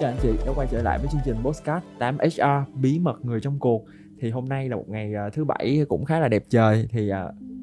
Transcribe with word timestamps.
chào 0.00 0.10
anh 0.10 0.18
chị 0.22 0.28
đã 0.46 0.52
quay 0.56 0.68
trở 0.70 0.82
lại 0.82 0.98
với 0.98 1.08
chương 1.12 1.20
trình 1.24 1.36
Postcard 1.42 1.86
8 1.98 2.18
HR 2.18 2.80
bí 2.82 2.98
mật 2.98 3.24
người 3.24 3.40
trong 3.40 3.58
cuộc. 3.58 3.84
Thì 4.20 4.30
hôm 4.30 4.48
nay 4.48 4.68
là 4.68 4.76
một 4.76 4.88
ngày 4.88 5.14
à, 5.14 5.28
thứ 5.32 5.44
bảy 5.44 5.84
cũng 5.88 6.04
khá 6.04 6.20
là 6.20 6.28
đẹp 6.28 6.44
trời. 6.50 6.88
Thì 6.90 7.12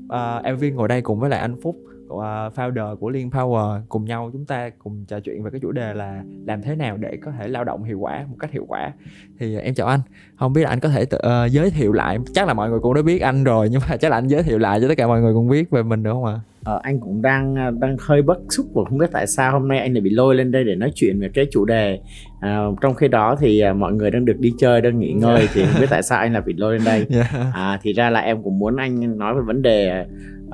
uh, 0.05 0.43
em 0.43 0.57
viên 0.57 0.75
ngồi 0.75 0.87
đây 0.87 1.01
cùng 1.01 1.19
với 1.19 1.29
lại 1.29 1.39
anh 1.39 1.55
Phúc 1.61 1.75
uh, 2.07 2.19
founder 2.55 2.95
của 2.95 3.09
Liên 3.09 3.29
Power. 3.29 3.81
Cùng 3.89 4.05
nhau 4.05 4.29
chúng 4.33 4.45
ta 4.45 4.69
cùng 4.69 5.05
trò 5.07 5.19
chuyện 5.19 5.43
về 5.43 5.51
cái 5.51 5.59
chủ 5.59 5.71
đề 5.71 5.93
là 5.93 6.23
làm 6.45 6.61
thế 6.61 6.75
nào 6.75 6.97
để 6.97 7.17
có 7.21 7.31
thể 7.31 7.47
lao 7.47 7.63
động 7.63 7.83
hiệu 7.83 7.99
quả 7.99 8.25
một 8.29 8.35
cách 8.39 8.51
hiệu 8.51 8.65
quả. 8.67 8.91
Thì 9.39 9.57
uh, 9.57 9.63
em 9.63 9.73
chào 9.73 9.87
anh. 9.87 9.99
Không 10.35 10.53
biết 10.53 10.61
là 10.63 10.69
anh 10.69 10.79
có 10.79 10.89
thể 10.89 11.05
tự, 11.05 11.17
uh, 11.17 11.51
giới 11.51 11.71
thiệu 11.71 11.93
lại 11.93 12.19
chắc 12.33 12.47
là 12.47 12.53
mọi 12.53 12.69
người 12.69 12.79
cũng 12.79 12.93
đã 12.93 13.01
biết 13.01 13.21
anh 13.21 13.43
rồi 13.43 13.69
nhưng 13.71 13.81
mà 13.89 13.97
chắc 13.97 14.11
là 14.11 14.17
anh 14.17 14.27
giới 14.27 14.43
thiệu 14.43 14.57
lại 14.57 14.81
cho 14.81 14.87
tất 14.87 14.95
cả 14.97 15.07
mọi 15.07 15.21
người 15.21 15.33
cũng 15.33 15.49
biết 15.49 15.69
về 15.69 15.83
mình 15.83 16.03
được 16.03 16.11
không 16.13 16.25
ạ? 16.25 16.33
à? 16.33 16.56
Ờ, 16.67 16.79
anh 16.83 16.99
cũng 16.99 17.21
đang 17.21 17.55
à, 17.55 17.71
đang 17.79 17.97
hơi 17.99 18.21
bất 18.21 18.37
xúc 18.49 18.65
và 18.73 18.83
không 18.89 18.97
biết 18.97 19.09
tại 19.11 19.27
sao 19.27 19.51
hôm 19.51 19.67
nay 19.67 19.79
anh 19.79 19.93
lại 19.93 20.01
bị 20.01 20.09
lôi 20.09 20.35
lên 20.35 20.51
đây 20.51 20.63
để 20.63 20.75
nói 20.75 20.91
chuyện 20.95 21.19
về 21.19 21.29
cái 21.33 21.45
chủ 21.51 21.65
đề 21.65 21.99
à, 22.41 22.59
trong 22.81 22.93
khi 22.93 23.07
đó 23.07 23.35
thì 23.39 23.59
à, 23.59 23.73
mọi 23.73 23.93
người 23.93 24.11
đang 24.11 24.25
được 24.25 24.39
đi 24.39 24.53
chơi 24.59 24.81
đang 24.81 24.99
nghỉ 24.99 25.11
ngơi 25.11 25.37
yeah. 25.37 25.49
thì 25.53 25.63
không 25.65 25.81
biết 25.81 25.87
tại 25.89 26.03
sao 26.03 26.19
anh 26.19 26.33
lại 26.33 26.41
bị 26.45 26.53
lôi 26.57 26.73
lên 26.73 26.81
đây 26.85 27.05
yeah. 27.09 27.27
à, 27.53 27.79
thì 27.81 27.93
ra 27.93 28.09
là 28.09 28.19
em 28.19 28.43
cũng 28.43 28.59
muốn 28.59 28.75
anh 28.75 29.17
nói 29.17 29.33
về 29.33 29.41
vấn 29.45 29.61
đề 29.61 30.05
uh, 30.47 30.53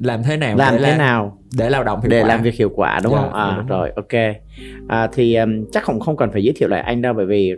làm 0.00 0.22
thế 0.22 0.36
nào 0.36 0.56
làm 0.56 0.74
thế 0.74 0.80
làm, 0.80 0.98
nào 0.98 1.38
để 1.56 1.70
lao 1.70 1.84
động 1.84 2.00
hiệu 2.00 2.10
để 2.10 2.22
quả. 2.22 2.28
làm 2.28 2.42
việc 2.42 2.54
hiệu 2.54 2.70
quả 2.74 3.00
đúng 3.04 3.12
yeah, 3.12 3.24
không 3.24 3.34
à 3.34 3.56
đúng 3.58 3.66
rồi 3.66 3.90
ok 3.96 4.36
à, 4.88 5.08
thì 5.12 5.34
um, 5.34 5.64
chắc 5.72 5.84
không 5.84 6.00
không 6.00 6.16
cần 6.16 6.32
phải 6.32 6.44
giới 6.44 6.54
thiệu 6.56 6.68
lại 6.68 6.80
anh 6.80 7.02
đâu 7.02 7.14
bởi 7.14 7.26
vì 7.26 7.54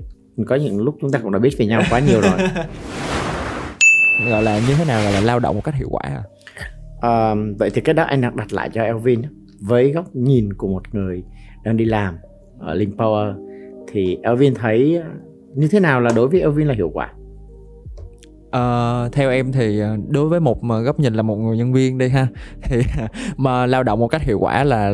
có 0.47 0.55
những 0.55 0.81
lúc 0.81 0.97
chúng 1.01 1.11
ta 1.11 1.19
cũng 1.19 1.33
đã 1.33 1.39
biết 1.39 1.59
về 1.59 1.67
nhau 1.67 1.83
quá 1.91 2.01
nhiều 2.01 2.21
rồi 2.21 2.33
gọi 4.31 4.43
là 4.43 4.59
như 4.69 4.75
thế 4.79 4.85
nào 4.85 5.05
là, 5.05 5.11
là 5.11 5.21
lao 5.21 5.39
động 5.41 5.55
một 5.55 5.65
cách 5.65 5.75
hiệu 5.75 5.89
quả 5.91 6.03
à? 6.05 6.23
À, 7.05 7.35
vậy 7.59 7.71
thì 7.75 7.81
cái 7.81 7.95
đó 7.95 8.03
anh 8.03 8.21
đặt 8.21 8.53
lại 8.53 8.71
cho 8.73 8.83
Elvin 8.83 9.23
với 9.61 9.93
góc 9.93 10.17
nhìn 10.17 10.53
của 10.53 10.69
một 10.69 10.95
người 10.95 11.23
đang 11.65 11.77
đi 11.77 11.85
làm 11.85 12.15
ở 12.59 12.75
Link 12.75 12.97
Power 12.97 13.35
thì 13.93 14.19
Elvin 14.23 14.55
thấy 14.55 14.97
ờ, 14.97 15.11
như 15.55 15.69
thế 15.69 15.81
nào 15.81 16.01
là 16.01 16.11
đối 16.17 16.29
với 16.29 16.41
Elvin 16.41 16.67
là 16.67 16.75
hiệu 16.75 16.91
quả? 16.95 17.13
Uh, 18.49 19.13
theo 19.13 19.31
em 19.31 19.53
thì 19.53 19.81
ờ, 19.81 19.97
đối 20.09 20.29
với 20.29 20.41
một 20.41 20.65
mà 20.65 20.81
góc 20.81 21.01
nhìn 21.01 21.15
là 21.15 21.23
một 21.23 21.37
người 21.37 21.57
nhân 21.57 21.73
viên 21.73 21.99
đi 21.99 22.09
ha. 22.09 22.27
Thì 22.63 22.83
mà 23.37 23.67
lao 23.67 23.83
động 23.83 24.01
một 24.01 24.09
cách 24.09 24.23
hiệu 24.23 24.39
quả 24.39 24.65
là 24.65 24.93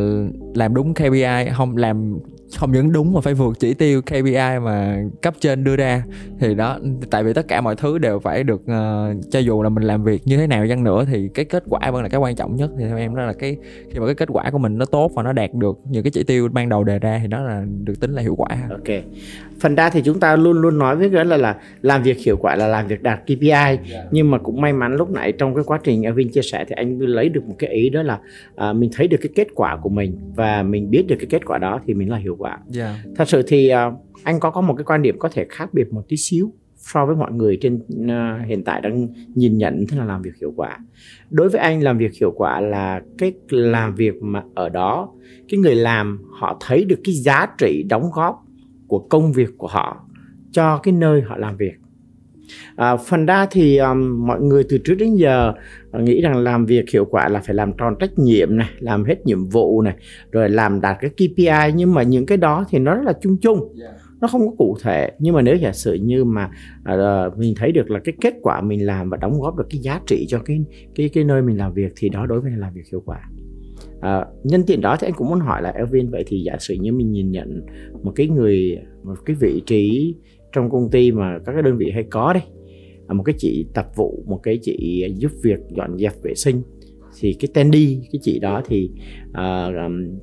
làm 0.54 0.74
đúng 0.74 0.94
KPI 0.94 1.50
không 1.56 1.76
làm 1.76 2.18
không 2.56 2.72
những 2.72 2.92
đúng 2.92 3.12
mà 3.12 3.20
phải 3.20 3.34
vượt 3.34 3.60
chỉ 3.60 3.74
tiêu 3.74 4.02
KPI 4.02 4.58
mà 4.62 5.02
cấp 5.22 5.34
trên 5.40 5.64
đưa 5.64 5.76
ra 5.76 6.02
thì 6.40 6.54
đó 6.54 6.78
tại 7.10 7.24
vì 7.24 7.32
tất 7.32 7.48
cả 7.48 7.60
mọi 7.60 7.76
thứ 7.76 7.98
đều 7.98 8.18
phải 8.18 8.44
được 8.44 8.60
uh, 8.60 9.30
cho 9.30 9.38
dù 9.38 9.62
là 9.62 9.68
mình 9.68 9.84
làm 9.84 10.04
việc 10.04 10.22
như 10.24 10.36
thế 10.36 10.46
nào 10.46 10.66
chăng 10.68 10.84
nữa 10.84 11.04
thì 11.04 11.28
cái 11.34 11.44
kết 11.44 11.64
quả 11.68 11.90
vẫn 11.90 12.02
là 12.02 12.08
cái 12.08 12.20
quan 12.20 12.36
trọng 12.36 12.56
nhất 12.56 12.70
thì 12.78 12.84
theo 12.84 12.98
em 12.98 13.16
đó 13.16 13.22
là 13.22 13.32
cái 13.32 13.56
khi 13.90 13.98
mà 13.98 14.06
cái 14.06 14.14
kết 14.14 14.28
quả 14.32 14.50
của 14.50 14.58
mình 14.58 14.78
nó 14.78 14.84
tốt 14.84 15.12
và 15.14 15.22
nó 15.22 15.32
đạt 15.32 15.54
được 15.54 15.78
những 15.90 16.02
cái 16.02 16.10
chỉ 16.10 16.22
tiêu 16.22 16.48
ban 16.52 16.68
đầu 16.68 16.84
đề 16.84 16.98
ra 16.98 17.18
thì 17.22 17.28
đó 17.28 17.40
là 17.40 17.64
được 17.84 18.00
tính 18.00 18.12
là 18.12 18.22
hiệu 18.22 18.34
quả 18.36 18.48
ok 18.70 18.96
phần 19.60 19.74
đa 19.74 19.90
thì 19.90 20.02
chúng 20.04 20.20
ta 20.20 20.36
luôn 20.36 20.60
luôn 20.60 20.78
nói 20.78 20.96
với 20.96 21.10
cái 21.10 21.24
là 21.24 21.36
là 21.36 21.56
làm 21.82 22.02
việc 22.02 22.18
hiệu 22.18 22.36
quả 22.36 22.56
là 22.56 22.66
làm 22.66 22.86
việc 22.86 23.02
đạt 23.02 23.20
KPI 23.24 23.50
yeah. 23.50 23.80
Dạ. 23.90 24.04
nhưng 24.10 24.30
mà 24.30 24.38
cũng 24.38 24.60
may 24.60 24.72
mắn 24.72 24.96
lúc 24.96 25.10
nãy 25.10 25.32
trong 25.32 25.54
cái 25.54 25.64
quá 25.64 25.78
trình 25.84 26.14
Vinh 26.14 26.28
chia 26.28 26.42
sẻ 26.42 26.64
thì 26.68 26.74
anh 26.76 26.98
lấy 26.98 27.28
được 27.28 27.44
một 27.44 27.54
cái 27.58 27.70
ý 27.70 27.90
đó 27.90 28.02
là 28.02 28.18
uh, 28.70 28.76
mình 28.76 28.90
thấy 28.92 29.08
được 29.08 29.18
cái 29.20 29.30
kết 29.34 29.48
quả 29.54 29.76
của 29.76 29.88
mình 29.88 30.18
và 30.34 30.62
mình 30.62 30.90
biết 30.90 31.04
được 31.08 31.16
cái 31.18 31.26
kết 31.30 31.46
quả 31.46 31.58
đó 31.58 31.80
thì 31.86 31.94
mình 31.94 32.10
là 32.10 32.16
hiệu 32.16 32.36
quả 32.40 32.50
yeah. 32.50 32.64
Dạ. 32.68 33.04
thật 33.16 33.28
sự 33.28 33.42
thì 33.46 33.72
uh, 33.88 33.94
anh 34.24 34.40
có 34.40 34.50
có 34.50 34.60
một 34.60 34.74
cái 34.74 34.84
quan 34.84 35.02
điểm 35.02 35.18
có 35.18 35.28
thể 35.28 35.46
khác 35.50 35.74
biệt 35.74 35.92
một 35.92 36.02
tí 36.08 36.16
xíu 36.16 36.52
so 36.76 37.06
với 37.06 37.16
mọi 37.16 37.32
người 37.32 37.58
trên 37.60 37.74
uh, 37.74 38.46
hiện 38.46 38.64
tại 38.64 38.80
đang 38.80 39.08
nhìn 39.34 39.58
nhận 39.58 39.84
thế 39.88 39.98
là 39.98 40.04
làm 40.04 40.22
việc 40.22 40.36
hiệu 40.40 40.52
quả 40.56 40.78
đối 41.30 41.48
với 41.48 41.60
anh 41.60 41.82
làm 41.82 41.98
việc 41.98 42.14
hiệu 42.20 42.32
quả 42.36 42.60
là 42.60 43.02
cái 43.18 43.32
làm 43.50 43.94
việc 43.94 44.22
mà 44.22 44.42
ở 44.54 44.68
đó 44.68 45.12
cái 45.48 45.60
người 45.60 45.74
làm 45.74 46.18
họ 46.40 46.56
thấy 46.60 46.84
được 46.84 47.00
cái 47.04 47.14
giá 47.14 47.46
trị 47.58 47.82
đóng 47.88 48.10
góp 48.14 48.42
của 48.86 48.98
công 48.98 49.32
việc 49.32 49.50
của 49.58 49.66
họ 49.66 50.04
cho 50.52 50.78
cái 50.78 50.94
nơi 50.94 51.22
họ 51.22 51.36
làm 51.36 51.56
việc 51.56 51.74
à, 52.76 52.96
phần 52.96 53.26
đa 53.26 53.46
thì 53.50 53.76
um, 53.76 54.26
mọi 54.26 54.40
người 54.40 54.64
từ 54.68 54.78
trước 54.78 54.94
đến 54.94 55.14
giờ 55.14 55.52
uh, 55.96 56.02
nghĩ 56.02 56.20
rằng 56.20 56.36
làm 56.36 56.66
việc 56.66 56.90
hiệu 56.90 57.04
quả 57.04 57.28
là 57.28 57.40
phải 57.40 57.54
làm 57.54 57.72
tròn 57.72 57.94
trách 58.00 58.18
nhiệm 58.18 58.56
này 58.56 58.70
làm 58.78 59.04
hết 59.04 59.26
nhiệm 59.26 59.44
vụ 59.44 59.82
này 59.82 59.94
rồi 60.30 60.50
làm 60.50 60.80
đạt 60.80 60.96
cái 61.00 61.10
KPI 61.10 61.72
nhưng 61.74 61.94
mà 61.94 62.02
những 62.02 62.26
cái 62.26 62.38
đó 62.38 62.64
thì 62.70 62.78
nó 62.78 62.94
rất 62.94 63.02
là 63.04 63.12
chung 63.22 63.36
chung. 63.42 63.74
Nó 64.20 64.28
không 64.28 64.40
có 64.40 64.54
cụ 64.58 64.76
thể 64.82 65.12
nhưng 65.18 65.34
mà 65.34 65.42
nếu 65.42 65.56
giả 65.56 65.72
sử 65.72 65.94
như 65.94 66.24
mà 66.24 66.50
uh, 66.92 67.38
mình 67.38 67.54
thấy 67.56 67.72
được 67.72 67.90
là 67.90 68.00
cái 68.04 68.14
kết 68.20 68.34
quả 68.42 68.60
mình 68.60 68.86
làm 68.86 69.10
và 69.10 69.16
đóng 69.16 69.40
góp 69.40 69.56
được 69.56 69.66
cái 69.70 69.78
giá 69.78 70.00
trị 70.06 70.26
cho 70.28 70.38
cái 70.44 70.64
cái 70.94 71.08
cái 71.08 71.24
nơi 71.24 71.42
mình 71.42 71.58
làm 71.58 71.72
việc 71.74 71.92
thì 71.96 72.08
đó 72.08 72.26
đối 72.26 72.40
với 72.40 72.52
làm 72.56 72.74
việc 72.74 72.84
hiệu 72.90 73.02
quả. 73.06 73.20
À, 74.00 74.26
nhân 74.44 74.62
tiện 74.66 74.80
đó 74.80 74.96
thì 75.00 75.06
anh 75.06 75.14
cũng 75.14 75.28
muốn 75.28 75.40
hỏi 75.40 75.62
là 75.62 75.70
Elvin 75.70 76.10
vậy 76.10 76.24
thì 76.26 76.42
giả 76.42 76.56
sử 76.58 76.74
như 76.74 76.92
mình 76.92 77.12
nhìn 77.12 77.30
nhận 77.30 77.62
một 78.02 78.12
cái 78.16 78.28
người 78.28 78.78
một 79.04 79.14
cái 79.26 79.36
vị 79.40 79.62
trí 79.66 80.14
trong 80.52 80.70
công 80.70 80.90
ty 80.90 81.12
mà 81.12 81.38
các 81.46 81.52
cái 81.52 81.62
đơn 81.62 81.76
vị 81.76 81.90
hay 81.94 82.04
có 82.10 82.32
đấy, 82.32 82.42
à, 83.06 83.14
một 83.14 83.22
cái 83.22 83.34
chị 83.38 83.66
tập 83.74 83.86
vụ 83.96 84.24
một 84.26 84.40
cái 84.42 84.58
chị 84.62 85.04
giúp 85.16 85.32
việc 85.42 85.58
dọn 85.76 85.98
dẹp 85.98 86.12
vệ 86.22 86.34
sinh 86.34 86.62
thì 87.20 87.36
cái 87.40 87.48
tên 87.54 87.70
đi 87.70 88.00
cái 88.12 88.20
chị 88.22 88.38
đó 88.38 88.62
thì 88.66 88.90
uh, 89.30 89.74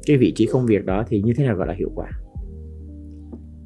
cái 0.07 0.17
vị 0.17 0.33
trí 0.35 0.45
công 0.45 0.65
việc 0.65 0.85
đó 0.85 1.03
thì 1.07 1.21
như 1.21 1.33
thế 1.37 1.45
nào 1.45 1.55
gọi 1.55 1.67
là 1.67 1.73
hiệu 1.73 1.91
quả? 1.95 2.07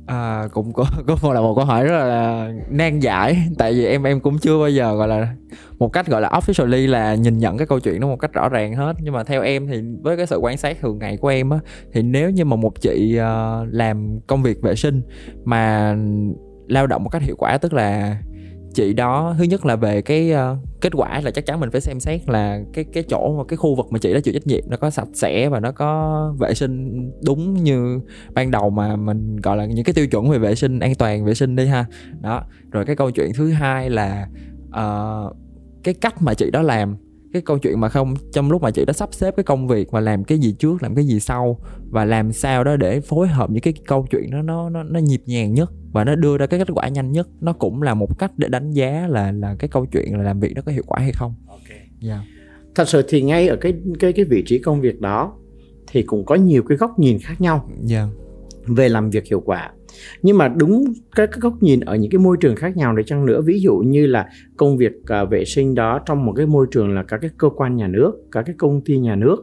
À, 0.05 0.47
cũng 0.53 0.73
có 0.73 0.85
có 1.07 1.17
một 1.21 1.33
là 1.33 1.41
một 1.41 1.55
câu 1.55 1.65
hỏi 1.65 1.85
rất 1.85 1.91
là 1.91 2.53
nan 2.69 2.99
giải 2.99 3.37
tại 3.57 3.73
vì 3.73 3.85
em 3.85 4.03
em 4.03 4.19
cũng 4.19 4.37
chưa 4.37 4.59
bao 4.59 4.69
giờ 4.69 4.95
gọi 4.95 5.07
là 5.07 5.35
một 5.79 5.93
cách 5.93 6.07
gọi 6.07 6.21
là 6.21 6.29
officially 6.29 6.89
là 6.89 7.15
nhìn 7.15 7.37
nhận 7.37 7.57
cái 7.57 7.67
câu 7.67 7.79
chuyện 7.79 7.99
nó 7.99 8.07
một 8.07 8.19
cách 8.19 8.33
rõ 8.33 8.49
ràng 8.49 8.75
hết. 8.75 8.95
Nhưng 9.01 9.13
mà 9.13 9.23
theo 9.23 9.41
em 9.41 9.67
thì 9.67 9.81
với 10.01 10.17
cái 10.17 10.27
sự 10.27 10.37
quan 10.37 10.57
sát 10.57 10.77
thường 10.81 10.99
ngày 10.99 11.17
của 11.17 11.27
em 11.27 11.49
á 11.49 11.59
thì 11.93 12.01
nếu 12.01 12.29
như 12.29 12.45
mà 12.45 12.55
một 12.55 12.81
chị 12.81 13.17
uh, 13.17 13.67
làm 13.73 14.19
công 14.27 14.43
việc 14.43 14.61
vệ 14.61 14.75
sinh 14.75 15.01
mà 15.43 15.95
lao 16.71 16.87
động 16.87 17.03
một 17.03 17.09
cách 17.09 17.21
hiệu 17.21 17.35
quả 17.37 17.57
tức 17.57 17.73
là 17.73 18.17
chị 18.73 18.93
đó 18.93 19.35
thứ 19.37 19.43
nhất 19.43 19.65
là 19.65 19.75
về 19.75 20.01
cái 20.01 20.33
uh, 20.33 20.57
kết 20.81 20.93
quả 20.95 21.21
là 21.21 21.31
chắc 21.31 21.45
chắn 21.45 21.59
mình 21.59 21.71
phải 21.71 21.81
xem 21.81 21.99
xét 21.99 22.29
là 22.29 22.59
cái 22.73 22.85
cái 22.93 23.03
chỗ 23.09 23.37
mà 23.37 23.43
cái 23.47 23.57
khu 23.57 23.75
vực 23.75 23.85
mà 23.89 23.99
chị 23.99 24.13
đã 24.13 24.19
chịu 24.19 24.33
trách 24.33 24.47
nhiệm 24.47 24.63
nó 24.67 24.77
có 24.77 24.89
sạch 24.89 25.07
sẽ 25.13 25.49
và 25.49 25.59
nó 25.59 25.71
có 25.71 26.33
vệ 26.39 26.53
sinh 26.53 27.11
đúng 27.25 27.63
như 27.63 27.99
ban 28.33 28.51
đầu 28.51 28.69
mà 28.69 28.95
mình 28.95 29.37
gọi 29.37 29.57
là 29.57 29.65
những 29.65 29.85
cái 29.85 29.93
tiêu 29.93 30.07
chuẩn 30.07 30.29
về 30.29 30.37
vệ 30.37 30.55
sinh 30.55 30.79
an 30.79 30.95
toàn 30.95 31.25
vệ 31.25 31.33
sinh 31.33 31.55
đi 31.55 31.67
ha. 31.67 31.85
Đó 32.21 32.43
rồi 32.71 32.85
cái 32.85 32.95
câu 32.95 33.11
chuyện 33.11 33.31
thứ 33.35 33.51
hai 33.51 33.89
là 33.89 34.27
uh, 34.69 35.35
cái 35.83 35.93
cách 35.93 36.21
mà 36.21 36.33
chị 36.33 36.51
đó 36.51 36.61
làm 36.61 36.95
cái 37.33 37.41
câu 37.41 37.57
chuyện 37.57 37.79
mà 37.79 37.89
không 37.89 38.13
trong 38.33 38.51
lúc 38.51 38.61
mà 38.61 38.71
chị 38.71 38.85
đã 38.85 38.93
sắp 38.93 39.09
xếp 39.11 39.35
cái 39.37 39.43
công 39.43 39.67
việc 39.67 39.93
mà 39.93 39.99
làm 39.99 40.23
cái 40.23 40.39
gì 40.39 40.55
trước 40.59 40.83
làm 40.83 40.95
cái 40.95 41.05
gì 41.05 41.19
sau 41.19 41.59
và 41.89 42.05
làm 42.05 42.31
sao 42.31 42.63
đó 42.63 42.75
để 42.75 43.01
phối 43.01 43.27
hợp 43.27 43.49
những 43.49 43.61
cái 43.61 43.73
câu 43.87 44.07
chuyện 44.11 44.31
đó 44.31 44.41
nó 44.41 44.69
nó 44.69 44.83
nó 44.83 44.99
nhịp 44.99 45.21
nhàng 45.25 45.53
nhất 45.53 45.71
và 45.91 46.03
nó 46.03 46.15
đưa 46.15 46.37
ra 46.37 46.45
cái 46.45 46.59
kết 46.59 46.67
quả 46.73 46.87
nhanh 46.87 47.11
nhất 47.11 47.27
nó 47.41 47.53
cũng 47.53 47.81
là 47.81 47.93
một 47.93 48.19
cách 48.19 48.31
để 48.37 48.47
đánh 48.47 48.71
giá 48.71 49.07
là 49.09 49.31
là 49.31 49.55
cái 49.59 49.67
câu 49.67 49.85
chuyện 49.85 50.17
là 50.17 50.23
làm 50.23 50.39
việc 50.39 50.53
nó 50.55 50.61
có 50.61 50.71
hiệu 50.71 50.83
quả 50.87 50.99
hay 50.99 51.11
không 51.11 51.35
okay. 51.47 51.77
yeah. 51.77 51.89
Dạ. 52.01 52.21
thật 52.75 52.89
sự 52.89 53.01
thì 53.07 53.21
ngay 53.21 53.47
ở 53.47 53.55
cái 53.55 53.73
cái 53.99 54.13
cái 54.13 54.25
vị 54.25 54.43
trí 54.45 54.59
công 54.59 54.81
việc 54.81 55.01
đó 55.01 55.33
thì 55.87 56.03
cũng 56.03 56.25
có 56.25 56.35
nhiều 56.35 56.63
cái 56.63 56.77
góc 56.77 56.99
nhìn 56.99 57.19
khác 57.19 57.41
nhau 57.41 57.69
yeah. 57.69 57.83
Dạ. 57.83 58.07
về 58.65 58.89
làm 58.89 59.09
việc 59.09 59.25
hiệu 59.25 59.41
quả 59.45 59.71
nhưng 60.21 60.37
mà 60.37 60.47
đúng 60.47 60.83
các 61.15 61.29
cái 61.31 61.39
góc 61.41 61.63
nhìn 61.63 61.79
ở 61.79 61.95
những 61.95 62.11
cái 62.11 62.19
môi 62.19 62.37
trường 62.39 62.55
khác 62.55 62.77
nhau 62.77 62.95
để 62.95 63.03
chăng 63.03 63.25
nữa 63.25 63.41
ví 63.41 63.59
dụ 63.59 63.75
như 63.77 64.07
là 64.07 64.29
công 64.57 64.77
việc 64.77 64.91
uh, 65.23 65.29
vệ 65.29 65.45
sinh 65.45 65.75
đó 65.75 65.99
trong 66.05 66.25
một 66.25 66.33
cái 66.37 66.45
môi 66.45 66.67
trường 66.71 66.95
là 66.95 67.03
các 67.03 67.17
cái 67.21 67.29
cơ 67.37 67.49
quan 67.49 67.75
nhà 67.75 67.87
nước 67.87 68.13
các 68.31 68.43
cái 68.45 68.55
công 68.57 68.81
ty 68.81 68.97
nhà 68.97 69.15
nước 69.15 69.37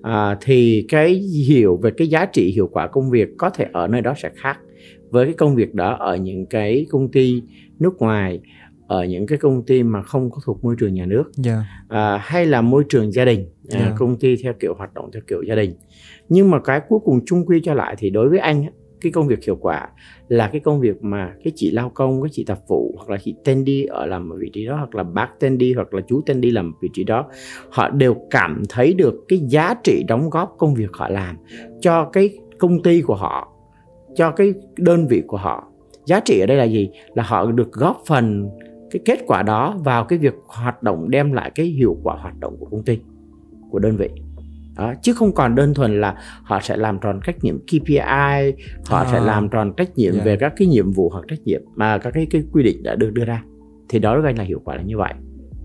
uh, 0.00 0.38
thì 0.40 0.86
cái 0.88 1.14
hiểu 1.46 1.76
về 1.76 1.90
cái 1.90 2.08
giá 2.08 2.26
trị 2.26 2.52
hiệu 2.54 2.68
quả 2.72 2.86
công 2.86 3.10
việc 3.10 3.28
có 3.38 3.50
thể 3.50 3.66
ở 3.72 3.88
nơi 3.88 4.00
đó 4.00 4.14
sẽ 4.16 4.30
khác 4.34 4.58
với 5.10 5.24
cái 5.24 5.34
công 5.34 5.54
việc 5.54 5.74
đó 5.74 5.96
ở 6.00 6.16
những 6.16 6.46
cái 6.46 6.86
công 6.90 7.08
ty 7.08 7.42
nước 7.78 7.98
ngoài 7.98 8.40
ở 8.88 9.04
những 9.04 9.26
cái 9.26 9.38
công 9.38 9.62
ty 9.62 9.82
mà 9.82 10.02
không 10.02 10.30
có 10.30 10.40
thuộc 10.44 10.64
môi 10.64 10.74
trường 10.78 10.94
nhà 10.94 11.06
nước 11.06 11.24
yeah. 11.44 11.58
Dạ. 11.58 11.64
à, 11.88 12.18
hay 12.22 12.46
là 12.46 12.60
môi 12.60 12.84
trường 12.88 13.12
gia 13.12 13.24
đình 13.24 13.38
yeah. 13.70 13.82
à, 13.82 13.88
dạ. 13.88 13.96
công 13.98 14.18
ty 14.18 14.36
theo 14.42 14.52
kiểu 14.60 14.74
hoạt 14.74 14.94
động 14.94 15.10
theo 15.12 15.22
kiểu 15.26 15.42
gia 15.42 15.54
đình 15.54 15.74
nhưng 16.28 16.50
mà 16.50 16.60
cái 16.60 16.80
cuối 16.88 16.98
cùng 17.04 17.20
chung 17.26 17.46
quy 17.46 17.60
cho 17.64 17.74
lại 17.74 17.94
thì 17.98 18.10
đối 18.10 18.28
với 18.28 18.38
anh 18.38 18.64
cái 19.00 19.12
công 19.12 19.28
việc 19.28 19.44
hiệu 19.44 19.56
quả 19.56 19.88
là 20.28 20.48
cái 20.52 20.60
công 20.60 20.80
việc 20.80 21.04
mà 21.04 21.34
cái 21.44 21.52
chị 21.56 21.70
lao 21.70 21.90
công, 21.90 22.22
cái 22.22 22.30
chị 22.32 22.44
tập 22.44 22.58
vụ 22.68 22.94
hoặc 22.96 23.10
là 23.10 23.18
chị 23.24 23.34
tên 23.44 23.64
đi 23.64 23.84
ở 23.84 24.06
làm 24.06 24.32
ở 24.32 24.36
vị 24.40 24.50
trí 24.52 24.66
đó 24.66 24.76
hoặc 24.76 24.94
là 24.94 25.02
bác 25.02 25.28
tên 25.40 25.58
đi 25.58 25.72
hoặc 25.72 25.94
là 25.94 26.00
chú 26.08 26.20
tên 26.26 26.40
đi 26.40 26.50
làm 26.50 26.72
vị 26.82 26.88
trí 26.92 27.04
đó, 27.04 27.26
họ 27.70 27.90
đều 27.90 28.16
cảm 28.30 28.62
thấy 28.68 28.94
được 28.94 29.14
cái 29.28 29.38
giá 29.38 29.74
trị 29.84 30.04
đóng 30.08 30.30
góp 30.30 30.54
công 30.58 30.74
việc 30.74 30.92
họ 30.92 31.08
làm 31.08 31.36
cho 31.80 32.04
cái 32.04 32.38
công 32.58 32.82
ty 32.82 33.02
của 33.02 33.14
họ, 33.14 33.52
cho 34.14 34.30
cái 34.30 34.54
đơn 34.76 35.06
vị 35.06 35.22
của 35.26 35.36
họ. 35.36 35.72
Giá 36.06 36.20
trị 36.20 36.40
ở 36.40 36.46
đây 36.46 36.56
là 36.56 36.64
gì? 36.64 36.90
Là 37.14 37.22
họ 37.22 37.50
được 37.52 37.72
góp 37.72 38.02
phần 38.06 38.48
cái 38.90 39.02
kết 39.04 39.20
quả 39.26 39.42
đó 39.42 39.76
vào 39.84 40.04
cái 40.04 40.18
việc 40.18 40.34
hoạt 40.46 40.82
động 40.82 41.10
đem 41.10 41.32
lại 41.32 41.50
cái 41.54 41.66
hiệu 41.66 41.96
quả 42.02 42.16
hoạt 42.16 42.38
động 42.40 42.56
của 42.60 42.66
công 42.66 42.84
ty, 42.84 42.98
của 43.70 43.78
đơn 43.78 43.96
vị 43.96 44.08
đó, 44.78 44.94
chứ 45.02 45.12
không 45.12 45.32
còn 45.32 45.54
đơn 45.54 45.74
thuần 45.74 46.00
là 46.00 46.14
họ 46.42 46.60
sẽ 46.60 46.76
làm 46.76 46.98
tròn 46.98 47.20
trách 47.26 47.44
nhiệm 47.44 47.58
KPI 47.58 48.52
họ 48.86 48.98
à, 48.98 49.06
sẽ 49.12 49.20
làm 49.20 49.48
tròn 49.48 49.72
trách 49.76 49.96
nhiệm 49.96 50.12
yeah. 50.12 50.24
Dạ. 50.24 50.30
về 50.30 50.36
các 50.36 50.52
cái 50.56 50.68
nhiệm 50.68 50.92
vụ 50.92 51.10
hoặc 51.10 51.24
trách 51.28 51.38
nhiệm 51.44 51.62
mà 51.74 51.98
các 51.98 52.10
cái, 52.10 52.26
cái 52.30 52.42
quy 52.52 52.62
định 52.62 52.82
đã 52.82 52.94
được 52.94 53.10
đưa 53.10 53.24
ra. 53.24 53.42
Thì 53.88 53.98
đó 53.98 54.12
đối 54.12 54.22
với 54.22 54.30
anh 54.30 54.38
là 54.38 54.44
hiệu 54.44 54.60
quả 54.64 54.76
là 54.76 54.82
như 54.82 54.98
vậy. 54.98 55.14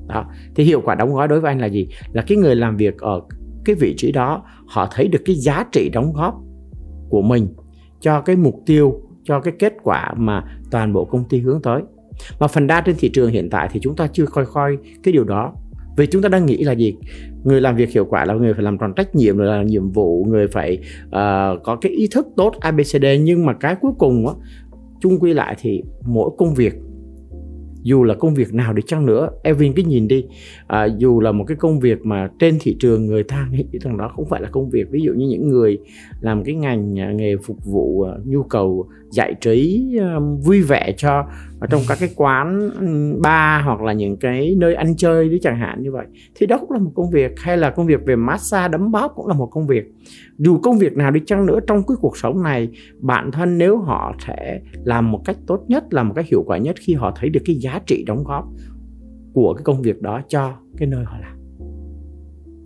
Đó 0.08 0.26
thì 0.56 0.64
hiệu 0.64 0.82
quả 0.86 0.96
đóng 0.96 1.14
góp 1.14 1.30
đối 1.30 1.40
với 1.40 1.52
anh 1.52 1.60
là 1.60 1.68
gì? 1.68 1.88
Là 2.14 2.24
cái 2.28 2.38
người 2.38 2.56
làm 2.56 2.78
việc 2.78 2.98
ở 2.98 3.22
cái 3.66 3.76
vị 3.76 3.94
trí 3.98 4.12
đó 4.12 4.44
họ 4.68 4.90
thấy 4.92 5.08
được 5.08 5.22
cái 5.26 5.36
giá 5.36 5.66
trị 5.72 5.90
đóng 5.94 6.14
góp 6.14 6.42
của 7.10 7.22
mình 7.22 7.48
cho 8.00 8.22
cái 8.22 8.36
mục 8.36 8.56
tiêu 8.66 9.02
cho 9.24 9.40
cái 9.40 9.54
kết 9.60 9.74
quả 9.84 10.14
mà 10.18 10.44
toàn 10.72 10.94
bộ 10.94 11.06
công 11.06 11.24
ty 11.30 11.40
hướng 11.40 11.62
tới. 11.62 11.82
Mà 12.40 12.48
phần 12.48 12.68
đa 12.68 12.82
trên 12.82 12.96
thị 13.00 13.10
trường 13.10 13.32
hiện 13.32 13.50
tại 13.50 13.70
thì 13.72 13.80
chúng 13.84 13.96
ta 13.96 14.08
chưa 14.08 14.26
coi 14.26 14.46
coi 14.46 14.78
cái 15.04 15.12
điều 15.12 15.24
đó 15.24 15.54
vì 15.98 16.06
chúng 16.06 16.22
ta 16.22 16.30
đang 16.30 16.46
nghĩ 16.46 16.64
là 16.64 16.72
gì? 16.72 16.96
Người 17.44 17.62
làm 17.62 17.76
việc 17.76 17.90
hiệu 17.90 18.06
quả 18.06 18.26
là 18.26 18.34
người 18.34 18.54
phải 18.54 18.64
làm 18.64 18.78
tròn 18.78 18.94
trách 18.96 19.16
nhiệm 19.16 19.38
rồi 19.38 19.48
là 19.48 19.64
nhiệm 19.64 19.92
vụ 19.92 20.26
người 20.30 20.48
phải 20.48 20.78
uh, 21.06 21.64
có 21.64 21.78
cái 21.82 21.92
ý 21.92 22.08
thức 22.12 22.28
tốt 22.38 22.54
abcd 22.60 23.06
nhưng 23.22 23.46
mà 23.46 23.54
cái 23.54 23.76
cuối 23.82 23.92
cùng 24.00 24.28
á 24.28 24.34
chung 25.02 25.20
quy 25.20 25.34
lại 25.34 25.56
thì 25.62 25.84
mỗi 26.06 26.30
công 26.38 26.54
việc 26.54 26.74
dù 27.84 28.04
là 28.04 28.14
công 28.14 28.34
việc 28.34 28.54
nào 28.54 28.74
đi 28.74 28.82
chăng 28.88 29.06
nữa 29.06 29.30
Evin 29.44 29.74
cứ 29.74 29.84
nhìn 29.84 30.08
đi 30.08 30.26
à, 30.68 30.86
dù 30.86 31.20
là 31.20 31.32
một 31.32 31.44
cái 31.48 31.58
công 31.58 31.80
việc 31.80 32.06
mà 32.06 32.30
trên 32.40 32.58
thị 32.62 32.76
trường 32.80 33.06
người 33.06 33.24
ta 33.24 33.48
nghĩ 33.52 33.66
rằng 33.82 33.98
đó 33.98 34.12
không 34.16 34.26
phải 34.30 34.42
là 34.42 34.50
công 34.52 34.70
việc. 34.70 34.88
Ví 34.92 35.02
dụ 35.02 35.14
như 35.14 35.28
những 35.28 35.50
người 35.50 35.78
làm 36.22 36.44
cái 36.44 36.56
ngành 36.56 37.00
à, 37.00 37.12
nghề 37.12 37.38
phục 37.38 37.58
vụ 37.66 38.02
à, 38.02 38.14
nhu 38.26 38.44
cầu 38.44 38.88
giải 39.14 39.36
trí 39.42 39.90
à, 40.02 40.20
vui 40.44 40.62
vẻ 40.62 40.94
cho 40.98 41.26
ở 41.60 41.68
trong 41.68 41.82
các 41.88 41.98
cái 42.00 42.10
quán 42.16 42.70
bar 43.22 43.66
hoặc 43.66 43.82
là 43.82 43.94
những 43.94 44.18
cái 44.18 44.56
nơi 44.58 44.76
ăn 44.76 44.96
chơi 44.96 45.30
đấy 45.30 45.40
chẳng 45.44 45.60
hạn 45.60 45.84
như 45.84 45.92
vậy. 45.92 46.06
Thì 46.36 46.46
đó 46.46 46.58
cũng 46.58 46.72
là 46.72 46.80
một 46.80 46.92
công 46.96 47.12
việc 47.12 47.40
hay 47.40 47.58
là 47.58 47.70
công 47.70 47.86
việc 47.86 48.06
về 48.06 48.16
massage 48.16 48.72
đấm 48.72 48.92
bóp 48.92 49.12
cũng 49.16 49.28
là 49.28 49.34
một 49.34 49.46
công 49.52 49.68
việc. 49.68 49.84
Dù 50.38 50.60
công 50.64 50.78
việc 50.78 50.98
nào 50.98 51.12
đi 51.12 51.22
chăng 51.26 51.46
nữa 51.46 51.60
trong 51.68 51.84
cái 51.88 51.98
cuộc 52.02 52.18
sống 52.18 52.44
này 52.44 52.70
bản 53.00 53.32
thân 53.32 53.58
nếu 53.58 53.78
họ 53.78 54.16
sẽ 54.28 54.60
làm 54.84 55.12
một 55.12 55.22
cách 55.26 55.38
tốt 55.48 55.64
nhất 55.68 55.94
làm 55.94 56.08
một 56.08 56.14
cách 56.16 56.26
hiệu 56.28 56.44
quả 56.46 56.58
nhất 56.58 56.76
khi 56.80 56.94
họ 56.94 57.14
thấy 57.16 57.30
được 57.30 57.42
cái 57.46 57.56
giá 57.56 57.80
trị 57.86 58.04
đóng 58.08 58.24
góp 58.24 58.46
của 59.34 59.54
cái 59.54 59.64
công 59.64 59.82
việc 59.82 60.02
đó 60.02 60.22
cho 60.28 60.54
cái 60.78 60.88
nơi 60.88 61.04
họ 61.06 61.18
làm 61.22 61.33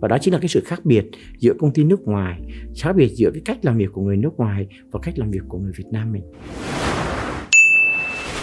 và 0.00 0.08
đó 0.08 0.18
chính 0.20 0.34
là 0.34 0.40
cái 0.40 0.48
sự 0.48 0.62
khác 0.64 0.80
biệt 0.84 1.10
giữa 1.38 1.52
công 1.58 1.72
ty 1.72 1.84
nước 1.84 2.00
ngoài 2.02 2.40
khác 2.78 2.92
biệt 2.96 3.12
giữa 3.16 3.30
cái 3.34 3.42
cách 3.44 3.64
làm 3.64 3.76
việc 3.76 3.88
của 3.92 4.02
người 4.02 4.16
nước 4.16 4.36
ngoài 4.36 4.66
và 4.90 5.00
cách 5.02 5.18
làm 5.18 5.30
việc 5.30 5.42
của 5.48 5.58
người 5.58 5.72
Việt 5.76 5.86
Nam 5.90 6.12
mình. 6.12 6.22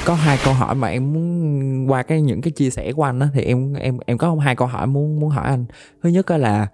Có 0.05 0.13
hai 0.13 0.37
câu 0.45 0.53
hỏi 0.53 0.75
mà 0.75 0.87
em 0.87 1.13
muốn 1.13 1.91
qua 1.91 2.03
cái 2.03 2.21
những 2.21 2.41
cái 2.41 2.51
chia 2.51 2.69
sẻ 2.69 2.93
của 2.93 3.03
anh 3.03 3.19
đó 3.19 3.25
thì 3.33 3.41
em 3.41 3.73
em 3.73 3.97
em 4.05 4.17
có 4.17 4.35
hai 4.35 4.55
câu 4.55 4.67
hỏi 4.67 4.87
muốn 4.87 5.19
muốn 5.19 5.29
hỏi 5.29 5.45
anh. 5.45 5.65
Thứ 6.03 6.09
nhất 6.09 6.31
là 6.31 6.67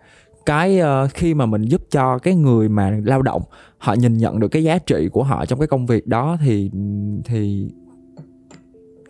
cái 0.45 0.81
uh, 0.81 1.13
khi 1.13 1.33
mà 1.33 1.45
mình 1.45 1.61
giúp 1.61 1.81
cho 1.91 2.19
cái 2.19 2.35
người 2.35 2.69
mà 2.69 2.99
lao 3.05 3.21
động 3.21 3.41
họ 3.77 3.93
nhìn 3.93 4.17
nhận 4.17 4.39
được 4.39 4.47
cái 4.47 4.63
giá 4.63 4.77
trị 4.77 5.09
của 5.11 5.23
họ 5.23 5.45
trong 5.45 5.59
cái 5.59 5.67
công 5.67 5.85
việc 5.85 6.07
đó 6.07 6.37
thì 6.41 6.71
thì 7.25 7.69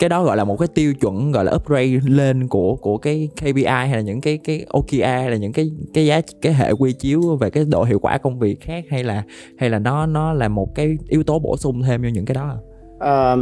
cái 0.01 0.09
đó 0.09 0.23
gọi 0.23 0.37
là 0.37 0.43
một 0.43 0.55
cái 0.57 0.67
tiêu 0.75 0.93
chuẩn, 0.93 1.31
gọi 1.31 1.45
là 1.45 1.51
upgrade 1.51 1.99
lên 2.05 2.47
của 2.47 2.75
của 2.75 2.97
cái 2.97 3.29
KPI 3.35 3.63
hay 3.63 3.91
là 3.91 4.01
những 4.01 4.21
cái 4.21 4.39
cái 4.43 4.65
OKR 4.69 5.03
hay 5.03 5.29
là 5.29 5.37
những 5.37 5.53
cái 5.53 5.71
cái 5.93 6.05
giá, 6.05 6.21
cái 6.41 6.53
hệ 6.53 6.71
quy 6.71 6.93
chiếu 6.93 7.35
về 7.35 7.49
cái 7.49 7.65
độ 7.71 7.83
hiệu 7.83 7.99
quả 7.99 8.17
công 8.17 8.39
việc 8.39 8.61
khác 8.61 8.85
hay 8.89 9.03
là 9.03 9.23
hay 9.57 9.69
là 9.69 9.79
nó 9.79 10.05
nó 10.05 10.33
là 10.33 10.47
một 10.47 10.75
cái 10.75 10.97
yếu 11.09 11.23
tố 11.23 11.39
bổ 11.39 11.57
sung 11.57 11.81
thêm 11.81 12.03
cho 12.03 12.09
những 12.09 12.25
cái 12.25 12.35
đó? 12.35 12.57
À 12.99 13.35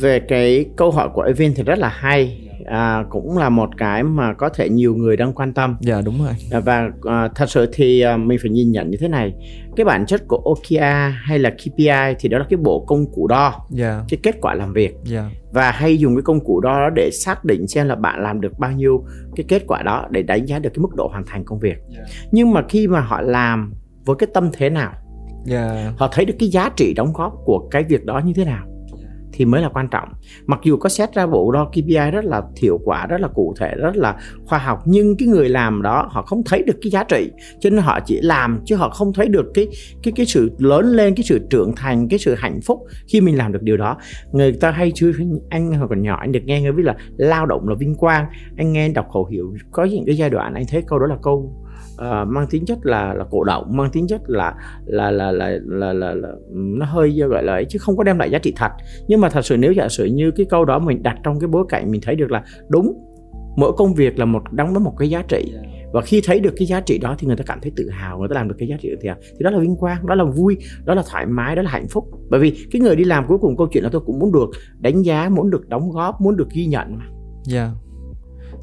về 0.00 0.20
cái 0.28 0.64
câu 0.76 0.90
hỏi 0.90 1.08
của 1.14 1.22
Evin 1.22 1.54
thì 1.54 1.62
rất 1.62 1.78
là 1.78 1.88
hay 1.88 2.38
à, 2.66 3.04
cũng 3.10 3.38
là 3.38 3.48
một 3.48 3.70
cái 3.78 4.02
mà 4.02 4.32
có 4.32 4.48
thể 4.48 4.68
nhiều 4.68 4.94
người 4.94 5.16
đang 5.16 5.32
quan 5.32 5.52
tâm 5.52 5.76
dạ 5.80 6.00
đúng 6.04 6.24
rồi 6.24 6.34
à, 6.50 6.60
và 6.60 6.90
à, 7.02 7.28
thật 7.34 7.50
sự 7.50 7.68
thì 7.72 8.00
à, 8.00 8.16
mình 8.16 8.38
phải 8.42 8.50
nhìn 8.50 8.72
nhận 8.72 8.90
như 8.90 8.96
thế 9.00 9.08
này 9.08 9.34
cái 9.76 9.84
bản 9.84 10.06
chất 10.06 10.22
của 10.28 10.36
OKR 10.36 11.14
hay 11.22 11.38
là 11.38 11.50
KPI 11.50 12.14
thì 12.18 12.28
đó 12.28 12.38
là 12.38 12.44
cái 12.50 12.56
bộ 12.56 12.84
công 12.86 13.06
cụ 13.12 13.26
đo. 13.26 13.66
Dạ. 13.70 14.04
cái 14.08 14.18
kết 14.22 14.36
quả 14.40 14.54
làm 14.54 14.72
việc. 14.72 14.94
Dạ. 15.04 15.30
và 15.52 15.70
hay 15.70 15.98
dùng 15.98 16.16
cái 16.16 16.22
công 16.22 16.44
cụ 16.44 16.60
đó 16.60 16.90
để 16.94 17.10
xác 17.12 17.44
định 17.44 17.68
xem 17.68 17.88
là 17.88 17.94
bạn 17.94 18.22
làm 18.22 18.40
được 18.40 18.58
bao 18.58 18.72
nhiêu 18.72 19.04
cái 19.36 19.44
kết 19.48 19.62
quả 19.66 19.82
đó 19.82 20.06
để 20.10 20.22
đánh 20.22 20.46
giá 20.46 20.58
được 20.58 20.70
cái 20.74 20.80
mức 20.80 20.94
độ 20.94 21.08
hoàn 21.08 21.24
thành 21.26 21.44
công 21.44 21.58
việc. 21.58 21.76
Dạ. 21.88 22.02
nhưng 22.30 22.52
mà 22.52 22.62
khi 22.68 22.88
mà 22.88 23.00
họ 23.00 23.20
làm 23.20 23.72
với 24.04 24.16
cái 24.18 24.28
tâm 24.34 24.50
thế 24.52 24.70
nào 24.70 24.92
yeah. 25.50 25.98
họ 25.98 26.08
thấy 26.12 26.24
được 26.24 26.34
cái 26.38 26.48
giá 26.48 26.70
trị 26.76 26.94
đóng 26.96 27.12
góp 27.14 27.32
của 27.44 27.68
cái 27.70 27.84
việc 27.88 28.04
đó 28.04 28.20
như 28.24 28.32
thế 28.36 28.44
nào 28.44 28.66
thì 29.32 29.44
mới 29.44 29.62
là 29.62 29.68
quan 29.68 29.88
trọng. 29.88 30.08
Mặc 30.46 30.60
dù 30.64 30.76
có 30.76 30.88
xét 30.88 31.14
ra 31.14 31.26
bộ 31.26 31.52
đo 31.52 31.64
KPI 31.64 32.10
rất 32.12 32.24
là 32.24 32.42
hiệu 32.62 32.80
quả, 32.84 33.06
rất 33.06 33.20
là 33.20 33.28
cụ 33.28 33.54
thể, 33.60 33.74
rất 33.76 33.96
là 33.96 34.16
khoa 34.44 34.58
học, 34.58 34.82
nhưng 34.84 35.16
cái 35.16 35.28
người 35.28 35.48
làm 35.48 35.82
đó 35.82 36.08
họ 36.10 36.22
không 36.22 36.42
thấy 36.46 36.62
được 36.62 36.76
cái 36.82 36.90
giá 36.90 37.04
trị, 37.04 37.30
cho 37.60 37.70
nên 37.70 37.78
họ 37.78 38.00
chỉ 38.06 38.20
làm 38.22 38.60
chứ 38.64 38.76
họ 38.76 38.90
không 38.90 39.12
thấy 39.12 39.28
được 39.28 39.46
cái 39.54 39.68
cái 40.02 40.12
cái 40.16 40.26
sự 40.26 40.50
lớn 40.58 40.86
lên, 40.86 41.14
cái 41.14 41.24
sự 41.24 41.46
trưởng 41.50 41.72
thành, 41.76 42.08
cái 42.08 42.18
sự 42.18 42.34
hạnh 42.34 42.60
phúc 42.60 42.80
khi 43.08 43.20
mình 43.20 43.38
làm 43.38 43.52
được 43.52 43.62
điều 43.62 43.76
đó. 43.76 43.96
Người 44.32 44.52
ta 44.52 44.70
hay 44.70 44.92
chưa, 44.94 45.12
anh 45.50 45.72
hồi 45.72 45.88
còn 45.88 46.02
nhỏ 46.02 46.16
anh 46.20 46.32
được 46.32 46.44
nghe 46.44 46.60
người 46.62 46.72
biết 46.72 46.82
là 46.86 46.96
lao 47.16 47.46
động 47.46 47.68
là 47.68 47.74
vinh 47.74 47.94
quang 47.94 48.26
anh 48.56 48.72
nghe 48.72 48.88
đọc 48.88 49.06
khẩu 49.12 49.26
hiệu 49.26 49.54
có 49.70 49.84
những 49.84 50.04
cái 50.06 50.16
giai 50.16 50.30
đoạn 50.30 50.54
anh 50.54 50.64
thấy 50.68 50.82
câu 50.86 50.98
đó 50.98 51.06
là 51.06 51.16
câu 51.22 51.61
uh, 51.94 52.28
mang 52.28 52.46
tính 52.50 52.64
chất 52.66 52.78
là 52.82 53.14
là 53.14 53.24
cổ 53.30 53.44
động 53.44 53.76
mang 53.76 53.90
tính 53.90 54.06
chất 54.06 54.20
là 54.26 54.54
là 54.84 55.10
là 55.10 55.32
là 55.32 55.58
là, 55.64 55.92
là, 55.92 56.14
là 56.14 56.28
nó 56.52 56.86
hơi 56.86 57.10
gọi 57.10 57.42
là 57.42 57.52
ấy, 57.52 57.64
chứ 57.68 57.78
không 57.78 57.96
có 57.96 58.04
đem 58.04 58.18
lại 58.18 58.30
giá 58.30 58.38
trị 58.38 58.52
thật. 58.56 58.70
Nhưng 59.08 59.20
mà 59.20 59.28
thật 59.28 59.44
sự 59.44 59.56
nếu 59.56 59.72
giả 59.72 59.88
sử 59.88 60.04
như 60.04 60.30
cái 60.30 60.46
câu 60.50 60.64
đó 60.64 60.78
mình 60.78 61.02
đặt 61.02 61.16
trong 61.24 61.40
cái 61.40 61.48
bối 61.48 61.64
cảnh 61.68 61.90
mình 61.90 62.00
thấy 62.04 62.16
được 62.16 62.30
là 62.30 62.44
đúng 62.68 62.92
mỗi 63.56 63.72
công 63.76 63.94
việc 63.94 64.18
là 64.18 64.24
một 64.24 64.42
đóng 64.52 64.72
góp 64.74 64.82
một 64.82 64.94
cái 64.98 65.10
giá 65.10 65.22
trị. 65.28 65.52
Và 65.92 66.00
khi 66.00 66.20
thấy 66.24 66.40
được 66.40 66.54
cái 66.56 66.66
giá 66.66 66.80
trị 66.80 66.98
đó 66.98 67.14
thì 67.18 67.26
người 67.26 67.36
ta 67.36 67.44
cảm 67.46 67.58
thấy 67.62 67.72
tự 67.76 67.90
hào 67.90 68.18
người 68.18 68.28
ta 68.28 68.34
làm 68.34 68.48
được 68.48 68.54
cái 68.58 68.68
giá 68.68 68.76
trị 68.80 68.90
thì 69.00 69.08
à, 69.08 69.16
thì 69.20 69.44
đó 69.44 69.50
là 69.50 69.58
vinh 69.58 69.76
quang 69.76 70.06
đó 70.06 70.14
là 70.14 70.24
vui 70.24 70.56
đó 70.84 70.94
là 70.94 71.02
thoải 71.10 71.26
mái 71.26 71.56
đó 71.56 71.62
là 71.62 71.70
hạnh 71.70 71.88
phúc. 71.88 72.04
Bởi 72.30 72.40
vì 72.40 72.66
cái 72.70 72.80
người 72.80 72.96
đi 72.96 73.04
làm 73.04 73.24
cuối 73.28 73.38
cùng 73.38 73.56
câu 73.56 73.66
chuyện 73.72 73.84
là 73.84 73.90
tôi 73.92 74.02
cũng 74.06 74.18
muốn 74.18 74.32
được 74.32 74.50
đánh 74.78 75.02
giá 75.02 75.28
muốn 75.28 75.50
được 75.50 75.68
đóng 75.68 75.90
góp 75.90 76.20
muốn 76.20 76.36
được 76.36 76.48
ghi 76.54 76.66
nhận 76.66 76.98
mà. 76.98 77.04
Yeah 77.52 77.70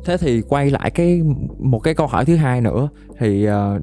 thế 0.06 0.18
thì 0.18 0.42
quay 0.42 0.72
lại 0.72 0.92
cái 0.92 1.22
một 1.60 1.80
cái 1.80 1.94
câu 1.94 2.08
hỏi 2.08 2.26
thứ 2.26 2.36
hai 2.36 2.62
nữa. 2.62 2.90
Thì 3.20 3.48
uh, 3.50 3.82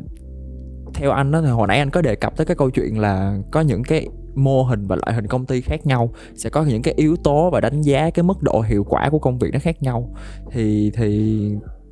theo 0.95 1.11
anh 1.11 1.31
đó 1.31 1.43
thì 1.43 1.49
hồi 1.49 1.69
nãy 1.69 1.79
anh 1.79 1.91
có 1.91 2.03
đề 2.03 2.15
cập 2.15 2.37
tới 2.37 2.47
cái 2.47 2.57
câu 2.57 2.71
chuyện 2.71 2.99
là 2.99 3.39
có 3.53 3.61
những 3.61 3.83
cái 3.83 4.09
mô 4.35 4.63
hình 4.63 4.87
và 4.87 4.97
loại 4.97 5.15
hình 5.15 5.27
công 5.27 5.47
ty 5.47 5.61
khác 5.61 5.87
nhau 5.87 6.13
sẽ 6.35 6.51
có 6.51 6.65
những 6.65 6.83
cái 6.83 6.95
yếu 6.97 7.17
tố 7.17 7.51
và 7.51 7.61
đánh 7.61 7.83
giá 7.83 8.11
cái 8.11 8.23
mức 8.23 8.43
độ 8.43 8.61
hiệu 8.61 8.85
quả 8.85 9.09
của 9.11 9.19
công 9.19 9.39
việc 9.39 9.51
nó 9.53 9.59
khác 9.59 9.83
nhau. 9.83 10.15
Thì 10.51 10.91
thì 10.95 11.41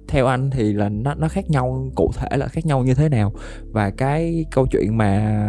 theo 0.09 0.27
anh 0.27 0.51
thì 0.51 0.73
là 0.73 0.89
nó 0.89 1.15
nó 1.15 1.29
khác 1.29 1.51
nhau 1.51 1.89
cụ 1.95 2.11
thể 2.17 2.37
là 2.37 2.49
khác 2.49 2.67
nhau 2.67 2.85
như 2.85 2.95
thế 2.95 3.09
nào? 3.09 3.33
Và 3.73 3.91
cái 3.91 4.45
câu 4.51 4.67
chuyện 4.67 4.99
mà 4.99 5.45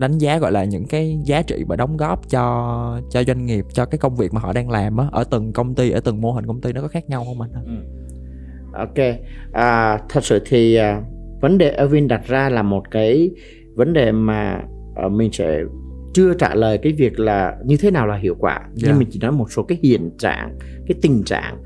đánh 0.00 0.18
giá 0.18 0.38
gọi 0.38 0.52
là 0.52 0.64
những 0.64 0.86
cái 0.86 1.18
giá 1.24 1.42
trị 1.42 1.64
và 1.68 1.76
đóng 1.76 1.96
góp 1.96 2.28
cho 2.30 3.00
cho 3.10 3.24
doanh 3.24 3.46
nghiệp 3.46 3.64
cho 3.72 3.86
cái 3.86 3.98
công 3.98 4.16
việc 4.16 4.34
mà 4.34 4.40
họ 4.40 4.52
đang 4.52 4.70
làm 4.70 4.96
á 4.96 5.06
ở 5.12 5.24
từng 5.24 5.52
công 5.52 5.74
ty 5.74 5.90
ở 5.90 6.00
từng 6.00 6.20
mô 6.20 6.32
hình 6.32 6.46
công 6.46 6.60
ty 6.60 6.72
nó 6.72 6.80
có 6.80 6.88
khác 6.88 7.08
nhau 7.08 7.24
không 7.24 7.40
anh? 7.40 7.50
Ừ. 7.64 7.72
Ok, 8.72 9.16
à, 9.52 9.98
thật 10.08 10.24
sự 10.24 10.42
thì 10.46 10.74
à, 10.74 11.02
vấn 11.40 11.58
đề 11.58 11.76
Erwin 11.78 12.08
đặt 12.08 12.26
ra 12.26 12.48
là 12.48 12.62
một 12.62 12.90
cái 12.90 13.30
vấn 13.74 13.92
đề 13.92 14.12
mà 14.12 14.62
à, 14.96 15.08
mình 15.08 15.32
sẽ 15.32 15.60
chưa 16.14 16.34
trả 16.34 16.54
lời 16.54 16.78
cái 16.78 16.92
việc 16.92 17.20
là 17.20 17.56
như 17.64 17.76
thế 17.76 17.90
nào 17.90 18.06
là 18.06 18.16
hiệu 18.16 18.34
quả 18.38 18.54
yeah. 18.58 18.70
nhưng 18.74 18.86
dạ. 18.86 18.98
mình 18.98 19.08
chỉ 19.10 19.18
nói 19.18 19.32
một 19.32 19.52
số 19.52 19.62
cái 19.62 19.78
hiện 19.82 20.10
trạng 20.18 20.58
cái 20.86 20.98
tình 21.02 21.22
trạng 21.24 21.62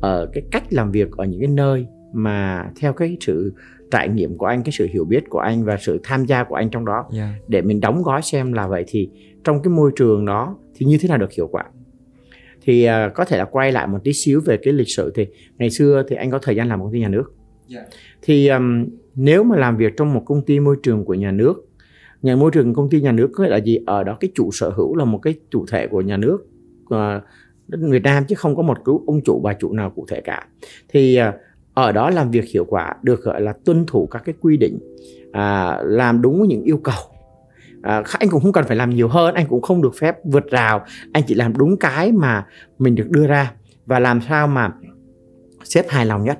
ở 0.00 0.30
cái 0.32 0.42
cách 0.52 0.72
làm 0.72 0.90
việc 0.90 1.10
ở 1.16 1.24
những 1.24 1.40
cái 1.40 1.48
nơi 1.48 1.86
mà 2.12 2.70
theo 2.80 2.92
cái 2.92 3.16
sự 3.20 3.52
trải 3.90 4.08
nghiệm 4.08 4.38
của 4.38 4.46
anh 4.46 4.62
cái 4.62 4.72
sự 4.72 4.88
hiểu 4.92 5.04
biết 5.04 5.24
của 5.28 5.38
anh 5.38 5.64
và 5.64 5.76
sự 5.80 6.00
tham 6.02 6.24
gia 6.24 6.44
của 6.44 6.54
anh 6.54 6.70
trong 6.70 6.84
đó 6.84 6.94
yeah. 6.94 7.12
Dạ. 7.12 7.34
để 7.48 7.62
mình 7.62 7.80
đóng 7.80 8.02
gói 8.02 8.22
xem 8.22 8.52
là 8.52 8.66
vậy 8.66 8.84
thì 8.88 9.10
trong 9.44 9.62
cái 9.62 9.70
môi 9.70 9.90
trường 9.96 10.24
đó 10.24 10.56
thì 10.74 10.86
như 10.86 10.98
thế 11.00 11.08
nào 11.08 11.18
được 11.18 11.32
hiệu 11.32 11.48
quả 11.48 11.64
thì 12.62 12.88
uh, 12.88 13.14
có 13.14 13.24
thể 13.24 13.38
là 13.38 13.44
quay 13.44 13.72
lại 13.72 13.86
một 13.86 13.98
tí 14.04 14.12
xíu 14.12 14.40
về 14.40 14.56
cái 14.62 14.72
lịch 14.72 14.88
sử 14.88 15.12
thì 15.14 15.26
ngày 15.58 15.70
xưa 15.70 16.02
thì 16.08 16.16
anh 16.16 16.30
có 16.30 16.38
thời 16.38 16.56
gian 16.56 16.68
làm 16.68 16.80
công 16.80 16.92
ty 16.92 17.00
nhà 17.00 17.08
nước 17.08 17.34
yeah. 17.74 17.86
Dạ. 17.90 17.98
thì 18.22 18.48
um, 18.48 18.86
nếu 19.14 19.44
mà 19.44 19.56
làm 19.56 19.76
việc 19.76 19.96
trong 19.96 20.14
một 20.14 20.22
công 20.26 20.44
ty 20.44 20.60
môi 20.60 20.76
trường 20.82 21.04
của 21.04 21.14
nhà 21.14 21.30
nước 21.30 21.68
nhà 22.22 22.36
môi 22.36 22.50
trường 22.50 22.74
công 22.74 22.90
ty 22.90 23.00
nhà 23.00 23.12
nước 23.12 23.30
có 23.34 23.44
nghĩa 23.44 23.50
là 23.50 23.56
gì 23.56 23.78
ở 23.86 24.04
đó 24.04 24.16
cái 24.20 24.30
chủ 24.34 24.50
sở 24.52 24.70
hữu 24.70 24.96
là 24.96 25.04
một 25.04 25.18
cái 25.18 25.34
chủ 25.50 25.66
thể 25.66 25.86
của 25.86 26.00
nhà 26.00 26.16
nước 26.16 26.46
uh, 26.94 27.22
Việt 27.68 28.02
Nam 28.02 28.24
chứ 28.28 28.34
không 28.34 28.56
có 28.56 28.62
một 28.62 28.76
cái 28.84 28.94
ông 29.06 29.20
chủ 29.24 29.40
bà 29.44 29.54
chủ 29.54 29.72
nào 29.72 29.90
cụ 29.90 30.06
thể 30.08 30.20
cả 30.20 30.48
thì 30.88 31.18
uh, 31.28 31.34
ở 31.76 31.92
đó 31.92 32.10
làm 32.10 32.30
việc 32.30 32.44
hiệu 32.44 32.64
quả 32.68 32.94
được 33.02 33.22
gọi 33.22 33.40
là 33.40 33.54
tuân 33.64 33.84
thủ 33.86 34.06
các 34.06 34.22
cái 34.24 34.34
quy 34.40 34.56
định 34.56 34.78
à, 35.32 35.78
làm 35.84 36.22
đúng 36.22 36.48
những 36.48 36.62
yêu 36.62 36.80
cầu. 36.84 36.94
À, 37.82 38.02
anh 38.18 38.28
cũng 38.28 38.42
không 38.42 38.52
cần 38.52 38.64
phải 38.64 38.76
làm 38.76 38.90
nhiều 38.90 39.08
hơn 39.08 39.34
anh 39.34 39.46
cũng 39.48 39.62
không 39.62 39.82
được 39.82 39.94
phép 40.00 40.16
vượt 40.24 40.50
rào 40.50 40.84
anh 41.12 41.22
chỉ 41.26 41.34
làm 41.34 41.56
đúng 41.56 41.76
cái 41.76 42.12
mà 42.12 42.46
mình 42.78 42.94
được 42.94 43.10
đưa 43.10 43.26
ra 43.26 43.52
và 43.86 43.98
làm 43.98 44.20
sao 44.28 44.46
mà 44.46 44.72
sếp 45.64 45.88
hài 45.88 46.06
lòng 46.06 46.24
nhất. 46.24 46.38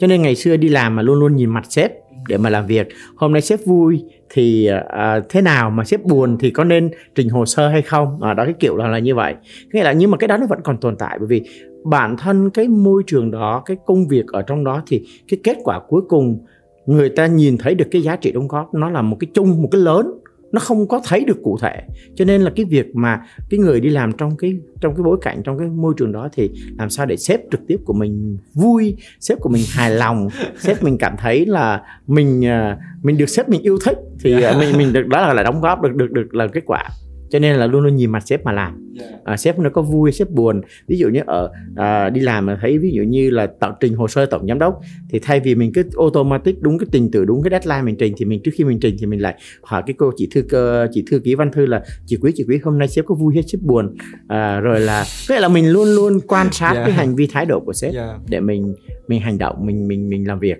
Cho 0.00 0.06
nên 0.06 0.22
ngày 0.22 0.34
xưa 0.34 0.56
đi 0.56 0.68
làm 0.68 0.96
mà 0.96 1.02
luôn 1.02 1.18
luôn 1.18 1.36
nhìn 1.36 1.50
mặt 1.50 1.64
sếp 1.68 1.92
để 2.28 2.38
mà 2.38 2.50
làm 2.50 2.66
việc 2.66 2.88
hôm 3.16 3.32
nay 3.32 3.42
sếp 3.42 3.60
vui 3.66 4.04
thì 4.30 4.68
à, 4.88 5.20
thế 5.28 5.42
nào 5.42 5.70
mà 5.70 5.84
sếp 5.84 6.04
buồn 6.04 6.36
thì 6.40 6.50
có 6.50 6.64
nên 6.64 6.90
trình 7.14 7.28
hồ 7.28 7.46
sơ 7.46 7.68
hay 7.68 7.82
không? 7.82 8.22
À, 8.22 8.34
đó 8.34 8.44
cái 8.44 8.54
kiểu 8.60 8.76
là 8.76 8.88
là 8.88 8.98
như 8.98 9.14
vậy. 9.14 9.34
Nghĩa 9.72 9.82
là 9.82 9.92
nhưng 9.92 10.10
mà 10.10 10.16
cái 10.16 10.28
đó 10.28 10.36
nó 10.36 10.46
vẫn 10.46 10.60
còn 10.64 10.76
tồn 10.76 10.96
tại 10.96 11.16
bởi 11.18 11.26
vì 11.28 11.42
bản 11.90 12.16
thân 12.16 12.50
cái 12.50 12.68
môi 12.68 13.02
trường 13.06 13.30
đó 13.30 13.62
cái 13.66 13.76
công 13.86 14.08
việc 14.08 14.26
ở 14.26 14.42
trong 14.42 14.64
đó 14.64 14.82
thì 14.86 15.06
cái 15.28 15.40
kết 15.44 15.56
quả 15.64 15.80
cuối 15.88 16.02
cùng 16.08 16.38
người 16.86 17.08
ta 17.08 17.26
nhìn 17.26 17.58
thấy 17.58 17.74
được 17.74 17.86
cái 17.90 18.02
giá 18.02 18.16
trị 18.16 18.32
đóng 18.32 18.48
góp 18.48 18.74
nó 18.74 18.90
là 18.90 19.02
một 19.02 19.16
cái 19.20 19.28
chung 19.34 19.62
một 19.62 19.68
cái 19.72 19.80
lớn 19.80 20.20
nó 20.52 20.60
không 20.60 20.88
có 20.88 21.00
thấy 21.04 21.24
được 21.24 21.42
cụ 21.42 21.58
thể. 21.60 21.82
Cho 22.14 22.24
nên 22.24 22.42
là 22.42 22.50
cái 22.56 22.64
việc 22.64 22.96
mà 22.96 23.20
cái 23.50 23.60
người 23.60 23.80
đi 23.80 23.88
làm 23.88 24.12
trong 24.12 24.36
cái 24.36 24.54
trong 24.80 24.94
cái 24.94 25.02
bối 25.02 25.18
cảnh 25.22 25.42
trong 25.44 25.58
cái 25.58 25.68
môi 25.68 25.94
trường 25.96 26.12
đó 26.12 26.28
thì 26.32 26.50
làm 26.78 26.90
sao 26.90 27.06
để 27.06 27.16
sếp 27.16 27.40
trực 27.50 27.60
tiếp 27.66 27.76
của 27.84 27.92
mình 27.92 28.38
vui 28.54 28.96
sếp 29.20 29.40
của 29.40 29.48
mình 29.48 29.62
hài 29.68 29.90
lòng 29.90 30.28
sếp 30.58 30.82
mình 30.82 30.98
cảm 30.98 31.16
thấy 31.18 31.46
là 31.46 31.82
mình 32.06 32.46
à, 32.46 32.78
mình 33.02 33.18
được 33.18 33.28
sếp 33.28 33.48
mình 33.48 33.62
yêu 33.62 33.78
thích 33.84 33.98
thì 34.20 34.42
à, 34.42 34.56
mình 34.58 34.78
mình 34.78 34.92
được 34.92 35.06
đó 35.06 35.20
là 35.20 35.34
là 35.34 35.42
đóng 35.42 35.60
góp 35.60 35.82
được 35.82 35.94
được 35.94 36.10
được 36.12 36.34
là 36.34 36.46
kết 36.46 36.62
quả 36.66 36.88
cho 37.30 37.38
nên 37.38 37.56
là 37.56 37.66
luôn 37.66 37.82
luôn 37.82 37.96
nhìn 37.96 38.10
mặt 38.10 38.26
sếp 38.26 38.44
mà 38.44 38.52
làm. 38.52 38.82
À, 39.24 39.36
sếp 39.36 39.58
nó 39.58 39.70
có 39.70 39.82
vui 39.82 40.12
sếp 40.12 40.30
buồn. 40.30 40.60
Ví 40.86 40.98
dụ 40.98 41.08
như 41.08 41.20
ở 41.26 41.52
à, 41.76 42.10
đi 42.10 42.20
làm 42.20 42.46
mà 42.46 42.58
thấy 42.60 42.78
ví 42.78 42.90
dụ 42.94 43.02
như 43.02 43.30
là 43.30 43.46
tạo 43.46 43.76
trình 43.80 43.94
hồ 43.94 44.08
sơ 44.08 44.26
tổng 44.26 44.46
giám 44.46 44.58
đốc 44.58 44.80
thì 45.10 45.18
thay 45.22 45.40
vì 45.40 45.54
mình 45.54 45.72
cứ 45.74 45.82
automatic 45.96 46.62
đúng 46.62 46.78
cái 46.78 46.86
trình 46.92 47.10
tự 47.10 47.24
đúng 47.24 47.42
cái 47.42 47.50
deadline 47.50 47.82
mình 47.82 47.96
trình 47.98 48.14
thì 48.16 48.24
mình 48.24 48.40
trước 48.44 48.50
khi 48.54 48.64
mình 48.64 48.80
trình 48.80 48.96
thì 48.98 49.06
mình 49.06 49.22
lại 49.22 49.34
hỏi 49.62 49.82
cái 49.86 49.94
cô 49.98 50.12
chị 50.16 50.28
thư 50.34 50.42
cơ 50.42 50.86
chị 50.92 51.04
thư 51.10 51.18
ký 51.18 51.34
văn 51.34 51.52
thư 51.52 51.66
là 51.66 51.84
chị 52.06 52.18
quý 52.22 52.32
chị 52.34 52.44
quý 52.48 52.58
hôm 52.62 52.78
nay 52.78 52.88
sếp 52.88 53.04
có 53.04 53.14
vui 53.14 53.34
hay 53.34 53.42
sếp 53.42 53.60
buồn. 53.62 53.96
À, 54.28 54.60
rồi 54.60 54.80
là 54.80 55.04
vậy 55.28 55.40
là 55.40 55.48
mình 55.48 55.70
luôn 55.70 55.88
luôn 55.88 56.20
quan 56.26 56.52
sát 56.52 56.72
yeah. 56.72 56.86
cái 56.86 56.94
hành 56.94 57.14
vi 57.14 57.26
thái 57.26 57.46
độ 57.46 57.60
của 57.60 57.72
sếp 57.72 57.94
yeah. 57.94 58.20
để 58.28 58.40
mình 58.40 58.74
mình 59.08 59.20
hành 59.20 59.38
động 59.38 59.66
mình 59.66 59.88
mình 59.88 60.08
mình 60.08 60.28
làm 60.28 60.38
việc. 60.38 60.58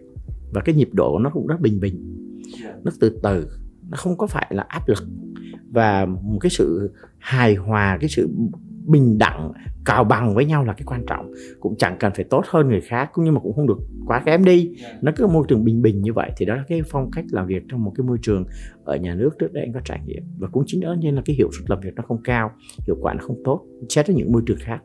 Và 0.53 0.61
cái 0.61 0.75
nhịp 0.75 0.89
độ 0.93 1.19
nó 1.19 1.31
cũng 1.31 1.47
rất 1.47 1.61
bình 1.61 1.81
bình. 1.81 2.17
Nó 2.85 2.91
từ 3.01 3.19
từ 3.23 3.47
nó 3.91 3.97
không 3.97 4.17
có 4.17 4.27
phải 4.27 4.47
là 4.51 4.65
áp 4.69 4.89
lực 4.89 5.05
và 5.77 6.07
một 6.07 6.39
cái 6.41 6.51
sự 6.51 6.93
hài 7.19 7.55
hòa 7.55 7.99
cái 8.01 8.09
sự 8.09 8.29
bình 8.87 9.19
đẳng 9.19 9.53
cào 9.85 10.05
bằng 10.05 10.35
với 10.35 10.45
nhau 10.45 10.65
là 10.65 10.73
cái 10.73 10.83
quan 10.87 11.07
trọng. 11.07 11.33
Cũng 11.61 11.77
chẳng 11.79 11.97
cần 12.01 12.13
phải 12.17 12.25
tốt 12.25 12.45
hơn 12.49 12.69
người 12.69 12.81
khác 12.81 13.11
cũng 13.13 13.25
như 13.25 13.33
mà 13.33 13.41
cũng 13.41 13.53
không 13.53 13.67
được 13.67 13.79
quá 14.07 14.23
kém 14.27 14.45
đi. 14.45 14.73
Nó 15.03 15.13
cứ 15.17 15.27
môi 15.27 15.45
trường 15.49 15.65
bình 15.65 15.83
bình 15.83 16.03
như 16.03 16.13
vậy 16.13 16.31
thì 16.37 16.47
đó 16.47 16.55
là 16.55 16.65
cái 16.69 16.83
phong 16.91 17.11
cách 17.11 17.25
làm 17.31 17.47
việc 17.47 17.63
trong 17.69 17.85
một 17.85 17.93
cái 17.97 18.07
môi 18.07 18.19
trường 18.23 18.45
ở 18.85 18.97
nhà 18.97 19.15
nước 19.15 19.31
trước 19.39 19.53
đây 19.53 19.65
anh 19.65 19.73
có 19.73 19.81
trải 19.85 20.01
nghiệm. 20.07 20.23
Và 20.39 20.49
cũng 20.49 20.63
chính 20.67 20.81
đó 20.81 20.95
nên 21.03 21.15
là 21.15 21.23
cái 21.25 21.37
hiệu 21.37 21.51
suất 21.59 21.71
làm 21.71 21.81
việc 21.81 21.95
nó 21.97 22.03
không 22.09 22.23
cao 22.25 22.51
hiệu 22.87 22.97
quả 23.01 23.15
nó 23.15 23.21
không 23.27 23.37
tốt 23.45 23.67
xét 23.89 24.07
với 24.07 24.17
những 24.17 24.33
môi 24.33 24.43
trường 24.47 24.59
khác 24.61 24.83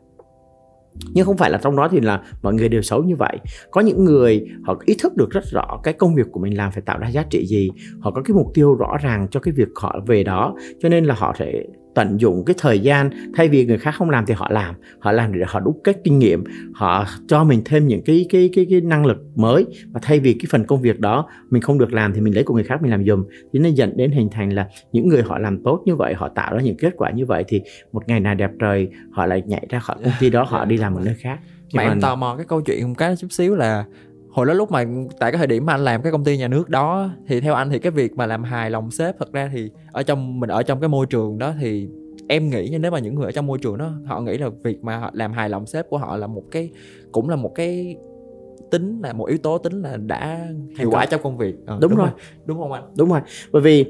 nhưng 1.12 1.26
không 1.26 1.36
phải 1.36 1.50
là 1.50 1.58
trong 1.62 1.76
đó 1.76 1.88
thì 1.88 2.00
là 2.00 2.22
mọi 2.42 2.54
người 2.54 2.68
đều 2.68 2.82
xấu 2.82 3.02
như 3.02 3.16
vậy. 3.16 3.38
Có 3.70 3.80
những 3.80 4.04
người 4.04 4.46
họ 4.64 4.76
ý 4.84 4.94
thức 5.02 5.16
được 5.16 5.30
rất 5.30 5.44
rõ 5.52 5.80
cái 5.82 5.94
công 5.94 6.14
việc 6.14 6.26
của 6.32 6.40
mình 6.40 6.56
làm 6.56 6.72
phải 6.72 6.82
tạo 6.82 6.98
ra 6.98 7.08
giá 7.08 7.22
trị 7.30 7.46
gì. 7.46 7.70
Họ 8.00 8.10
có 8.10 8.22
cái 8.22 8.34
mục 8.34 8.46
tiêu 8.54 8.74
rõ 8.74 8.96
ràng 9.02 9.28
cho 9.30 9.40
cái 9.40 9.54
việc 9.56 9.68
họ 9.76 10.00
về 10.06 10.24
đó. 10.24 10.54
Cho 10.80 10.88
nên 10.88 11.04
là 11.04 11.14
họ 11.14 11.34
sẽ 11.38 11.52
tận 11.94 12.20
dụng 12.20 12.44
cái 12.44 12.54
thời 12.58 12.80
gian 12.80 13.10
thay 13.34 13.48
vì 13.48 13.66
người 13.66 13.78
khác 13.78 13.94
không 13.94 14.10
làm 14.10 14.26
thì 14.26 14.34
họ 14.34 14.48
làm. 14.50 14.74
Họ 14.98 15.12
làm 15.12 15.32
để 15.32 15.44
họ 15.46 15.60
đúc 15.60 15.80
kết 15.84 16.00
kinh 16.04 16.18
nghiệm 16.18 16.44
họ 16.74 17.06
cho 17.28 17.44
mình 17.44 17.62
thêm 17.64 17.86
những 17.86 18.02
cái 18.02 18.26
cái 18.28 18.50
cái 18.52 18.66
cái 18.70 18.80
năng 18.80 19.06
lực 19.06 19.18
mới. 19.34 19.66
Và 19.92 20.00
thay 20.02 20.20
vì 20.20 20.32
cái 20.32 20.46
phần 20.50 20.64
công 20.64 20.82
việc 20.82 21.00
đó 21.00 21.28
mình 21.50 21.62
không 21.62 21.78
được 21.78 21.92
làm 21.92 22.12
thì 22.12 22.20
mình 22.20 22.34
lấy 22.34 22.44
của 22.44 22.54
người 22.54 22.64
khác 22.64 22.82
mình 22.82 22.90
làm 22.90 23.04
dùm 23.04 23.24
thì 23.52 23.58
nó 23.58 23.68
dẫn 23.68 23.96
đến 23.96 24.10
hình 24.10 24.28
thành 24.32 24.50
là 24.50 24.68
những 24.92 25.08
người 25.08 25.22
họ 25.22 25.38
làm 25.38 25.62
tốt 25.62 25.82
như 25.86 25.96
vậy 25.96 26.14
họ 26.14 26.28
tạo 26.28 26.54
ra 26.54 26.62
những 26.62 26.76
kết 26.76 26.94
quả 26.96 27.10
như 27.10 27.26
vậy 27.26 27.44
thì 27.48 27.62
một 27.92 28.08
ngày 28.08 28.20
nào 28.20 28.34
đẹp 28.34 28.50
trời 28.60 28.88
họ 29.10 29.26
lại 29.26 29.42
nhảy 29.46 29.66
ra 29.68 29.78
khỏi 29.78 29.96
công 30.04 30.12
ty 30.20 30.30
đó 30.30 30.42
họ 30.48 30.64
đi 30.64 30.76
làm 30.76 30.94
ở 30.94 31.02
nơi 31.04 31.14
khác. 31.18 31.38
Mà 31.74 31.82
em 31.82 32.00
tò 32.00 32.16
mò 32.16 32.36
cái 32.36 32.46
câu 32.48 32.60
chuyện 32.60 32.88
một 32.88 32.94
cái 32.98 33.16
chút 33.16 33.32
xíu 33.32 33.54
là 33.54 33.84
hồi 34.32 34.46
đó 34.46 34.52
lúc 34.52 34.70
mà 34.70 34.84
tại 35.18 35.32
cái 35.32 35.38
thời 35.38 35.46
điểm 35.46 35.66
mà 35.66 35.74
anh 35.74 35.84
làm 35.84 36.02
cái 36.02 36.12
công 36.12 36.24
ty 36.24 36.38
nhà 36.38 36.48
nước 36.48 36.68
đó 36.68 37.10
thì 37.26 37.40
theo 37.40 37.54
anh 37.54 37.70
thì 37.70 37.78
cái 37.78 37.92
việc 37.92 38.16
mà 38.16 38.26
làm 38.26 38.44
hài 38.44 38.70
lòng 38.70 38.90
sếp 38.90 39.18
thật 39.18 39.32
ra 39.32 39.50
thì 39.52 39.70
ở 39.92 40.02
trong 40.02 40.40
mình 40.40 40.50
ở 40.50 40.62
trong 40.62 40.80
cái 40.80 40.88
môi 40.88 41.06
trường 41.06 41.38
đó 41.38 41.54
thì 41.60 41.88
em 42.28 42.50
nghĩ 42.50 42.78
nếu 42.80 42.90
mà 42.90 42.98
những 42.98 43.14
người 43.14 43.24
ở 43.24 43.32
trong 43.32 43.46
môi 43.46 43.58
trường 43.58 43.78
đó 43.78 43.90
họ 44.06 44.20
nghĩ 44.20 44.38
là 44.38 44.48
việc 44.64 44.84
mà 44.84 44.96
họ 44.96 45.10
làm 45.14 45.32
hài 45.32 45.48
lòng 45.48 45.66
sếp 45.66 45.90
của 45.90 45.98
họ 45.98 46.16
là 46.16 46.26
một 46.26 46.42
cái 46.50 46.70
cũng 47.12 47.28
là 47.28 47.36
một 47.36 47.54
cái 47.54 47.96
tính 48.70 49.00
là 49.02 49.12
một 49.12 49.24
yếu 49.24 49.38
tố 49.38 49.58
tính 49.58 49.82
là 49.82 49.96
đã 49.96 50.46
hiệu 50.78 50.90
quả 50.90 51.06
trong 51.06 51.22
công 51.22 51.38
việc 51.38 51.54
ờ, 51.66 51.78
đúng, 51.80 51.90
đúng 51.90 51.98
rồi. 51.98 52.08
rồi 52.08 52.20
đúng 52.44 52.58
không 52.58 52.72
anh 52.72 52.82
đúng 52.96 53.10
rồi 53.10 53.20
bởi 53.52 53.62
vì 53.62 53.84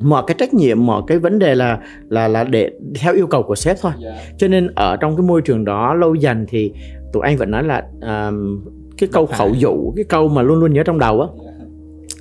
mọi 0.00 0.24
cái 0.26 0.34
trách 0.38 0.54
nhiệm 0.54 0.86
mọi 0.86 1.02
cái 1.06 1.18
vấn 1.18 1.38
đề 1.38 1.54
là 1.54 1.80
là 2.08 2.28
là 2.28 2.44
để 2.44 2.70
theo 3.00 3.14
yêu 3.14 3.26
cầu 3.26 3.42
của 3.42 3.54
sếp 3.54 3.76
thôi 3.80 3.92
yeah. 4.02 4.16
Dạ. 4.16 4.34
cho 4.38 4.48
nên 4.48 4.66
ở 4.74 4.96
trong 4.96 5.16
cái 5.16 5.26
môi 5.26 5.42
trường 5.42 5.64
đó 5.64 5.94
lâu 5.94 6.14
dần 6.14 6.46
thì 6.48 6.72
tụi 7.12 7.22
anh 7.22 7.36
vẫn 7.36 7.50
nói 7.50 7.64
là 7.64 7.82
um, 8.00 8.64
cái 8.98 9.08
câu 9.12 9.26
khẩu 9.26 9.54
dụ 9.54 9.92
cái 9.96 10.04
câu 10.04 10.28
mà 10.28 10.42
luôn 10.42 10.60
luôn 10.60 10.72
nhớ 10.72 10.82
trong 10.82 10.98
đầu 10.98 11.20
á 11.20 11.28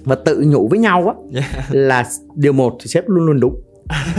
và 0.06 0.16
tự 0.16 0.44
nhủ 0.48 0.68
với 0.68 0.80
nhau 0.80 1.08
á 1.08 1.42
là 1.70 2.04
điều 2.36 2.54
một 2.54 2.78
thì 2.80 2.88
sếp 2.88 3.10
luôn 3.10 3.26
luôn 3.26 3.40
đúng. 3.40 3.62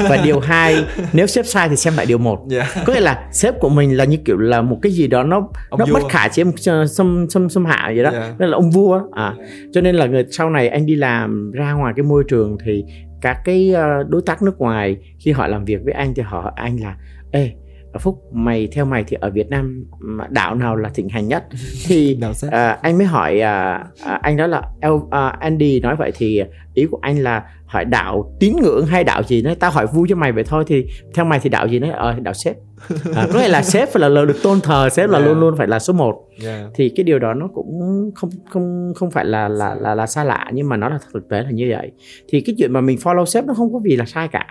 Và 0.08 0.18
điều 0.24 0.40
hai 0.40 0.84
nếu 1.12 1.26
sếp 1.26 1.46
sai 1.46 1.68
thì 1.68 1.76
xem 1.76 1.94
lại 1.96 2.06
điều 2.06 2.18
một. 2.18 2.46
Yeah. 2.50 2.66
có 2.86 2.92
nghĩa 2.92 3.00
là 3.00 3.28
sếp 3.32 3.60
của 3.60 3.68
mình 3.68 3.96
là 3.96 4.04
như 4.04 4.16
kiểu 4.24 4.36
là 4.36 4.62
một 4.62 4.78
cái 4.82 4.92
gì 4.92 5.06
đó 5.06 5.22
nó 5.22 5.48
ông 5.68 5.80
nó 5.80 5.86
vua. 5.86 5.94
bất 5.94 6.02
khả 6.08 6.28
chiếm 6.28 6.56
xâm 6.56 7.26
xâm 7.30 7.48
xâm 7.48 7.64
hạ 7.64 7.92
vậy 7.94 8.04
đó. 8.04 8.10
Yeah. 8.10 8.40
nên 8.40 8.48
là 8.48 8.56
ông 8.56 8.70
vua 8.70 9.00
à 9.12 9.34
cho 9.72 9.80
nên 9.80 9.94
là 9.94 10.06
người 10.06 10.24
sau 10.30 10.50
này 10.50 10.68
anh 10.68 10.86
đi 10.86 10.94
làm 10.94 11.50
ra 11.52 11.72
ngoài 11.72 11.92
cái 11.96 12.02
môi 12.02 12.24
trường 12.28 12.56
thì 12.64 12.84
các 13.20 13.36
cái 13.44 13.72
ờ, 13.72 14.02
đối 14.08 14.22
tác 14.22 14.42
nước 14.42 14.58
ngoài 14.58 14.96
khi 15.18 15.32
họ 15.32 15.46
làm 15.46 15.64
việc 15.64 15.78
với 15.84 15.92
anh 15.92 16.14
thì 16.14 16.22
họ 16.22 16.52
anh 16.56 16.76
là 16.80 16.96
ê 17.30 17.50
phúc 17.98 18.22
mày 18.32 18.68
theo 18.72 18.84
mày 18.84 19.04
thì 19.04 19.16
ở 19.20 19.30
việt 19.30 19.50
nam 19.50 19.84
đảo 20.28 20.54
nào 20.54 20.76
là 20.76 20.88
thịnh 20.88 21.08
hành 21.08 21.28
nhất? 21.28 21.44
Thì 21.86 22.18
à, 22.50 22.78
anh 22.82 22.98
mới 22.98 23.06
hỏi 23.06 23.40
à, 23.40 23.84
à, 24.04 24.18
anh 24.22 24.36
đó 24.36 24.46
là 24.46 24.62
El, 24.80 24.92
à, 25.10 25.28
Andy 25.28 25.80
nói 25.80 25.96
vậy 25.96 26.12
thì 26.16 26.42
ý 26.74 26.86
của 26.86 26.98
anh 27.02 27.22
là 27.22 27.42
hỏi 27.66 27.84
đạo 27.84 28.36
tín 28.40 28.56
ngưỡng 28.62 28.86
hay 28.86 29.04
đạo 29.04 29.22
gì 29.22 29.42
nói 29.42 29.54
tao 29.54 29.70
hỏi 29.70 29.86
vui 29.86 30.06
cho 30.10 30.16
mày 30.16 30.32
vậy 30.32 30.44
thôi 30.44 30.64
thì 30.66 30.86
theo 31.14 31.24
mày 31.24 31.40
thì 31.40 31.50
đạo 31.50 31.66
gì 31.66 31.78
nói 31.78 31.90
ờ 31.90 32.14
đạo 32.22 32.34
sếp. 32.34 32.56
À, 33.14 33.26
có 33.32 33.38
nghĩa 33.38 33.48
là 33.48 33.62
sếp 33.72 33.88
phải 33.88 34.00
là 34.00 34.08
lời 34.08 34.26
được 34.26 34.42
tôn 34.42 34.60
thờ 34.60 34.88
sếp 34.92 35.10
là 35.10 35.18
yeah. 35.18 35.28
luôn 35.28 35.40
luôn 35.40 35.54
phải 35.56 35.66
là 35.66 35.78
số 35.78 35.92
1 35.92 36.28
yeah. 36.44 36.66
thì 36.74 36.88
cái 36.96 37.04
điều 37.04 37.18
đó 37.18 37.34
nó 37.34 37.48
cũng 37.54 37.80
không 38.14 38.30
không 38.50 38.92
không 38.96 39.10
phải 39.10 39.24
là 39.24 39.48
là 39.48 39.74
là 39.74 39.94
là 39.94 40.06
xa 40.06 40.24
lạ 40.24 40.50
nhưng 40.52 40.68
mà 40.68 40.76
nó 40.76 40.88
là 40.88 40.98
thực 41.12 41.28
tế 41.28 41.42
là 41.42 41.50
như 41.50 41.66
vậy. 41.70 41.92
Thì 42.28 42.40
cái 42.40 42.54
chuyện 42.58 42.72
mà 42.72 42.80
mình 42.80 42.98
follow 42.98 43.24
sếp 43.24 43.44
nó 43.44 43.54
không 43.54 43.72
có 43.72 43.80
gì 43.88 43.96
là 43.96 44.04
sai 44.04 44.28
cả. 44.28 44.46